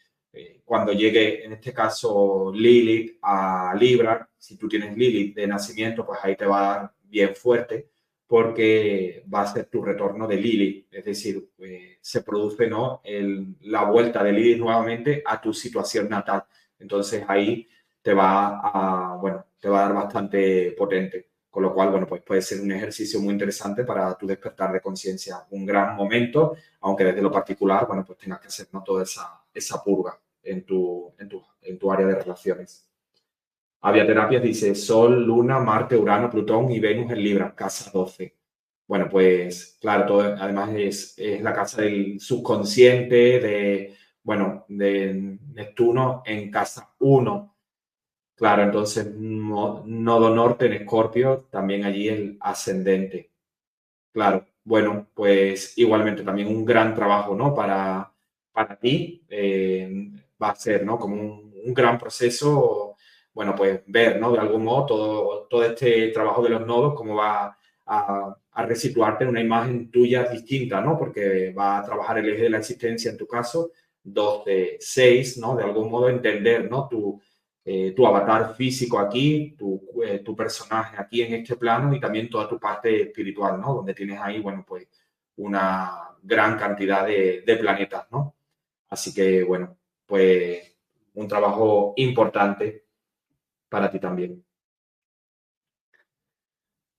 cuando 0.66 0.91
llegue, 0.93 1.45
en 1.45 1.53
este 1.53 1.72
caso, 1.72 2.51
Lilith 2.53 3.20
a 3.22 3.76
Libra, 3.80 4.28
si 4.38 4.57
tú 4.57 4.68
tienes 4.68 4.97
Lilith 4.97 5.36
de 5.36 5.47
nacimiento, 5.47 6.05
pues 6.05 6.20
ahí 6.24 6.36
te 6.36 6.45
va 6.45 6.59
a 6.59 6.78
dar 6.78 6.94
bien 7.16 7.34
fuerte 7.34 7.91
porque 8.28 9.24
va 9.34 9.41
a 9.41 9.47
ser 9.47 9.68
tu 9.68 9.82
retorno 9.82 10.28
de 10.28 10.36
Lilith, 10.36 10.88
es 10.91 11.05
decir, 11.05 11.51
eh, 11.59 11.97
se 12.01 12.24
produce 12.24 12.68
¿no? 12.68 13.01
la 13.61 13.86
vuelta 13.86 14.22
de 14.24 14.34
Lilith 14.34 14.57
nuevamente 14.57 15.24
a 15.26 15.39
tu 15.39 15.53
situación 15.53 16.09
natal. 16.09 16.43
Entonces 16.78 17.24
ahí 17.28 17.68
te 18.01 18.13
va 18.13 18.59
a, 18.61 19.16
bueno, 19.16 19.45
te 19.59 19.70
va 19.70 19.80
a 19.80 19.88
dar 19.88 19.93
bastante 19.95 20.74
potente. 20.78 21.30
Con 21.49 21.63
lo 21.63 21.74
cual, 21.74 21.89
bueno, 21.89 22.05
pues 22.05 22.22
puede 22.22 22.41
ser 22.41 22.59
un 22.59 22.72
ejercicio 22.74 23.22
muy 23.22 23.32
interesante 23.32 23.86
para 23.86 24.13
tu 24.18 24.28
despertar 24.28 24.74
de 24.74 24.82
conciencia. 24.82 25.45
Un 25.51 25.66
gran 25.66 25.95
momento, 25.95 26.57
aunque 26.82 27.05
desde 27.05 27.22
lo 27.22 27.32
particular, 27.32 27.88
bueno, 27.88 28.03
pues 28.03 28.18
tengas 28.18 28.41
que 28.41 28.47
hacer 28.47 28.68
¿no? 28.74 28.84
toda 28.84 29.03
esa, 29.03 29.41
esa 29.53 29.82
purga 29.82 30.20
en 30.43 30.66
tu, 30.66 31.13
en 31.18 31.30
tu, 31.30 31.41
en 31.61 31.80
tu 31.80 31.89
área 31.89 32.07
de 32.07 32.16
relaciones. 32.16 32.86
Aviaterapias 33.82 34.41
dice 34.41 34.76
Sol, 34.76 35.26
Luna, 35.26 35.59
Marte, 35.59 35.95
Urano, 35.95 36.30
Plutón 36.30 36.71
y 36.71 36.80
Venus 36.80 37.11
en 37.11 37.23
Libra, 37.23 37.53
casa 37.55 37.91
12. 37.91 38.36
Bueno, 38.88 39.07
pues 39.09 39.78
claro, 39.82 40.05
todo, 40.05 40.21
además 40.21 40.71
es, 40.76 41.15
es 41.17 41.41
la 41.41 41.53
casa 41.53 41.82
del 41.82 42.19
subconsciente, 42.19 43.39
de, 43.39 43.95
bueno, 44.23 44.65
de 44.67 45.39
Neptuno 45.53 46.23
en 46.26 46.51
casa 46.51 46.93
1. 46.99 47.55
Claro, 48.36 48.63
entonces 48.63 49.15
nodo 49.15 50.36
norte 50.36 50.65
en 50.65 50.73
Escorpio, 50.73 51.47
también 51.49 51.86
allí 51.86 52.09
el 52.09 52.38
ascendente. 52.41 53.32
Claro, 54.11 54.45
bueno, 54.65 55.07
pues 55.13 55.78
igualmente 55.78 56.23
también 56.23 56.47
un 56.47 56.65
gran 56.65 56.95
trabajo, 56.95 57.36
¿no? 57.36 57.53
Para, 57.53 58.11
para 58.51 58.78
ti 58.78 59.23
eh, 59.30 60.11
va 60.41 60.49
a 60.49 60.55
ser, 60.55 60.86
¿no? 60.86 60.97
Como 60.97 61.15
un, 61.15 61.73
gran 61.73 61.97
proceso, 61.97 62.84
bueno, 63.36 63.53
pues 63.53 63.81
ver, 63.86 64.19
¿no? 64.19 64.31
De 64.31 64.39
algún 64.39 64.63
modo 64.63 64.86
todo, 64.86 65.47
todo 65.49 65.63
este 65.63 66.07
trabajo 66.07 66.41
de 66.41 66.49
los 66.49 66.65
nodos, 66.65 66.95
cómo 66.95 67.15
va 67.15 67.57
a, 67.86 68.36
a 68.51 68.65
resituarte 68.65 69.25
en 69.25 69.31
una 69.31 69.41
imagen 69.41 69.91
tuya 69.91 70.23
distinta, 70.23 70.79
¿no? 70.79 70.97
Porque 70.97 71.51
va 71.51 71.79
a 71.79 71.83
trabajar 71.83 72.17
el 72.17 72.29
eje 72.29 72.43
de 72.43 72.49
la 72.49 72.59
existencia 72.59 73.11
en 73.11 73.17
tu 73.17 73.27
caso, 73.27 73.71
12, 74.01 74.77
6, 74.79 75.38
¿no? 75.39 75.55
De 75.55 75.63
algún 75.63 75.91
modo 75.91 76.07
entender, 76.07 76.69
¿no? 76.71 76.88
Tu, 76.88 77.21
eh, 77.65 77.91
tu 77.91 78.07
avatar 78.07 78.55
físico 78.55 78.97
aquí, 78.97 79.53
tu, 79.57 80.01
eh, 80.01 80.19
tu, 80.19 80.33
personaje 80.33 80.95
aquí 80.97 81.21
en 81.21 81.33
este 81.33 81.57
plano 81.57 81.93
y 81.93 81.99
también 81.99 82.29
toda 82.29 82.47
tu 82.47 82.57
parte 82.57 83.01
espiritual, 83.01 83.59
¿no? 83.59 83.75
Donde 83.75 83.93
tienes 83.93 84.19
ahí, 84.21 84.39
bueno, 84.39 84.63
pues 84.65 84.88
una 85.38 86.15
gran 86.23 86.57
cantidad 86.57 87.05
de, 87.05 87.43
de 87.45 87.57
planetas, 87.57 88.05
¿no? 88.11 88.36
Así 88.88 89.13
que, 89.13 89.43
bueno, 89.43 89.77
pues 90.05 90.73
un 91.15 91.27
trabajo 91.27 91.93
importante 91.97 92.84
para 93.76 93.91
ti 93.91 93.99
también. 93.99 94.41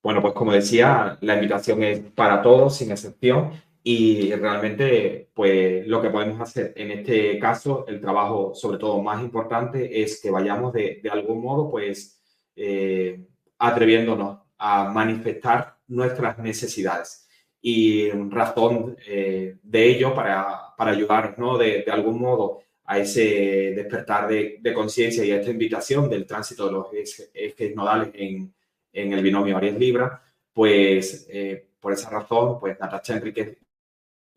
Bueno, 0.02 0.20
pues 0.20 0.34
como 0.34 0.52
decía, 0.52 1.16
la 1.22 1.34
invitación 1.36 1.82
es 1.82 2.00
para 2.00 2.42
todos, 2.42 2.76
sin 2.76 2.90
excepción, 2.90 3.52
y 3.82 4.30
realmente, 4.34 5.30
pues 5.32 5.86
lo 5.86 6.02
que 6.02 6.10
podemos 6.10 6.38
hacer 6.38 6.74
en 6.76 6.90
este 6.90 7.38
caso, 7.38 7.86
el 7.88 7.98
trabajo 7.98 8.52
sobre 8.54 8.76
todo 8.76 9.02
más 9.02 9.22
importante 9.22 10.02
es 10.02 10.20
que 10.20 10.30
vayamos 10.30 10.74
de, 10.74 11.00
de 11.02 11.08
algún 11.08 11.40
modo, 11.40 11.70
pues, 11.70 12.20
eh, 12.54 13.26
atreviéndonos 13.58 14.40
a 14.58 14.90
manifestar 14.90 15.78
nuestras 15.88 16.38
necesidades. 16.38 17.26
Y 17.62 18.10
razón 18.10 18.98
eh, 19.06 19.56
de 19.62 19.88
ello 19.88 20.14
para, 20.14 20.74
para 20.76 20.90
ayudarnos, 20.90 21.38
¿no? 21.38 21.56
De, 21.56 21.84
de, 21.84 21.90
algún 21.90 22.20
modo 22.20 22.60
a 22.86 22.98
ese 22.98 23.72
despertar 23.74 24.28
de, 24.28 24.58
de 24.60 24.74
conciencia 24.74 25.24
y 25.24 25.32
a 25.32 25.40
esta 25.40 25.50
invitación 25.50 26.08
del 26.08 26.26
tránsito 26.26 26.66
de 26.66 26.72
los 26.72 26.86
ejes 27.34 27.74
nodales 27.74 28.10
en, 28.14 28.54
en 28.92 29.12
el 29.12 29.22
binomio 29.22 29.56
Aries 29.56 29.78
Libra, 29.78 30.22
pues 30.52 31.26
eh, 31.30 31.68
por 31.80 31.92
esa 31.92 32.10
razón, 32.10 32.58
pues 32.60 32.78
Natasha 32.78 33.14
Enriquez 33.14 33.58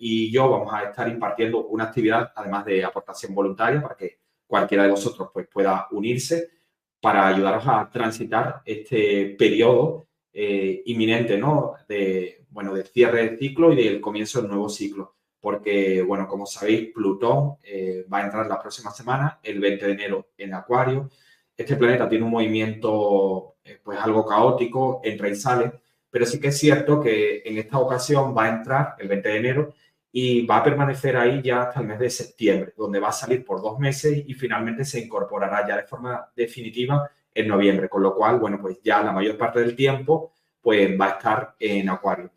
y 0.01 0.31
yo 0.31 0.49
vamos 0.49 0.73
a 0.73 0.83
estar 0.83 1.09
impartiendo 1.09 1.67
una 1.67 1.83
actividad, 1.85 2.31
además 2.33 2.65
de 2.65 2.85
aportación 2.85 3.35
voluntaria, 3.35 3.81
para 3.81 3.95
que 3.95 4.19
cualquiera 4.47 4.83
de 4.83 4.91
vosotros 4.91 5.29
pues, 5.33 5.47
pueda 5.47 5.87
unirse 5.91 6.49
para 7.01 7.27
ayudaros 7.27 7.65
a 7.67 7.89
transitar 7.91 8.61
este 8.65 9.35
periodo 9.37 10.07
eh, 10.31 10.83
inminente, 10.85 11.37
¿no? 11.37 11.75
De, 11.87 12.45
bueno, 12.49 12.73
de 12.73 12.85
cierre 12.85 13.29
de 13.29 13.37
ciclo 13.37 13.73
y 13.73 13.75
del 13.75 13.99
comienzo 13.99 14.41
del 14.41 14.49
nuevo 14.49 14.69
ciclo. 14.69 15.17
Porque, 15.41 16.01
bueno, 16.01 16.27
como 16.27 16.45
sabéis, 16.45 16.91
Plutón 16.93 17.57
eh, 17.63 18.05
va 18.11 18.19
a 18.19 18.25
entrar 18.25 18.47
la 18.47 18.61
próxima 18.61 18.91
semana, 18.91 19.39
el 19.41 19.59
20 19.59 19.85
de 19.85 19.91
enero, 19.93 20.27
en 20.37 20.53
Acuario. 20.53 21.09
Este 21.55 21.75
planeta 21.75 22.09
tiene 22.09 22.25
un 22.25 22.31
movimiento 22.31 23.55
eh, 23.63 23.79
pues 23.83 23.99
algo 23.99 24.25
caótico, 24.25 25.01
entra 25.03 25.29
y 25.29 25.35
sale, 25.35 25.71
pero 26.09 26.25
sí 26.25 26.39
que 26.39 26.47
es 26.49 26.57
cierto 26.57 26.99
que 26.99 27.41
en 27.45 27.57
esta 27.57 27.79
ocasión 27.79 28.35
va 28.35 28.45
a 28.45 28.49
entrar 28.49 28.95
el 28.99 29.07
20 29.07 29.29
de 29.29 29.37
enero 29.37 29.73
y 30.11 30.45
va 30.45 30.57
a 30.57 30.63
permanecer 30.63 31.15
ahí 31.17 31.41
ya 31.43 31.63
hasta 31.63 31.81
el 31.81 31.87
mes 31.87 31.99
de 31.99 32.09
septiembre, 32.09 32.73
donde 32.75 32.99
va 32.99 33.09
a 33.09 33.11
salir 33.11 33.45
por 33.45 33.61
dos 33.61 33.77
meses 33.79 34.23
y 34.25 34.33
finalmente 34.33 34.83
se 34.85 34.99
incorporará 34.99 35.67
ya 35.67 35.77
de 35.77 35.83
forma 35.83 36.31
definitiva 36.35 37.09
en 37.33 37.47
noviembre, 37.47 37.87
con 37.87 38.01
lo 38.01 38.15
cual, 38.15 38.39
bueno, 38.39 38.59
pues 38.59 38.79
ya 38.83 39.03
la 39.03 39.11
mayor 39.11 39.37
parte 39.37 39.59
del 39.59 39.75
tiempo 39.75 40.33
pues 40.61 40.99
va 40.99 41.05
a 41.05 41.09
estar 41.11 41.55
en 41.59 41.89
Acuario. 41.89 42.31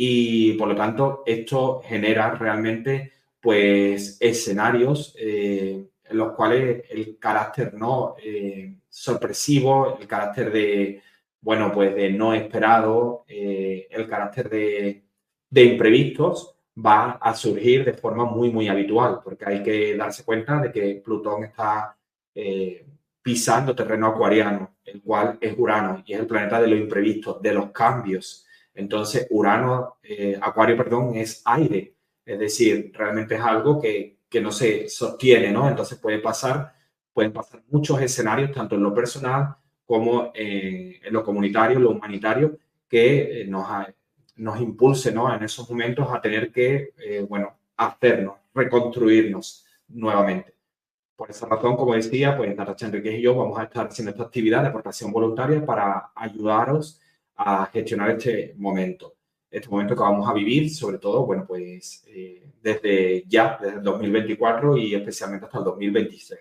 Y 0.00 0.52
por 0.52 0.68
lo 0.68 0.76
tanto, 0.76 1.24
esto 1.26 1.82
genera 1.84 2.30
realmente 2.30 3.14
pues 3.40 4.16
escenarios 4.20 5.12
eh, 5.18 5.88
en 6.04 6.16
los 6.16 6.34
cuales 6.34 6.84
el 6.88 7.18
carácter 7.18 7.74
no 7.74 8.14
eh, 8.22 8.76
sorpresivo, 8.88 9.98
el 10.00 10.06
carácter 10.06 10.52
de, 10.52 11.02
bueno, 11.40 11.72
pues 11.72 11.96
de 11.96 12.12
no 12.12 12.32
esperado, 12.32 13.24
eh, 13.26 13.88
el 13.90 14.08
carácter 14.08 14.48
de, 14.48 15.02
de, 15.50 15.64
imprevistos 15.64 16.54
va 16.78 17.18
a 17.20 17.34
surgir 17.34 17.84
de 17.84 17.94
forma 17.94 18.24
muy, 18.24 18.50
muy 18.50 18.68
habitual, 18.68 19.18
porque 19.24 19.46
hay 19.46 19.64
que 19.64 19.96
darse 19.96 20.24
cuenta 20.24 20.60
de 20.60 20.70
que 20.70 21.02
Plutón 21.04 21.42
está 21.42 21.96
pisando 23.20 23.74
terreno 23.74 24.06
acuariano, 24.06 24.76
el 24.84 25.02
cual 25.02 25.38
es 25.40 25.54
Urano 25.58 26.04
y 26.06 26.12
es 26.12 26.20
el 26.20 26.26
planeta 26.28 26.60
de 26.60 26.68
lo 26.68 26.76
imprevisto, 26.76 27.40
de 27.42 27.52
los 27.52 27.72
cambios. 27.72 28.47
Entonces, 28.78 29.26
Urano, 29.30 29.96
eh, 30.04 30.38
Acuario, 30.40 30.76
perdón, 30.76 31.16
es 31.16 31.42
aire, 31.44 31.96
es 32.24 32.38
decir, 32.38 32.92
realmente 32.94 33.34
es 33.34 33.40
algo 33.40 33.80
que, 33.80 34.20
que 34.28 34.40
no 34.40 34.52
se 34.52 34.88
sostiene, 34.88 35.50
¿no? 35.50 35.68
Entonces 35.68 35.98
puede 35.98 36.20
pasar, 36.20 36.72
pueden 37.12 37.32
pasar 37.32 37.60
muchos 37.70 38.00
escenarios, 38.00 38.52
tanto 38.52 38.76
en 38.76 38.84
lo 38.84 38.94
personal 38.94 39.56
como 39.84 40.30
en 40.32 41.12
lo 41.12 41.24
comunitario, 41.24 41.80
lo 41.80 41.90
humanitario, 41.90 42.56
que 42.88 43.40
eh, 43.42 43.46
nos, 43.46 43.66
nos 44.36 44.60
impulse, 44.60 45.10
¿no? 45.10 45.34
En 45.34 45.42
esos 45.42 45.68
momentos 45.68 46.06
a 46.12 46.20
tener 46.20 46.52
que, 46.52 46.92
eh, 46.98 47.26
bueno, 47.28 47.58
hacernos, 47.76 48.36
reconstruirnos 48.54 49.66
nuevamente. 49.88 50.54
Por 51.16 51.30
esa 51.30 51.46
razón, 51.46 51.76
como 51.76 51.94
decía, 51.94 52.36
pues 52.36 52.54
Natacha 52.54 52.86
Enriquez 52.86 53.18
y 53.18 53.22
yo 53.22 53.34
vamos 53.34 53.58
a 53.58 53.64
estar 53.64 53.88
haciendo 53.88 54.12
esta 54.12 54.22
actividad 54.22 54.62
de 54.62 54.68
aportación 54.68 55.10
voluntaria 55.10 55.66
para 55.66 56.12
ayudaros 56.14 57.00
a 57.38 57.66
gestionar 57.72 58.10
este 58.10 58.54
momento 58.58 59.18
este 59.50 59.68
momento 59.68 59.94
que 59.94 60.02
vamos 60.02 60.28
a 60.28 60.32
vivir, 60.32 60.70
sobre 60.70 60.98
todo, 60.98 61.24
bueno, 61.24 61.44
pues 61.46 62.04
eh, 62.08 62.44
desde 62.62 63.24
ya, 63.26 63.58
desde 63.60 63.78
el 63.78 63.82
2024 63.82 64.76
y 64.76 64.94
especialmente 64.94 65.46
hasta 65.46 65.58
el 65.58 65.64
2026. 65.64 66.40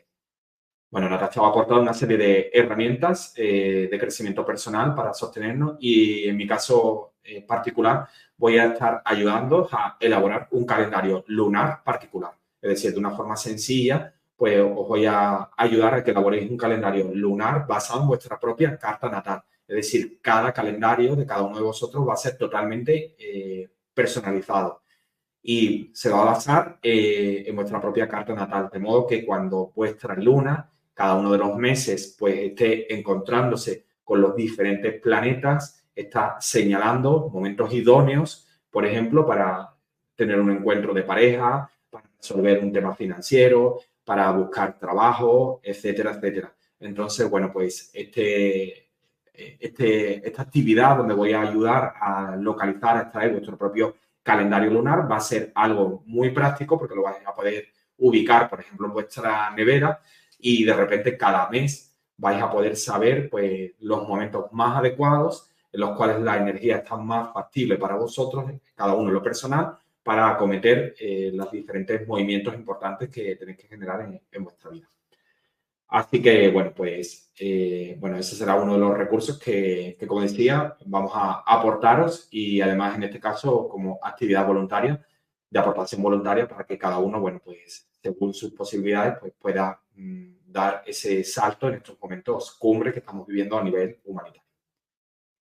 Bueno, 0.90 1.10
Natacha 1.10 1.42
va 1.42 1.48
a 1.48 1.50
aportar 1.50 1.80
una 1.80 1.94
serie 1.94 2.18
de 2.18 2.50
herramientas 2.54 3.34
eh, 3.36 3.88
de 3.92 4.00
crecimiento 4.00 4.46
personal 4.46 4.96
para 4.96 5.14
sostenernos 5.14 5.78
y 5.80 6.28
en 6.28 6.38
mi 6.38 6.48
caso 6.48 7.14
eh, 7.24 7.42
particular 7.42 8.08
voy 8.38 8.58
a 8.58 8.68
estar 8.68 9.02
ayudando 9.04 9.68
a 9.72 9.98
elaborar 10.00 10.48
un 10.52 10.66
calendario 10.66 11.26
lunar 11.28 11.84
particular. 11.84 12.32
Es 12.62 12.70
decir, 12.70 12.94
de 12.94 13.00
una 13.00 13.12
forma 13.12 13.36
sencilla, 13.36 14.14
pues 14.36 14.60
os 14.62 14.88
voy 14.88 15.06
a 15.06 15.50
ayudar 15.58 15.96
a 15.96 16.04
que 16.04 16.12
elaboréis 16.12 16.50
un 16.50 16.58
calendario 16.58 17.12
lunar 17.14 17.68
basado 17.68 18.02
en 18.02 18.08
vuestra 18.08 18.40
propia 18.40 18.78
carta 18.78 19.10
natal 19.10 19.44
es 19.68 19.76
decir, 19.76 20.20
cada 20.22 20.54
calendario 20.54 21.16
de 21.16 21.26
cada 21.26 21.44
uno 21.44 21.58
de 21.58 21.64
vosotros 21.64 22.08
va 22.08 22.14
a 22.14 22.18
ser 22.18 22.38
totalmente 22.38 23.16
eh, 23.20 23.70
personalizado 23.94 24.82
y 25.42 25.92
se 25.94 26.10
va 26.10 26.22
a 26.22 26.26
basar 26.26 26.80
eh, 26.82 27.44
en 27.48 27.56
vuestra 27.56 27.82
propia 27.82 28.08
carta 28.08 28.34
natal, 28.34 28.70
de 28.72 28.80
modo 28.80 29.08
que 29.08 29.26
cuando 29.26 29.72
vuestra 29.76 30.16
luna, 30.16 30.70
cada 30.94 31.16
uno 31.16 31.32
de 31.32 31.38
los 31.38 31.56
meses, 31.58 32.16
pues 32.18 32.38
esté 32.40 32.94
encontrándose 32.94 33.86
con 34.04 34.22
los 34.22 34.36
diferentes 34.36 35.02
planetas, 35.02 35.86
está 35.96 36.38
señalando 36.40 37.30
momentos 37.30 37.74
idóneos, 37.74 38.48
por 38.70 38.86
ejemplo, 38.86 39.26
para 39.26 39.74
tener 40.16 40.40
un 40.40 40.52
encuentro 40.52 40.94
de 40.94 41.04
pareja, 41.04 41.70
para 41.90 42.10
resolver 42.18 42.60
un 42.60 42.72
tema 42.72 42.96
financiero, 42.96 43.80
para 44.04 44.32
buscar 44.32 44.80
trabajo, 44.80 45.60
etcétera, 45.64 46.12
etcétera. 46.12 46.54
Entonces, 46.80 47.30
bueno, 47.30 47.52
pues 47.52 47.90
este, 47.94 48.87
este, 49.38 50.28
esta 50.28 50.42
actividad 50.42 50.98
donde 50.98 51.14
voy 51.14 51.34
a 51.34 51.42
ayudar 51.42 51.94
a 52.00 52.36
localizar, 52.36 52.98
a 52.98 53.02
extraer 53.02 53.32
vuestro 53.32 53.58
propio 53.58 53.96
calendario 54.24 54.72
lunar, 54.72 55.10
va 55.10 55.18
a 55.18 55.22
ser 55.22 55.52
algo 55.56 56.04
muy 56.06 56.32
práctico 56.32 56.78
porque 56.78 56.96
lo 56.96 57.04
vais 57.04 57.26
a 57.26 57.34
poder 57.34 57.68
ubicar, 57.98 58.50
por 58.50 58.60
ejemplo, 58.60 58.88
en 58.88 58.94
vuestra 58.94 59.52
nevera 59.52 60.02
y 60.40 60.64
de 60.64 60.74
repente 60.74 61.18
cada 61.18 61.50
mes 61.50 61.96
vais 62.18 62.42
a 62.42 62.50
poder 62.50 62.76
saber 62.76 63.30
pues, 63.30 63.72
los 63.80 64.08
momentos 64.08 64.52
más 64.52 64.78
adecuados 64.78 65.50
en 65.72 65.82
los 65.82 65.96
cuales 65.96 66.20
la 66.20 66.38
energía 66.38 66.78
está 66.78 66.98
más 66.98 67.32
factible 67.34 67.78
para 67.78 67.96
vosotros, 67.96 68.52
cada 68.76 68.96
uno 68.96 69.10
en 69.10 69.14
lo 69.14 69.24
personal, 69.24 69.78
para 70.02 70.30
acometer 70.30 70.96
eh, 71.00 71.32
los 71.34 71.52
diferentes 71.52 72.08
movimientos 72.08 72.56
importantes 72.56 73.10
que 73.10 73.36
tenéis 73.36 73.58
que 73.58 73.68
generar 73.68 74.02
en, 74.02 74.22
en 74.32 74.44
vuestra 74.44 74.72
vida. 74.72 74.90
Así 75.90 76.22
que, 76.22 76.50
bueno, 76.50 76.74
pues, 76.76 77.32
eh, 77.40 77.96
bueno, 78.00 78.18
ese 78.18 78.36
será 78.36 78.56
uno 78.56 78.74
de 78.74 78.80
los 78.80 78.98
recursos 78.98 79.40
que, 79.40 79.96
que, 80.00 80.08
como 80.08 80.22
decía, 80.22 80.76
vamos 80.86 81.12
a 81.14 81.44
aportaros 81.46 82.28
y 82.32 82.60
además, 82.62 82.96
en 82.96 83.04
este 83.04 83.20
caso, 83.20 83.70
como 83.70 84.00
actividad 84.02 84.46
voluntaria, 84.46 85.06
de 85.50 85.60
aportación 85.60 86.02
voluntaria 86.02 86.48
para 86.48 86.66
que 86.66 86.78
cada 86.78 87.00
uno, 87.00 87.20
bueno, 87.22 87.40
pues 87.44 87.88
según 88.02 88.34
sus 88.34 88.54
posibilidades, 88.54 89.16
pues 89.20 89.34
pueda 89.40 89.82
mm, 89.96 90.38
dar 90.46 90.84
ese 90.86 91.24
salto 91.24 91.68
en 91.70 91.76
estos 91.76 91.98
momentos 92.02 92.56
cumbre 92.60 92.92
que 92.92 93.00
estamos 93.00 93.26
viviendo 93.28 93.58
a 93.58 93.64
nivel 93.64 94.00
humanitario. 94.06 94.44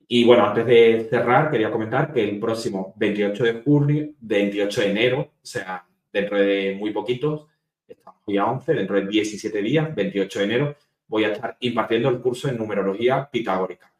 Y 0.08 0.24
bueno, 0.24 0.46
antes 0.46 0.64
de 0.66 1.06
cerrar, 1.10 1.50
quería 1.50 1.70
comentar 1.70 2.12
que 2.12 2.22
el 2.22 2.38
próximo 2.38 2.94
28 2.96 3.44
de 3.44 3.62
julio, 3.62 4.08
28 4.20 4.80
de 4.80 4.90
enero, 4.90 5.20
o 5.20 5.46
sea, 5.46 5.84
dentro 6.12 6.38
de 6.38 6.76
muy 6.78 6.92
poquitos, 6.92 7.48
estamos 7.92 8.22
ya 8.26 8.46
11, 8.46 8.74
dentro 8.74 8.96
de 8.96 9.06
17 9.06 9.62
días, 9.62 9.94
28 9.94 10.38
de 10.38 10.44
enero, 10.44 10.76
voy 11.08 11.24
a 11.24 11.32
estar 11.32 11.56
impartiendo 11.60 12.08
el 12.08 12.20
curso 12.20 12.48
en 12.48 12.58
numerología 12.58 13.28
pitagórica. 13.30 13.92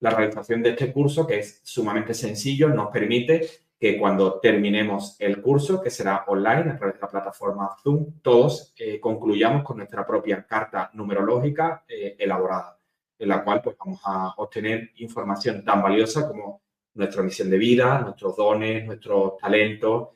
La 0.00 0.10
realización 0.10 0.62
de 0.62 0.70
este 0.70 0.92
curso, 0.92 1.26
que 1.26 1.40
es 1.40 1.60
sumamente 1.64 2.14
sencillo, 2.14 2.68
nos 2.68 2.90
permite 2.90 3.48
que 3.78 3.96
cuando 3.96 4.40
terminemos 4.40 5.16
el 5.20 5.40
curso, 5.40 5.80
que 5.80 5.90
será 5.90 6.24
online 6.26 6.72
a 6.72 6.76
través 6.76 6.96
de 6.96 7.00
la 7.00 7.08
plataforma 7.08 7.76
Zoom, 7.82 8.20
todos 8.22 8.74
eh, 8.76 8.98
concluyamos 8.98 9.62
con 9.62 9.76
nuestra 9.76 10.04
propia 10.06 10.44
carta 10.44 10.90
numerológica 10.94 11.84
eh, 11.88 12.16
elaborada, 12.18 12.78
en 13.18 13.28
la 13.28 13.44
cual 13.44 13.62
pues, 13.62 13.76
vamos 13.78 14.00
a 14.04 14.34
obtener 14.36 14.90
información 14.96 15.64
tan 15.64 15.80
valiosa 15.82 16.26
como 16.26 16.62
nuestra 16.94 17.22
misión 17.22 17.48
de 17.50 17.58
vida, 17.58 18.00
nuestros 18.00 18.36
dones, 18.36 18.84
nuestros 18.84 19.36
talentos, 19.38 20.08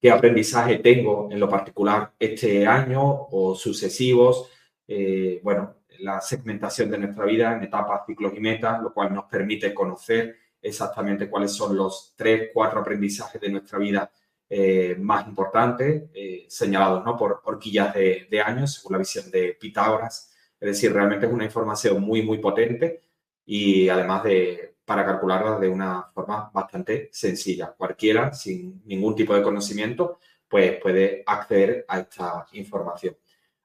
qué 0.00 0.10
aprendizaje 0.10 0.78
tengo 0.78 1.28
en 1.30 1.38
lo 1.38 1.48
particular 1.48 2.12
este 2.18 2.66
año 2.66 3.26
o 3.30 3.54
sucesivos, 3.54 4.50
eh, 4.88 5.40
bueno, 5.42 5.76
la 6.00 6.20
segmentación 6.20 6.90
de 6.90 6.98
nuestra 6.98 7.26
vida 7.26 7.54
en 7.54 7.64
etapas, 7.64 8.06
ciclos 8.06 8.32
y 8.34 8.40
metas, 8.40 8.80
lo 8.82 8.92
cual 8.92 9.14
nos 9.14 9.24
permite 9.24 9.74
conocer 9.74 10.36
exactamente 10.62 11.28
cuáles 11.28 11.52
son 11.52 11.76
los 11.76 12.14
tres, 12.16 12.50
cuatro 12.52 12.80
aprendizajes 12.80 13.40
de 13.40 13.50
nuestra 13.50 13.78
vida 13.78 14.10
eh, 14.48 14.96
más 14.98 15.28
importantes, 15.28 16.10
eh, 16.14 16.46
señalados 16.48 17.04
¿no? 17.04 17.16
por 17.16 17.42
horquillas 17.44 17.94
de, 17.94 18.26
de, 18.30 18.40
años, 18.40 18.74
según 18.74 18.92
la 18.92 18.98
visión 18.98 19.30
de 19.30 19.56
Pitágoras. 19.60 20.34
Es 20.58 20.66
decir, 20.66 20.92
realmente 20.92 21.26
es 21.26 21.32
una 21.32 21.44
información 21.44 22.02
muy, 22.02 22.22
muy 22.22 22.38
potente 22.38 23.02
y 23.46 23.88
además 23.88 24.24
de 24.24 24.69
para 24.90 25.06
calcularla 25.06 25.56
de 25.60 25.68
una 25.68 26.02
forma 26.12 26.50
bastante 26.52 27.10
sencilla. 27.12 27.72
Cualquiera, 27.78 28.32
sin 28.32 28.82
ningún 28.86 29.14
tipo 29.14 29.32
de 29.36 29.40
conocimiento, 29.40 30.18
pues 30.48 30.80
puede 30.82 31.22
acceder 31.24 31.84
a 31.86 32.00
esta 32.00 32.44
información. 32.54 33.16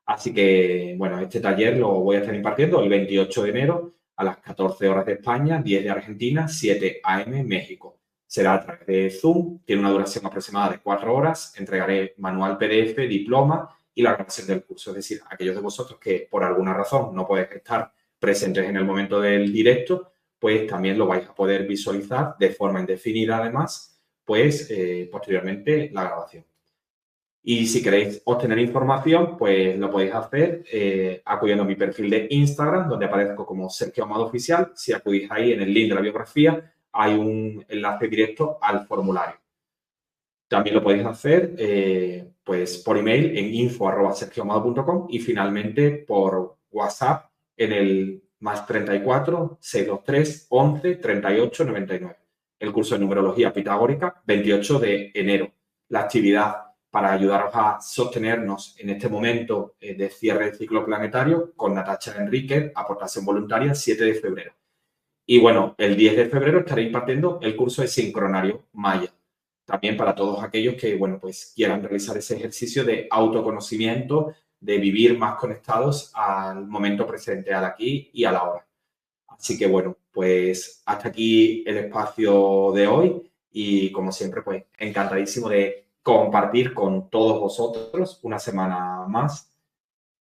Así 0.05 0.31
que, 0.31 0.93
bueno, 0.95 1.19
este 1.19 1.39
taller 1.39 1.77
lo 1.77 1.89
voy 1.93 2.17
a 2.17 2.19
estar 2.19 2.35
impartiendo 2.35 2.79
el 2.79 2.89
28 2.89 3.41
de 3.41 3.49
enero 3.49 3.95
a 4.15 4.23
las 4.23 4.37
14 4.37 4.87
horas 4.87 5.03
de 5.07 5.13
España, 5.13 5.59
10 5.63 5.83
de 5.85 5.89
Argentina, 5.89 6.47
7 6.47 7.01
AM 7.03 7.43
México. 7.43 8.01
Será 8.27 8.53
a 8.53 8.63
través 8.63 8.85
de 8.85 9.09
Zoom, 9.09 9.63
tiene 9.65 9.81
una 9.81 9.89
duración 9.89 10.27
aproximada 10.27 10.73
de 10.73 10.79
4 10.79 11.11
horas, 11.11 11.55
entregaré 11.57 12.13
manual 12.19 12.55
PDF, 12.59 12.97
diploma 13.09 13.75
y 13.95 14.03
la 14.03 14.13
grabación 14.13 14.45
del 14.45 14.63
curso. 14.63 14.91
Es 14.91 14.97
decir, 14.97 15.21
aquellos 15.27 15.55
de 15.55 15.61
vosotros 15.61 15.99
que 15.99 16.27
por 16.29 16.43
alguna 16.43 16.75
razón 16.75 17.15
no 17.15 17.25
podéis 17.25 17.49
estar 17.51 17.91
presentes 18.19 18.69
en 18.69 18.77
el 18.77 18.85
momento 18.85 19.19
del 19.19 19.51
directo, 19.51 20.11
pues 20.39 20.67
también 20.67 20.97
lo 20.97 21.07
vais 21.07 21.27
a 21.27 21.33
poder 21.33 21.67
visualizar 21.67 22.35
de 22.37 22.51
forma 22.51 22.79
indefinida 22.79 23.37
además, 23.37 24.01
pues 24.23 24.69
eh, 24.69 25.07
posteriormente 25.11 25.89
la 25.93 26.03
grabación. 26.03 26.45
Y 27.47 27.67
si 27.67 27.83
queréis 27.83 28.23
obtener 28.25 28.57
información, 28.57 29.37
pues 29.37 29.77
lo 29.77 29.91
podéis 29.91 30.15
hacer 30.15 30.63
eh, 30.71 31.21
acudiendo 31.25 31.63
a 31.63 31.67
mi 31.67 31.75
perfil 31.75 32.09
de 32.09 32.27
Instagram, 32.31 32.89
donde 32.89 33.05
aparezco 33.05 33.45
como 33.45 33.69
Sergio 33.69 34.03
Amado 34.03 34.25
Oficial. 34.25 34.71
Si 34.75 34.91
acudís 34.91 35.29
ahí 35.29 35.53
en 35.53 35.61
el 35.61 35.71
link 35.71 35.89
de 35.89 35.95
la 35.95 36.01
biografía, 36.01 36.73
hay 36.91 37.13
un 37.13 37.63
enlace 37.69 38.07
directo 38.07 38.57
al 38.59 38.87
formulario. 38.87 39.35
También 40.47 40.75
lo 40.75 40.81
podéis 40.81 41.05
hacer 41.05 41.53
eh, 41.59 42.31
pues 42.43 42.79
por 42.79 42.97
email 42.97 43.37
en 43.37 43.53
info.sergioamado.com 43.53 45.07
y 45.09 45.19
finalmente 45.19 46.03
por 46.07 46.57
WhatsApp 46.71 47.29
en 47.57 47.73
el 47.73 48.23
más 48.39 48.65
34 48.65 49.57
623 49.59 50.47
11 50.49 50.95
38 50.95 51.65
99. 51.65 52.17
El 52.59 52.71
curso 52.71 52.95
de 52.95 53.01
numerología 53.01 53.51
pitagórica, 53.51 54.21
28 54.25 54.79
de 54.79 55.11
enero. 55.13 55.51
La 55.89 56.01
actividad 56.01 56.65
para 56.95 57.11
ayudaros 57.11 57.51
a 57.53 57.81
sostenernos 57.81 58.75
en 58.79 58.89
este 58.89 59.09
momento 59.09 59.75
eh, 59.81 59.95
de 59.95 60.09
cierre 60.09 60.45
del 60.45 60.55
ciclo 60.55 60.85
planetario 60.85 61.53
con 61.53 61.73
Natacha 61.73 62.15
Enrique, 62.17 62.71
aportación 62.73 63.25
voluntaria, 63.25 63.75
7 63.75 64.03
de 64.05 64.13
febrero. 64.15 64.53
Y 65.25 65.39
bueno, 65.39 65.75
el 65.77 65.97
10 65.97 66.15
de 66.15 66.29
febrero 66.29 66.59
estaré 66.59 66.83
impartiendo 66.83 67.39
el 67.41 67.55
curso 67.57 67.81
de 67.81 67.89
sincronario 67.89 68.67
Maya. 68.71 69.13
También 69.65 69.97
para 69.97 70.15
todos 70.15 70.41
aquellos 70.41 70.75
que, 70.75 70.95
bueno, 70.95 71.19
pues 71.19 71.51
quieran 71.53 71.83
realizar 71.83 72.15
ese 72.15 72.37
ejercicio 72.37 72.85
de 72.85 73.07
autoconocimiento, 73.11 74.33
de 74.65 74.79
vivir 74.79 75.17
más 75.17 75.35
conectados 75.35 76.11
al 76.15 76.65
momento 76.65 77.05
presente, 77.05 77.53
al 77.53 77.65
aquí 77.65 78.09
y 78.13 78.25
a 78.25 78.31
la 78.31 78.43
hora. 78.43 78.67
Así 79.27 79.57
que 79.57 79.67
bueno, 79.67 79.95
pues 80.11 80.81
hasta 80.85 81.09
aquí 81.09 81.63
el 81.67 81.77
espacio 81.77 82.71
de 82.73 82.87
hoy 82.87 83.31
y 83.51 83.91
como 83.91 84.11
siempre, 84.11 84.41
pues 84.41 84.63
encantadísimo 84.77 85.49
de 85.49 85.85
compartir 86.01 86.73
con 86.73 87.09
todos 87.09 87.39
vosotros 87.39 88.19
una 88.23 88.39
semana 88.39 89.05
más. 89.07 89.51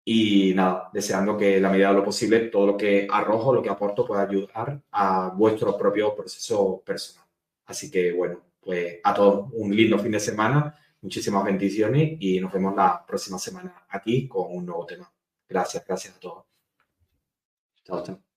Y 0.05 0.53
nada, 0.55 0.91
deseando 0.93 1.37
que 1.37 1.61
la 1.61 1.71
medida 1.71 1.89
de 1.89 1.95
lo 1.95 2.05
posible 2.05 2.41
todo 2.49 2.67
lo 2.67 2.77
que 2.77 3.07
arrojo, 3.11 3.55
lo 3.55 3.63
que 3.63 3.71
aporto 3.71 4.05
pueda 4.05 4.23
ayudar 4.23 4.83
a 4.91 5.31
vuestro 5.31 5.79
propio 5.79 6.15
proceso 6.15 6.83
personal. 6.85 7.27
Así 7.67 7.91
que 7.91 8.13
bueno, 8.13 8.41
pues 8.61 8.99
a 9.03 9.15
todos 9.15 9.49
un 9.53 9.75
lindo 9.75 9.99
fin 9.99 10.13
de 10.13 10.21
semana, 10.21 10.77
muchísimas 11.05 11.45
bendiciones 11.45 12.17
y 12.19 12.41
nos 12.41 12.51
vemos 12.53 12.75
la 12.75 13.05
próxima 13.07 13.39
semana 13.39 13.87
aquí 13.91 14.27
con 14.27 14.47
un 14.49 14.67
nuevo 14.67 14.87
tema. 14.87 15.13
Gracias, 15.47 15.87
gracias 15.87 16.17
a 16.17 16.21
todos. 16.21 16.45
Chao, 17.85 18.03
chao. 18.03 18.34